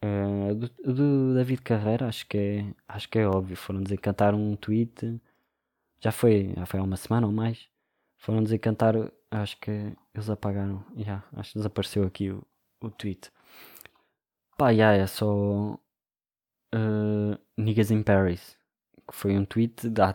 Uh, 0.05 0.55
do, 0.55 0.69
do, 0.95 1.35
David 1.35 1.63
Carreira, 1.63 2.07
acho 2.07 2.27
que 2.27 2.39
é, 2.39 2.75
acho 2.89 3.09
que 3.09 3.19
é 3.19 3.27
óbvio. 3.27 3.57
Foram 3.57 3.83
dizer 3.83 3.99
cantar 3.99 4.35
um 4.35 4.57
tweet. 4.57 5.21
Já 6.01 6.13
foi, 6.13 6.53
já 6.57 6.67
foi 6.67 6.81
há 6.81 6.83
uma 6.83 6.97
semana 6.97 7.27
ou 7.27 7.33
mais. 7.33 7.69
Foram 8.19 8.43
dizer 8.43 8.59
cantar. 8.59 8.95
Acho 9.31 9.59
que 9.61 9.71
eles 10.15 10.31
apagaram. 10.31 10.85
Já, 10.97 11.25
acho 11.33 11.53
que 11.53 11.59
desapareceu 11.59 12.05
aqui 12.05 12.31
o, 12.31 12.47
o 12.81 12.91
tweet. 12.91 13.31
Pá, 14.57 14.73
já 14.73 14.93
é 14.93 15.07
só. 15.07 15.79
Uh, 16.75 17.39
Niggas 17.57 17.91
in 17.91 18.03
Paris. 18.03 18.57
Que 19.09 19.15
foi 19.15 19.39
um 19.39 19.45
tweet 19.45 19.89
de 19.89 20.01
há. 20.03 20.15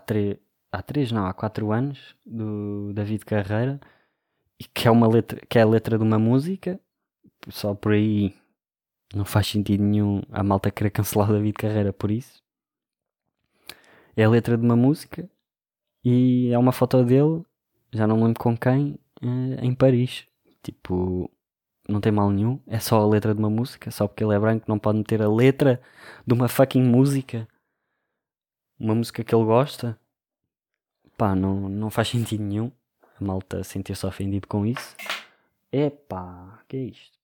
Há 0.74 0.82
três, 0.82 1.12
não, 1.12 1.26
há 1.26 1.34
quatro 1.34 1.72
anos. 1.72 2.16
Do 2.26 2.94
David 2.94 3.26
Carreira. 3.26 3.80
E 4.60 4.64
que 4.66 4.88
é 4.88 4.92
uma 4.92 5.08
letra. 5.08 5.40
Que 5.48 5.60
é 5.60 5.62
a 5.64 5.66
letra 5.68 5.98
de 5.98 6.04
uma 6.04 6.20
música. 6.20 6.80
Só 7.50 7.74
por 7.74 7.94
aí 7.94 8.36
não 9.14 9.26
faz 9.26 9.48
sentido 9.48 9.84
nenhum 9.84 10.22
a 10.32 10.44
malta 10.44 10.72
querer 10.72 10.92
cancelar 10.92 11.30
o 11.30 11.34
David 11.34 11.54
Carreira 11.54 11.92
por 11.94 12.12
isso. 12.12 12.42
É 14.16 14.24
a 14.24 14.30
letra 14.30 14.58
de 14.58 14.64
uma 14.64 14.76
música 14.76 15.30
e 16.04 16.50
é 16.52 16.58
uma 16.58 16.72
foto 16.72 17.04
dele, 17.04 17.44
já 17.92 18.08
não 18.08 18.24
lembro 18.24 18.42
com 18.42 18.58
quem, 18.58 19.00
eh, 19.22 19.66
em 19.66 19.74
Paris. 19.74 20.26
Tipo, 20.64 21.30
não 21.92 22.02
tem 22.02 22.12
mal 22.12 22.30
nenhum, 22.32 22.60
é 22.68 22.80
só 22.80 23.02
a 23.02 23.08
letra 23.08 23.34
de 23.34 23.40
uma 23.40 23.50
música, 23.50 23.92
só 23.92 24.08
porque 24.08 24.24
ele 24.24 24.34
é 24.34 24.40
branco 24.40 24.66
não 24.68 24.80
pode 24.80 25.00
meter 25.00 25.22
a 25.22 25.30
letra 25.30 25.82
de 26.26 26.34
uma 26.34 26.48
fucking 26.48 26.82
música. 26.84 27.48
Uma 28.80 28.96
música 28.96 29.24
que 29.24 29.34
ele 29.34 29.46
gosta. 29.46 30.00
Pá, 31.18 31.36
não, 31.36 31.70
não 31.70 31.90
faz 31.90 32.10
sentido 32.10 32.44
nenhum. 32.44 32.72
A 33.20 33.24
malta 33.24 33.64
sentir-se 33.64 34.06
ofendido 34.06 34.48
com 34.48 34.66
isso. 34.66 34.96
Epá, 35.72 36.64
que 36.68 36.78
é 36.78 36.80
isto? 36.82 37.20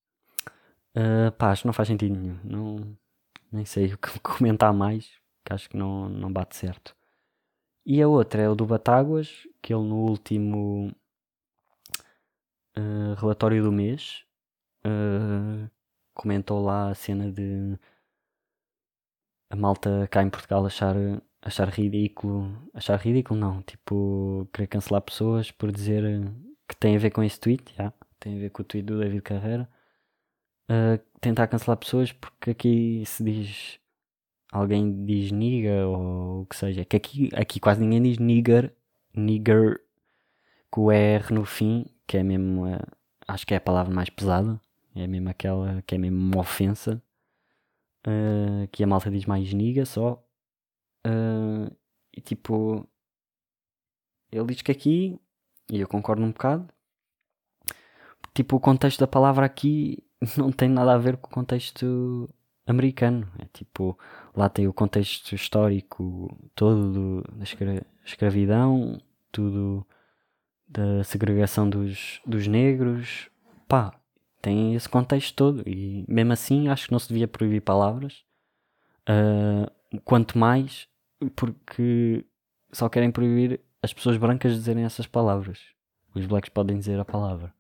Uh, 0.96 1.32
pá, 1.38 1.52
acho 1.52 1.64
que 1.64 1.68
não 1.68 1.74
faz 1.74 1.88
sentido 1.88 2.18
nenhum. 2.18 2.40
Não, 2.44 2.98
nem 3.52 3.66
sei 3.66 3.94
o 3.94 3.98
que 3.98 4.20
comentar 4.20 4.74
mais, 4.74 5.10
que 5.44 5.54
acho 5.54 5.70
que 5.70 5.78
não, 5.78 6.10
não 6.10 6.32
bate 6.32 6.56
certo. 6.56 6.96
E 7.86 8.02
a 8.02 8.08
outra 8.08 8.42
é 8.42 8.50
o 8.50 8.56
do 8.56 8.66
Batáguas, 8.66 9.48
que 9.62 9.74
ele 9.74 9.84
no 9.84 9.96
último 9.98 10.92
uh, 12.78 13.14
relatório 13.18 13.64
do 13.64 13.72
mês 13.72 14.27
uh, 14.88 15.70
comentou 16.14 16.64
lá 16.64 16.90
a 16.92 16.96
cena 16.96 17.32
de 17.32 17.78
a 19.50 19.56
malta 19.56 20.08
cá 20.12 20.24
em 20.24 20.30
Portugal 20.30 20.66
achar, 20.66 20.96
achar 21.42 21.70
ridículo. 21.70 22.70
Achar 22.74 22.98
ridículo 23.00 23.40
não, 23.40 23.62
tipo, 23.64 24.48
querer 24.54 24.68
cancelar 24.68 25.02
pessoas 25.02 25.52
por 25.52 25.72
dizer 25.72 26.04
que 26.68 26.76
tem 26.76 26.96
a 26.96 27.00
ver 27.00 27.12
com 27.12 27.24
esse 27.24 27.40
tweet, 27.40 27.74
já, 27.76 27.94
tem 28.20 28.36
a 28.38 28.40
ver 28.40 28.50
com 28.52 28.62
o 28.62 28.66
tweet 28.66 28.86
do 28.86 29.00
David 29.00 29.22
Carreira 29.22 29.70
uh, 30.70 31.00
tentar 31.20 31.48
cancelar 31.48 31.78
pessoas 31.78 32.12
porque 32.12 32.52
aqui 32.52 33.04
se 33.06 33.24
diz 33.24 33.80
alguém 34.52 35.06
diz 35.06 35.32
nigga 35.32 35.88
ou 35.88 36.42
o 36.42 36.46
que 36.46 36.56
seja, 36.56 36.86
que 36.86 36.96
aqui, 36.96 37.30
aqui 37.34 37.60
quase 37.60 37.82
ninguém 37.82 38.02
diz 38.02 38.18
nigger, 38.18 38.74
nigger 39.14 39.82
com 40.70 40.86
o 40.86 40.92
R 40.92 41.34
no 41.34 41.46
fim, 41.46 41.86
que 42.06 42.18
é 42.18 42.24
mesmo, 42.24 42.66
uh, 42.68 42.80
acho 43.28 43.46
que 43.46 43.54
é 43.54 43.58
a 43.58 43.62
palavra 43.62 43.94
mais 43.94 44.10
pesada, 44.10 44.60
é 44.98 45.08
mesmo 45.08 45.30
aquela 45.30 45.82
que 45.84 45.96
é 45.96 45.98
mesmo 45.98 46.18
uma 46.18 46.40
ofensa, 46.42 47.02
uh, 48.06 48.68
que 48.72 48.84
a 48.84 48.88
malta 48.88 49.12
diz 49.12 49.26
mais 49.26 49.54
nigga 49.54 49.86
só, 49.86 50.24
uh, 51.06 51.76
e 52.16 52.22
tipo, 52.22 52.88
ele 54.32 54.46
diz 54.48 54.62
que 54.62 54.72
aqui, 54.72 55.20
e 55.72 55.80
eu 55.80 55.88
concordo 55.88 56.24
um 56.24 56.32
bocado, 56.32 56.68
tipo, 58.34 58.56
o 58.56 58.60
contexto 58.60 59.00
da 59.00 59.08
palavra 59.08 59.46
aqui 59.46 60.04
não 60.38 60.52
tem 60.52 60.70
nada 60.70 60.94
a 60.94 60.98
ver 60.98 61.18
com 61.18 61.28
o 61.28 61.34
contexto 61.34 62.30
americano. 62.68 63.28
É 63.40 63.46
tipo, 63.54 63.98
lá 64.36 64.50
tem 64.50 64.68
o 64.68 64.74
contexto 64.74 65.34
histórico 65.34 66.38
todo 66.54 67.24
da 67.34 67.44
escra 67.44 67.86
escravidão, 68.06 69.00
tudo 69.32 69.86
da 70.68 71.04
segregação 71.04 71.70
dos, 71.70 72.22
dos 72.26 72.48
negros. 72.48 73.30
Pá, 73.68 73.94
tem 74.42 74.76
esse 74.76 74.88
contexto 74.88 75.36
todo. 75.36 75.64
E 75.68 76.06
mesmo 76.08 76.34
assim, 76.34 76.68
acho 76.68 76.88
que 76.88 76.92
não 76.92 77.00
se 77.00 77.10
devia 77.10 77.28
proibir 77.28 77.62
palavras. 77.62 78.24
Uh, 79.10 80.00
quanto 80.04 80.38
mais 80.38 80.88
porque 81.36 82.26
só 82.72 82.90
querem 82.90 83.12
proibir 83.12 83.60
as 83.82 83.94
pessoas 83.94 84.18
brancas 84.18 84.54
dizerem 84.54 84.84
essas 84.84 85.08
palavras. 85.08 85.60
Os 86.14 86.26
blacks 86.26 86.50
podem 86.50 86.78
dizer 86.78 87.00
a 87.00 87.06
palavra. 87.06 87.54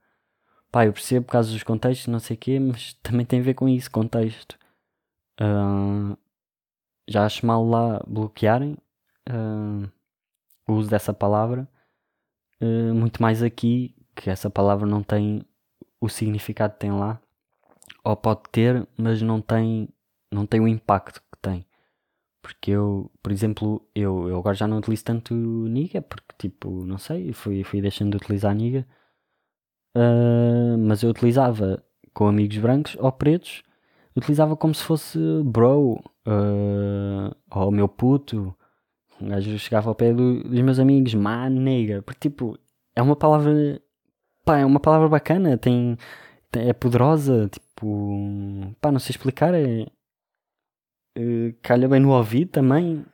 Pá, 0.72 0.86
eu 0.86 0.94
percebo 0.94 1.26
por 1.26 1.32
causa 1.32 1.52
dos 1.52 1.64
contextos, 1.64 2.08
não 2.08 2.20
sei 2.20 2.36
o 2.36 2.40
quê, 2.40 2.60
mas 2.60 2.94
também 3.02 3.26
tem 3.26 3.40
a 3.40 3.44
ver 3.44 3.54
com 3.54 3.70
isso, 3.70 3.90
contexto. 3.90 4.58
Uh, 5.40 6.18
já 7.08 7.26
acho 7.26 7.46
mal 7.46 7.66
lá 7.66 8.04
bloquearem 8.06 8.78
uh, 9.30 9.90
o 10.68 10.74
uso 10.74 10.90
dessa 10.90 11.14
palavra. 11.14 11.68
Muito 12.60 13.22
mais 13.22 13.44
aqui, 13.44 13.96
que 14.16 14.32
essa 14.32 14.50
palavra 14.50 14.88
não 14.88 15.04
tem 15.04 15.46
o 16.02 16.10
significado 16.10 16.76
tem 16.78 16.92
lá. 16.92 17.20
Ou 18.04 18.16
pode 18.16 18.42
ter, 18.52 18.88
mas 18.98 19.22
não 19.22 19.42
tem, 19.42 19.90
não 20.32 20.46
tem 20.46 20.60
o 20.60 20.68
impacto 20.68 21.22
que 21.22 21.40
tem. 21.42 21.66
Porque 22.42 22.72
eu, 22.72 23.12
por 23.22 23.32
exemplo, 23.32 23.86
eu, 23.96 24.30
eu 24.30 24.38
agora 24.38 24.56
já 24.56 24.68
não 24.68 24.78
utilizo 24.78 25.04
tanto 25.04 25.34
niga, 25.34 26.02
porque 26.02 26.36
tipo, 26.38 26.86
não 26.86 26.98
sei, 26.98 27.34
fui, 27.34 27.64
fui 27.64 27.82
deixando 27.82 28.12
de 28.12 28.18
utilizar 28.18 28.56
niga 28.56 28.88
Uh, 29.98 30.78
mas 30.78 31.02
eu 31.02 31.10
utilizava 31.10 31.84
com 32.14 32.28
amigos 32.28 32.58
brancos 32.60 32.96
ou 33.00 33.12
pretos, 33.12 33.64
utilizava 34.16 34.56
como 34.56 34.74
se 34.76 34.84
fosse 34.84 35.18
bro, 35.44 35.94
uh, 36.28 37.36
ou 37.50 37.72
meu 37.72 37.88
puto. 37.88 38.56
Um 39.20 39.30
gajo 39.30 39.58
chegava 39.58 39.90
ao 39.90 39.96
pé 39.96 40.14
do, 40.14 40.44
dos 40.44 40.62
meus 40.62 40.78
amigos, 40.78 41.16
má 41.16 41.48
porque 42.06 42.30
tipo, 42.30 42.56
é 42.96 43.02
uma 43.02 43.16
palavra, 43.16 43.82
pá, 44.48 44.60
é 44.60 44.66
uma 44.66 44.80
palavra 44.80 45.10
bacana, 45.10 45.58
tem, 45.58 45.98
tem 46.52 46.70
é 46.70 46.74
poderosa, 46.74 47.50
tipo, 47.50 48.76
pá, 48.82 48.92
não 48.92 49.00
sei 49.00 49.12
explicar, 49.12 49.54
é, 49.54 49.84
uh, 51.20 51.54
calha 51.62 51.88
bem 51.90 52.00
no 52.00 52.12
ouvido 52.12 52.52
também. 52.52 53.06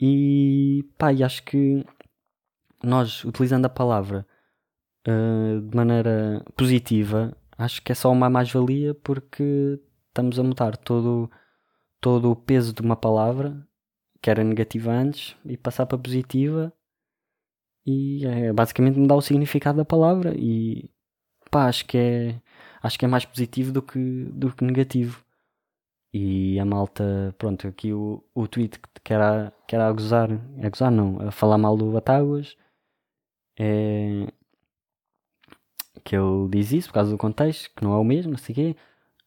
E 0.00 0.84
pá, 0.98 1.12
e 1.12 1.22
acho 1.24 1.44
que 1.44 1.84
nós, 2.82 3.24
utilizando 3.24 3.66
a 3.66 3.68
palavra 3.68 4.26
uh, 5.08 5.60
de 5.60 5.76
maneira 5.76 6.44
positiva, 6.56 7.36
acho 7.56 7.82
que 7.82 7.92
é 7.92 7.94
só 7.94 8.10
uma 8.10 8.30
mais-valia 8.30 8.94
porque 8.94 9.80
estamos 10.08 10.38
a 10.40 10.42
mudar 10.42 10.76
todo, 10.76 11.30
todo 12.00 12.30
o 12.32 12.36
peso 12.36 12.72
de 12.74 12.82
uma 12.82 12.96
palavra 12.96 13.56
que 14.22 14.30
era 14.30 14.44
negativa 14.44 14.92
antes 14.92 15.36
e 15.44 15.56
passar 15.56 15.86
para 15.86 15.98
positiva 15.98 16.72
e 17.88 18.26
é 18.26 18.52
basicamente 18.52 18.98
mudar 18.98 19.16
o 19.16 19.22
significado 19.22 19.78
da 19.78 19.84
palavra 19.84 20.34
e 20.36 20.90
pá, 21.50 21.68
acho 21.68 21.86
que 21.86 21.96
é 21.96 22.40
acho 22.82 22.98
que 22.98 23.04
é 23.04 23.08
mais 23.08 23.24
positivo 23.24 23.72
do 23.72 23.82
que, 23.82 24.24
do 24.32 24.52
que 24.54 24.64
negativo. 24.64 25.24
E 26.12 26.58
a 26.58 26.64
malta, 26.64 27.34
pronto, 27.38 27.68
aqui 27.68 27.92
o, 27.92 28.24
o 28.34 28.48
tweet 28.48 28.78
que 29.04 29.12
era, 29.12 29.52
que 29.66 29.74
era 29.74 29.88
a 29.88 29.92
gozar, 29.92 30.30
a 30.32 30.68
gozar 30.68 30.90
não, 30.90 31.28
a 31.28 31.30
falar 31.30 31.58
mal 31.58 31.76
do 31.76 31.92
Batáguas, 31.92 32.56
é, 33.58 34.26
que 36.04 36.16
ele 36.16 36.48
diz 36.50 36.72
isso 36.72 36.88
por 36.88 36.94
causa 36.94 37.10
do 37.10 37.18
contexto, 37.18 37.70
que 37.74 37.84
não 37.84 37.94
é 37.94 37.98
o 37.98 38.04
mesmo, 38.04 38.38
não. 38.38 38.76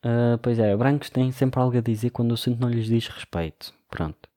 Uh, 0.04 0.38
pois 0.42 0.58
é, 0.58 0.76
brancos 0.76 1.10
têm 1.12 1.32
sempre 1.32 1.60
algo 1.60 1.78
a 1.78 1.82
dizer 1.82 2.10
quando 2.10 2.32
o 2.32 2.34
assunto 2.34 2.60
não 2.60 2.70
lhes 2.70 2.88
diz 2.88 3.08
respeito. 3.08 3.74
Pronto. 3.90 4.30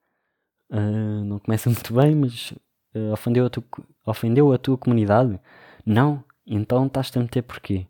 Uh, 0.70 1.24
não 1.24 1.38
começa 1.38 1.70
muito 1.70 1.94
bem, 1.94 2.14
mas 2.14 2.52
uh, 2.94 3.12
ofendeu 3.12 3.44
outro, 3.44 3.64
Ofendeu 4.06 4.52
a 4.52 4.58
tua 4.58 4.76
comunidade? 4.76 5.40
Não? 5.84 6.24
Então 6.46 6.86
estás-te 6.86 7.18
a 7.18 7.22
meter 7.22 7.42
porquê? 7.42 7.86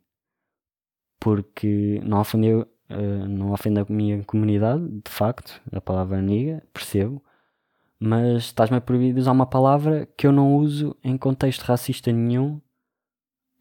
Porque 1.18 2.00
não 2.04 2.20
ofendeu, 2.20 2.62
uh, 2.90 3.28
não 3.28 3.52
ofende 3.52 3.80
a 3.80 3.86
minha 3.88 4.22
comunidade, 4.24 4.86
de 4.88 5.10
facto, 5.10 5.60
a 5.72 5.80
palavra 5.80 6.20
niga, 6.22 6.62
percebo, 6.72 7.22
mas 7.98 8.44
estás-me 8.44 8.76
a 8.76 8.80
proibir 8.80 9.14
de 9.14 9.20
usar 9.20 9.32
uma 9.32 9.46
palavra 9.46 10.06
que 10.16 10.26
eu 10.26 10.32
não 10.32 10.56
uso 10.56 10.96
em 11.02 11.16
contexto 11.16 11.62
racista 11.62 12.12
nenhum. 12.12 12.60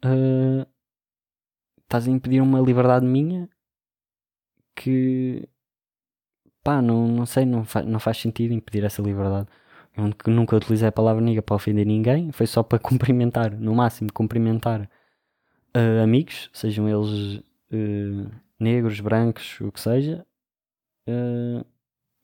Uh, 0.04 0.66
estás 1.82 2.06
a 2.06 2.10
impedir 2.10 2.40
uma 2.40 2.60
liberdade 2.60 3.06
minha 3.06 3.48
que 4.76 5.48
pá, 6.62 6.82
não, 6.82 7.06
não 7.08 7.26
sei, 7.26 7.44
não, 7.44 7.64
fa 7.64 7.82
não 7.82 8.00
faz 8.00 8.18
sentido 8.18 8.54
impedir 8.54 8.84
essa 8.84 9.02
liberdade. 9.02 9.48
Eu 9.96 10.32
nunca 10.32 10.56
utilizei 10.56 10.88
a 10.88 10.92
palavra 10.92 11.22
niga 11.22 11.40
para 11.40 11.54
ofender 11.54 11.86
ninguém, 11.86 12.32
foi 12.32 12.46
só 12.46 12.62
para 12.62 12.78
cumprimentar, 12.78 13.52
no 13.56 13.74
máximo, 13.74 14.12
cumprimentar 14.12 14.90
uh, 15.76 16.02
amigos, 16.02 16.50
sejam 16.52 16.88
eles 16.88 17.36
uh, 17.72 18.30
negros, 18.58 18.98
brancos, 19.00 19.60
o 19.60 19.70
que 19.70 19.80
seja. 19.80 20.26
Uh, 21.08 21.64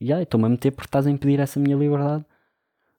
e 0.00 0.12
aí, 0.12 0.22
estou-me 0.24 0.46
a 0.46 0.48
meter 0.48 0.72
porque 0.72 0.88
estás 0.88 1.06
a 1.06 1.10
impedir 1.10 1.38
essa 1.40 1.60
minha 1.60 1.76
liberdade. 1.76 2.24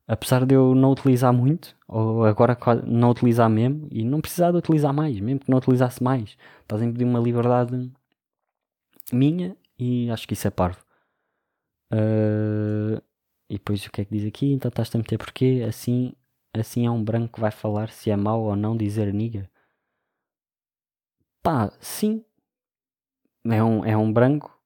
Apesar 0.07 0.45
de 0.45 0.55
eu 0.55 0.75
não 0.75 0.91
utilizar 0.91 1.33
muito, 1.33 1.75
ou 1.87 2.25
agora 2.25 2.57
não 2.85 3.11
utilizar 3.11 3.49
mesmo, 3.49 3.87
e 3.91 4.03
não 4.03 4.21
precisar 4.21 4.51
de 4.51 4.57
utilizar 4.57 4.93
mais, 4.93 5.19
mesmo 5.19 5.39
que 5.39 5.49
não 5.49 5.57
utilizasse 5.57 6.03
mais, 6.03 6.37
estás 6.61 6.81
a 6.81 6.85
impedir 6.85 7.05
uma 7.05 7.19
liberdade 7.19 7.91
minha 9.11 9.55
e 9.77 10.09
acho 10.11 10.27
que 10.27 10.33
isso 10.33 10.47
é 10.47 10.51
parvo. 10.51 10.79
Uh, 11.93 13.01
e 13.51 13.55
depois 13.55 13.85
o 13.85 13.91
que 13.91 13.99
é 14.01 14.05
que 14.05 14.17
diz 14.17 14.25
aqui? 14.25 14.53
Então 14.53 14.69
estás 14.69 14.95
a 14.95 14.97
meter 14.97 15.17
porquê? 15.17 15.65
Assim, 15.67 16.13
assim 16.53 16.85
é 16.85 16.91
um 16.91 17.03
branco 17.03 17.33
que 17.33 17.41
vai 17.41 17.51
falar 17.51 17.89
se 17.89 18.09
é 18.09 18.15
mau 18.15 18.43
ou 18.43 18.55
não 18.55 18.77
dizer 18.77 19.13
niga. 19.13 19.49
Pá, 21.43 21.69
sim. 21.81 22.23
É 23.43 23.61
um, 23.61 23.83
é 23.85 23.97
um 23.97 24.11
branco. 24.13 24.57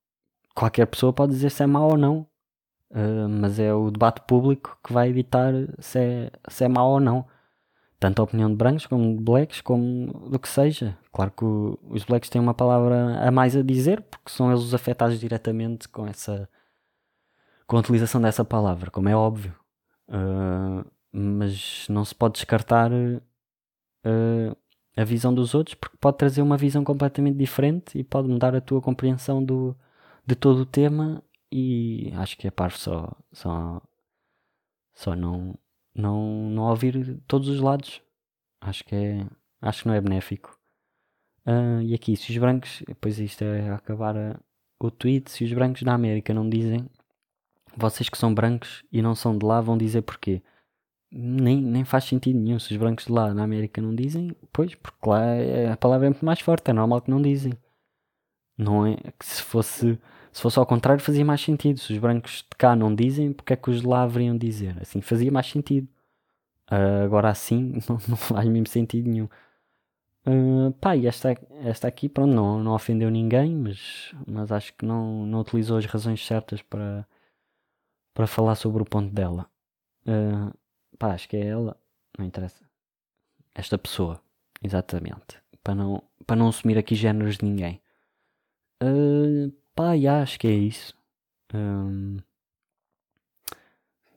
Qualquer 0.54 0.86
pessoa 0.86 1.12
pode 1.12 1.32
dizer 1.32 1.50
se 1.50 1.64
é 1.64 1.66
mau 1.66 1.90
ou 1.92 1.98
não. 1.98 2.28
Uh, 2.92 3.28
mas 3.28 3.58
é 3.58 3.74
o 3.74 3.90
debate 3.90 4.22
público 4.28 4.78
que 4.84 4.94
vai 4.94 5.10
editar 5.10 5.52
se 5.80 6.00
é, 6.00 6.32
se 6.48 6.64
é 6.64 6.68
mau 6.68 6.92
ou 6.92 7.00
não. 7.00 7.26
Tanto 8.00 8.20
a 8.22 8.24
opinião 8.24 8.52
de 8.52 8.56
brancos 8.56 8.86
como 8.86 9.18
de 9.18 9.24
blacks, 9.24 9.62
como 9.62 10.30
do 10.30 10.38
que 10.38 10.48
seja. 10.48 10.96
Claro 11.12 11.32
que 11.32 11.44
o, 11.44 11.80
os 11.90 12.04
blacks 12.04 12.30
têm 12.30 12.40
uma 12.40 12.54
palavra 12.54 13.18
a 13.28 13.32
mais 13.32 13.56
a 13.56 13.64
dizer, 13.64 14.04
porque 14.04 14.30
são 14.30 14.52
eles 14.52 14.64
os 14.64 14.76
afetados 14.76 15.20
diretamente 15.20 15.90
com 15.90 16.06
essa 16.06 16.48
com 17.68 17.78
a 17.78 17.80
utilização 17.80 18.22
dessa 18.22 18.46
palavra, 18.46 18.92
como 18.92 19.10
é 19.10 19.16
óbvio. 19.16 19.56
Uh, 20.08 20.90
mas 21.12 21.88
não 21.90 22.06
se 22.06 22.14
pode 22.14 22.36
descartar 22.36 22.92
uh, 22.92 24.58
a 24.96 25.04
visão 25.04 25.34
dos 25.34 25.56
outros 25.56 25.76
porque 25.76 25.98
pode 25.98 26.18
trazer 26.18 26.42
uma 26.42 26.58
visão 26.58 26.84
completamente 26.84 27.38
diferente 27.38 27.98
e 27.98 28.04
pode 28.04 28.28
mudar 28.28 28.56
a 28.56 28.62
tua 28.62 28.82
compreensão 28.82 29.44
do, 29.44 29.76
de 30.26 30.36
todo 30.36 30.60
o 30.60 30.66
tema 30.66 31.24
e 31.52 32.12
acho 32.16 32.38
que 32.38 32.48
é 32.48 32.52
parvo 32.52 32.78
só, 32.78 33.12
só, 33.32 33.82
só 34.94 35.16
não, 35.16 35.58
não, 35.94 36.50
não 36.50 36.64
ouvir 36.64 37.20
todos 37.28 37.48
os 37.48 37.62
lados. 37.62 38.02
Acho 38.62 38.84
que 38.84 38.96
é 38.96 39.28
acho 39.62 39.84
que 39.84 39.88
não 39.88 39.96
é 39.96 40.02
benéfico. 40.02 40.58
Uh, 41.46 41.82
e 41.82 41.94
aqui, 41.94 42.16
se 42.16 42.32
os 42.32 42.38
brancos, 42.38 42.84
depois 42.88 43.20
isto 43.20 43.44
é 43.44 43.70
acabar 43.72 44.18
a, 44.18 44.40
o 44.80 44.90
tweet, 44.92 45.32
se 45.32 45.44
os 45.44 45.54
brancos 45.54 45.84
da 45.84 45.94
América 45.94 46.34
não 46.34 46.50
dizem 46.50 46.90
vocês 47.76 48.10
que 48.10 48.18
são 48.18 48.34
brancos 48.34 48.84
e 48.92 49.02
não 49.02 49.16
são 49.16 49.38
de 49.38 49.46
lá 49.46 49.62
vão 49.62 49.78
dizer 49.78 50.02
porquê. 50.02 50.42
Nem, 51.12 51.62
nem 51.62 51.86
faz 51.86 52.06
sentido 52.06 52.40
nenhum. 52.40 52.60
Se 52.60 52.74
os 52.74 52.78
brancos 52.78 53.06
de 53.06 53.12
lá 53.12 53.34
na 53.34 53.44
América 53.44 53.82
não 53.82 53.96
dizem, 53.96 54.36
pois, 54.52 54.76
porque 54.76 55.10
lá 55.10 55.24
é, 55.26 55.72
a 55.72 55.78
palavra 55.78 56.08
é 56.08 56.10
muito 56.10 56.26
mais 56.26 56.40
forte, 56.42 56.70
é 56.70 56.74
normal 56.74 57.02
que 57.02 57.12
não 57.12 57.22
dizem. 57.22 57.54
Não 58.58 58.86
é 58.86 58.96
que 59.20 59.26
se 59.26 59.42
fosse, 59.42 60.00
se 60.32 60.42
fosse 60.42 60.60
ao 60.60 60.66
contrário 60.66 61.04
fazia 61.04 61.26
mais 61.26 61.42
sentido. 61.42 61.80
Se 61.80 61.94
os 61.94 62.00
brancos 62.00 62.38
de 62.50 62.58
cá 62.58 62.76
não 62.76 62.94
dizem, 62.94 63.34
porque 63.34 63.54
é 63.54 63.56
que 63.56 63.70
os 63.70 63.82
de 63.82 63.88
lá 63.88 64.04
haveriam 64.04 64.38
dizer? 64.38 64.78
Assim 64.82 65.02
fazia 65.02 65.32
mais 65.32 65.48
sentido. 65.48 65.88
Uh, 66.72 67.06
agora 67.06 67.30
assim 67.30 67.74
não, 67.90 67.98
não 68.08 68.18
faz 68.18 68.48
mesmo 68.48 68.68
sentido 68.68 69.10
nenhum. 69.10 69.30
Uh, 70.28 70.72
pá, 70.82 70.96
e 70.96 71.06
esta, 71.08 71.38
esta 71.64 71.88
aqui, 71.88 72.10
pronto, 72.10 72.34
não, 72.34 72.64
não 72.64 72.74
ofendeu 72.74 73.12
ninguém, 73.12 73.56
mas, 73.56 74.12
mas 74.26 74.52
acho 74.52 74.74
que 74.74 74.84
não, 74.86 75.26
não 75.26 75.42
utilizou 75.42 75.78
as 75.78 75.86
razões 75.86 76.26
certas 76.26 76.64
para, 76.64 77.08
para 78.16 78.26
falar 78.26 78.56
sobre 78.56 78.82
o 78.82 78.86
ponto 78.86 79.14
dela. 79.14 79.48
Uh, 80.08 80.52
pá, 80.98 81.14
acho 81.14 81.28
que 81.28 81.36
é 81.36 81.46
ela, 81.46 81.78
não 82.18 82.26
interessa. 82.26 82.64
Esta 83.54 83.78
pessoa, 83.78 84.20
exatamente. 84.64 85.38
Para 85.62 85.76
não, 85.76 86.02
para 86.26 86.38
não 86.38 86.48
assumir 86.48 86.78
aqui 86.78 86.96
géneros 86.96 87.38
de 87.38 87.46
ninguém. 87.46 87.82
Uh, 88.82 89.52
pá, 89.76 89.98
já, 89.98 90.22
acho 90.22 90.40
que 90.40 90.48
é 90.48 90.54
isso. 90.54 90.96
Um, 91.54 92.18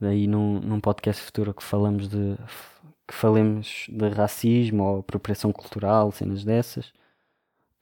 daí 0.00 0.28
num, 0.28 0.60
num 0.60 0.80
podcast 0.80 1.22
futuro 1.22 1.52
que 1.52 1.62
falamos 1.62 2.08
de 2.08 2.36
que 3.06 3.14
falemos 3.14 3.86
de 3.88 4.08
racismo 4.10 4.84
ou 4.84 4.98
apropriação 5.00 5.50
cultural, 5.50 6.12
cenas 6.12 6.44
dessas. 6.44 6.92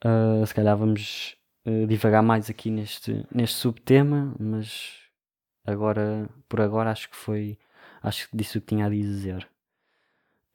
Uh, 0.03 0.45
se 0.47 0.53
calhar 0.53 0.75
vamos 0.77 1.35
uh, 1.65 1.85
divagar 1.85 2.23
mais 2.23 2.49
aqui 2.49 2.71
neste, 2.71 3.25
neste 3.29 3.57
subtema, 3.57 4.33
mas 4.39 5.06
Agora, 5.67 6.29
por 6.47 6.61
agora, 6.61 6.91
acho 6.91 7.09
que 7.09 7.15
foi. 7.17 7.59
Acho 8.01 8.29
que 8.29 8.37
disse 8.37 8.57
o 8.57 8.61
que 8.61 8.67
tinha 8.67 8.85
a 8.85 8.89
dizer. 8.89 9.45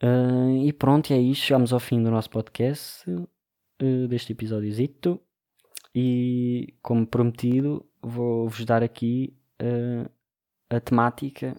Uh, 0.02 0.64
e 0.64 0.72
pronto, 0.72 1.12
é 1.12 1.18
isto. 1.18 1.44
Chegamos 1.44 1.70
ao 1.70 1.78
fim 1.78 2.02
do 2.02 2.10
nosso 2.10 2.30
podcast, 2.30 3.04
uh, 3.10 4.08
deste 4.08 4.32
episódiozito. 4.32 5.20
E, 5.94 6.74
como 6.80 7.06
prometido, 7.06 7.84
vou-vos 8.00 8.64
dar 8.64 8.82
aqui 8.82 9.36
uh, 9.60 10.10
a 10.70 10.80
temática 10.80 11.54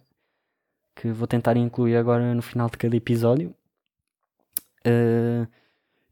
que 0.95 1.11
vou 1.11 1.27
tentar 1.27 1.55
incluir 1.55 1.95
agora 1.95 2.33
no 2.33 2.41
final 2.41 2.67
de 2.71 2.77
cada 2.77 2.95
episódio. 2.95 3.55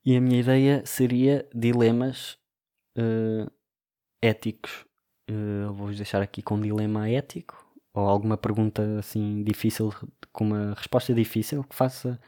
e 0.05 0.15
a 0.15 0.21
minha 0.21 0.39
ideia 0.39 0.83
seria 0.85 1.47
dilemas 1.53 2.37
éticos 4.21 4.85
uh, 5.30 5.74
vou-vos 5.74 5.97
deixar 5.97 6.22
aqui 6.22 6.41
com 6.41 6.55
um 6.55 6.61
dilema 6.61 7.09
ético 7.09 7.65
ou 7.93 8.07
alguma 8.07 8.38
pergunta 8.38 8.99
assim 8.99 9.43
difícil, 9.43 9.93
com 10.32 10.45
uma 10.45 10.74
resposta 10.74 11.13
difícil 11.13 11.63
que, 11.63 11.76
faça, 11.76 12.19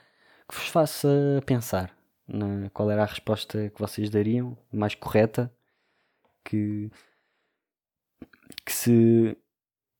que 0.47 0.55
vos 0.55 0.67
faça 0.67 1.07
pensar 1.45 1.95
na, 2.27 2.69
qual 2.71 2.89
era 2.91 3.03
a 3.03 3.05
resposta 3.05 3.69
que 3.69 3.79
vocês 3.79 4.09
dariam, 4.09 4.57
mais 4.71 4.95
correta, 4.95 5.53
que, 6.43 6.91
que 8.65 8.73
se 8.73 9.37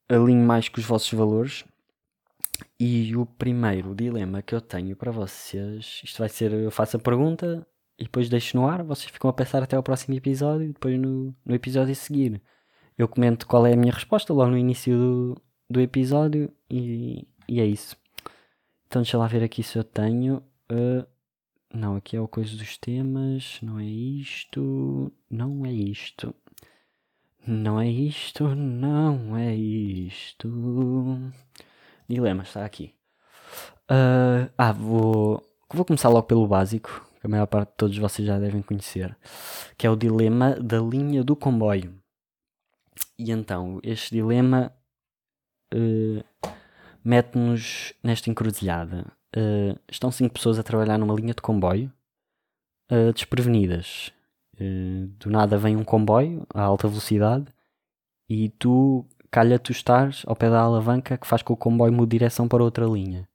alinhe 0.10 0.44
mais 0.44 0.70
com 0.70 0.80
os 0.80 0.86
vossos 0.86 1.12
valores. 1.14 1.66
E 2.80 3.16
o 3.16 3.26
primeiro 3.26 3.96
dilema 3.96 4.42
que 4.42 4.54
eu 4.54 4.62
tenho 4.62 4.96
para 4.96 5.12
vocês, 5.12 6.02
isto 6.04 6.20
vai 6.20 6.30
ser, 6.30 6.52
eu 6.54 6.72
faço 6.72 6.98
a 6.98 7.00
pergunta 7.00 7.66
e 7.98 8.04
depois 8.04 8.30
deixo 8.30 8.58
no 8.58 8.68
ar, 8.68 8.84
vocês 8.84 9.12
ficam 9.12 9.30
a 9.30 9.34
pensar 9.34 9.64
até 9.64 9.76
ao 9.76 9.84
próximo 9.84 10.16
episódio, 10.16 10.70
e 10.70 10.74
depois 10.74 11.00
no, 11.00 11.36
no 11.46 11.56
episódio 11.56 11.92
a 11.92 11.96
seguir 11.96 12.42
eu 12.98 13.08
comento 13.08 13.48
qual 13.48 13.66
é 13.66 13.74
a 13.74 13.78
minha 13.78 13.94
resposta 13.94 14.34
logo 14.34 14.52
no 14.52 14.58
início 14.58 14.96
do, 14.96 15.42
do 15.70 15.82
episódio 15.82 16.52
e, 16.70 17.28
e 17.48 17.60
é 17.60 17.66
isso. 17.66 17.98
Então 18.88 19.02
deixa 19.02 19.18
lá 19.18 19.28
ver 19.28 19.44
aqui 19.44 19.64
se 19.64 19.78
eu 19.78 19.84
tenho. 19.84 20.44
Uh, 20.72 21.06
não, 21.74 21.96
aqui 21.96 22.16
é 22.16 22.22
o 22.22 22.28
coisa 22.28 22.56
dos 22.56 22.78
temas. 22.78 23.60
Não 23.62 23.80
é 23.80 23.86
isto. 23.86 25.12
Não 25.30 25.66
é 25.66 25.72
isto. 25.72 26.36
Não 27.48 27.82
é 27.82 27.90
isto. 27.90 28.48
Não 28.56 29.36
é 29.36 29.56
isto. 29.56 30.52
Dilema, 32.08 32.44
está 32.44 32.64
aqui. 32.64 32.94
Uh, 33.90 34.50
ah, 34.58 34.72
vou, 34.72 35.44
vou 35.74 35.86
começar 35.86 36.10
logo 36.10 36.28
pelo 36.28 36.48
básico, 36.48 37.10
que 37.20 37.26
a 37.26 37.30
maior 37.30 37.48
parte 37.48 37.70
de 37.70 37.78
todos 37.78 37.98
vocês 37.98 38.28
já 38.28 38.40
devem 38.40 38.62
conhecer, 38.62 39.18
que 39.78 39.88
é 39.88 39.90
o 39.90 39.96
dilema 39.96 40.56
da 40.56 40.80
linha 40.80 41.24
do 41.24 41.36
comboio. 41.36 42.03
E 43.18 43.32
então, 43.32 43.80
este 43.84 44.16
dilema 44.16 44.72
uh, 45.74 46.50
mete-nos 47.04 47.94
nesta 48.04 48.30
encruzilhada. 48.30 49.12
Uh, 49.36 49.80
estão 49.90 50.12
cinco 50.12 50.34
pessoas 50.34 50.60
a 50.60 50.64
trabalhar 50.64 50.98
numa 50.98 51.14
linha 51.14 51.34
de 51.34 51.42
comboio, 51.42 51.92
uh, 52.92 53.14
desprevenidas. 53.14 54.12
do 55.20 55.30
nada 55.30 55.58
vem 55.58 55.76
um 55.76 55.84
comboio 55.84 56.46
a 56.54 56.62
alta 56.62 56.88
velocidade 56.88 57.46
e 58.30 58.50
tu 58.50 59.06
calha 59.32 59.58
tu 59.58 59.72
estás 59.72 60.24
ao 60.28 60.36
pé 60.36 60.50
da 60.50 60.62
alavanca 60.62 61.18
que 61.18 61.28
faz 61.28 61.42
com 61.42 61.56
que 61.56 61.60
o 61.60 61.64
comboio 61.64 61.92
mude 61.92 62.12
direção 62.12 62.48
para 62.48 62.64
outra 62.64 62.86
linha. 62.86 63.28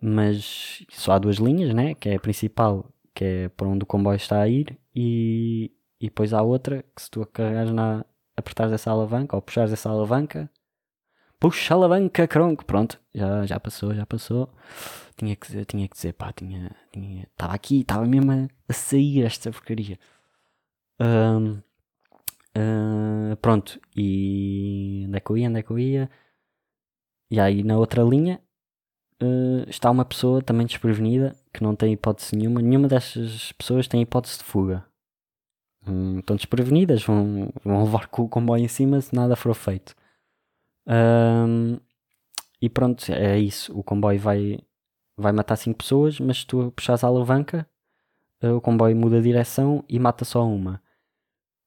Mas 0.00 0.84
só 0.90 1.12
há 1.12 1.18
duas 1.18 1.36
linhas, 1.36 1.72
né? 1.72 1.94
Que 1.94 2.10
é 2.10 2.16
a 2.16 2.20
principal, 2.20 2.92
que 3.14 3.24
é 3.24 3.48
para 3.48 3.68
onde 3.68 3.84
o 3.84 3.86
comboio 3.86 4.16
está 4.16 4.40
a 4.40 4.48
ir, 4.48 4.76
e, 4.94 5.72
e 6.00 6.06
depois 6.06 6.34
há 6.34 6.42
outra 6.42 6.84
que 6.94 7.02
se 7.02 7.10
tu 7.10 7.24
carregares 7.26 7.72
na, 7.72 8.04
apertares 8.36 8.72
essa 8.72 8.90
alavanca 8.90 9.36
ou 9.36 9.42
puxares 9.42 9.72
essa 9.72 9.88
alavanca, 9.90 10.50
puxa 11.38 11.74
a 11.74 11.76
alavanca, 11.76 12.26
cronco. 12.26 12.64
Pronto, 12.64 13.00
já, 13.14 13.46
já 13.46 13.60
passou, 13.60 13.94
já 13.94 14.06
passou. 14.06 14.48
Tinha 15.16 15.36
que, 15.36 15.64
tinha 15.66 15.88
que 15.88 15.94
dizer, 15.94 16.14
pá, 16.14 16.32
tinha. 16.32 16.70
Estava 17.30 17.54
aqui, 17.54 17.80
estava 17.80 18.06
mesmo 18.06 18.32
a, 18.32 18.48
a, 18.68 18.72
sair 18.72 19.22
esta 19.24 19.50
porcaria. 19.50 19.98
Um, 21.00 21.60
uh, 22.56 23.36
pronto, 23.40 23.80
e 23.96 25.04
onde 25.08 25.16
é 25.16 25.20
que 25.20 25.30
eu 25.30 25.36
ia? 25.36 25.48
Onde 25.48 25.58
é 25.60 25.62
que 25.62 25.70
eu 25.70 25.78
ia? 25.78 26.10
E 27.30 27.40
aí 27.40 27.62
na 27.62 27.76
outra 27.78 28.02
linha 28.02 28.40
uh, 29.22 29.68
está 29.68 29.90
uma 29.90 30.04
pessoa 30.04 30.42
também 30.42 30.66
desprevenida 30.66 31.36
que 31.52 31.62
não 31.62 31.74
tem 31.76 31.92
hipótese 31.92 32.36
nenhuma. 32.36 32.60
Nenhuma 32.62 32.88
destas 32.88 33.52
pessoas 33.52 33.88
tem 33.88 34.02
hipótese 34.02 34.38
de 34.38 34.44
fuga. 34.44 34.84
Hum, 35.86 36.20
estão 36.20 36.36
desprevenidas, 36.36 37.02
vão, 37.02 37.50
vão 37.62 37.84
levar 37.84 38.08
com 38.08 38.22
o 38.22 38.28
comboio 38.28 38.64
em 38.64 38.68
cima 38.68 39.00
se 39.00 39.14
nada 39.14 39.36
for 39.36 39.54
feito. 39.54 39.94
Um, 40.86 41.78
e 42.60 42.68
pronto, 42.70 43.04
é 43.12 43.38
isso. 43.38 43.78
O 43.78 43.82
comboio 43.82 44.18
vai, 44.18 44.58
vai 45.16 45.32
matar 45.32 45.56
5 45.56 45.76
pessoas, 45.78 46.20
mas 46.20 46.38
se 46.38 46.46
tu 46.46 46.72
puxas 46.72 47.04
a 47.04 47.06
alavanca, 47.08 47.68
uh, 48.42 48.54
o 48.56 48.60
comboio 48.60 48.96
muda 48.96 49.18
a 49.18 49.22
direção 49.22 49.84
e 49.88 49.98
mata 49.98 50.24
só 50.24 50.46
uma. 50.46 50.82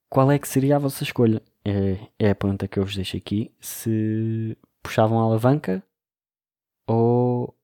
Qual 0.10 0.32
é 0.32 0.40
que 0.40 0.48
seria 0.48 0.78
a 0.78 0.80
vossa 0.80 1.04
escolha? 1.04 1.42
É, 1.66 2.08
é 2.20 2.30
a 2.32 2.36
pergunta 2.36 2.68
que 2.68 2.80
eu 2.80 2.86
vos 2.86 2.96
deixo 2.96 3.18
aqui. 3.18 3.54
Se 3.60 4.58
puxavam 4.82 5.20
a 5.20 5.24
alavanca 5.24 5.84
ou, 6.88 7.56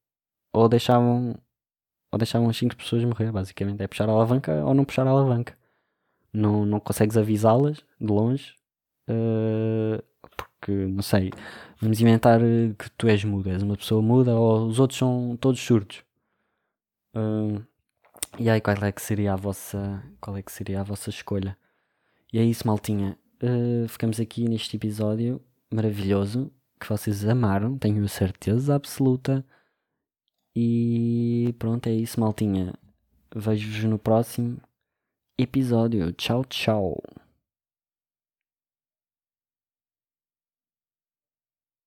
ou 0.53 0.69
deixavam 0.69 1.35
ou 2.11 2.17
deixavam 2.19 2.49
as 2.49 2.57
5 2.57 2.75
pessoas 2.77 3.03
morrer, 3.05 3.31
basicamente. 3.31 3.81
É 3.81 3.87
puxar 3.87 4.09
a 4.09 4.11
alavanca 4.11 4.63
ou 4.65 4.73
não 4.73 4.85
puxar 4.85 5.07
a 5.07 5.11
alavanca 5.11 5.57
não, 6.33 6.65
não 6.65 6.79
consegues 6.79 7.17
avisá-las 7.17 7.77
de 7.99 8.07
longe, 8.07 8.55
uh, 9.09 10.03
porque 10.21 10.71
não 10.71 11.01
sei, 11.03 11.31
vamos 11.79 12.01
inventar 12.01 12.41
eh, 12.41 12.73
que 12.77 12.89
tu 12.91 13.07
és 13.07 13.23
muda, 13.23 13.51
és 13.51 13.61
uma 13.61 13.77
pessoa 13.77 14.01
muda 14.01 14.35
ou 14.35 14.67
os 14.67 14.79
outros 14.79 14.97
são 14.97 15.37
todos 15.39 15.59
surdos. 15.61 16.03
Uh, 17.15 17.63
e 18.39 18.49
aí 18.49 18.59
qual 18.59 18.77
é 18.77 18.91
que 18.91 19.01
seria 19.01 19.33
a 19.33 19.35
vossa 19.35 20.03
qual 20.19 20.35
é 20.35 20.41
que 20.41 20.51
seria 20.51 20.81
a 20.81 20.83
vossa 20.83 21.09
escolha? 21.09 21.57
E 22.31 22.39
é 22.39 22.43
isso, 22.43 22.65
maltinha. 22.67 23.17
Uh, 23.41 23.87
ficamos 23.87 24.19
aqui 24.19 24.47
neste 24.49 24.75
episódio 24.75 25.41
maravilhoso 25.71 26.51
que 26.79 26.89
vocês 26.89 27.25
amaram, 27.27 27.77
tenho 27.77 28.07
certeza 28.09 28.75
absoluta. 28.75 29.45
E 30.55 31.55
pronto, 31.59 31.87
é 31.87 31.93
isso, 31.93 32.19
maltinha. 32.19 32.73
Vejo-vos 33.35 33.83
no 33.85 33.99
próximo 33.99 34.59
episódio. 35.43 36.11
Tchau, 36.13 36.43
tchau. 36.45 37.22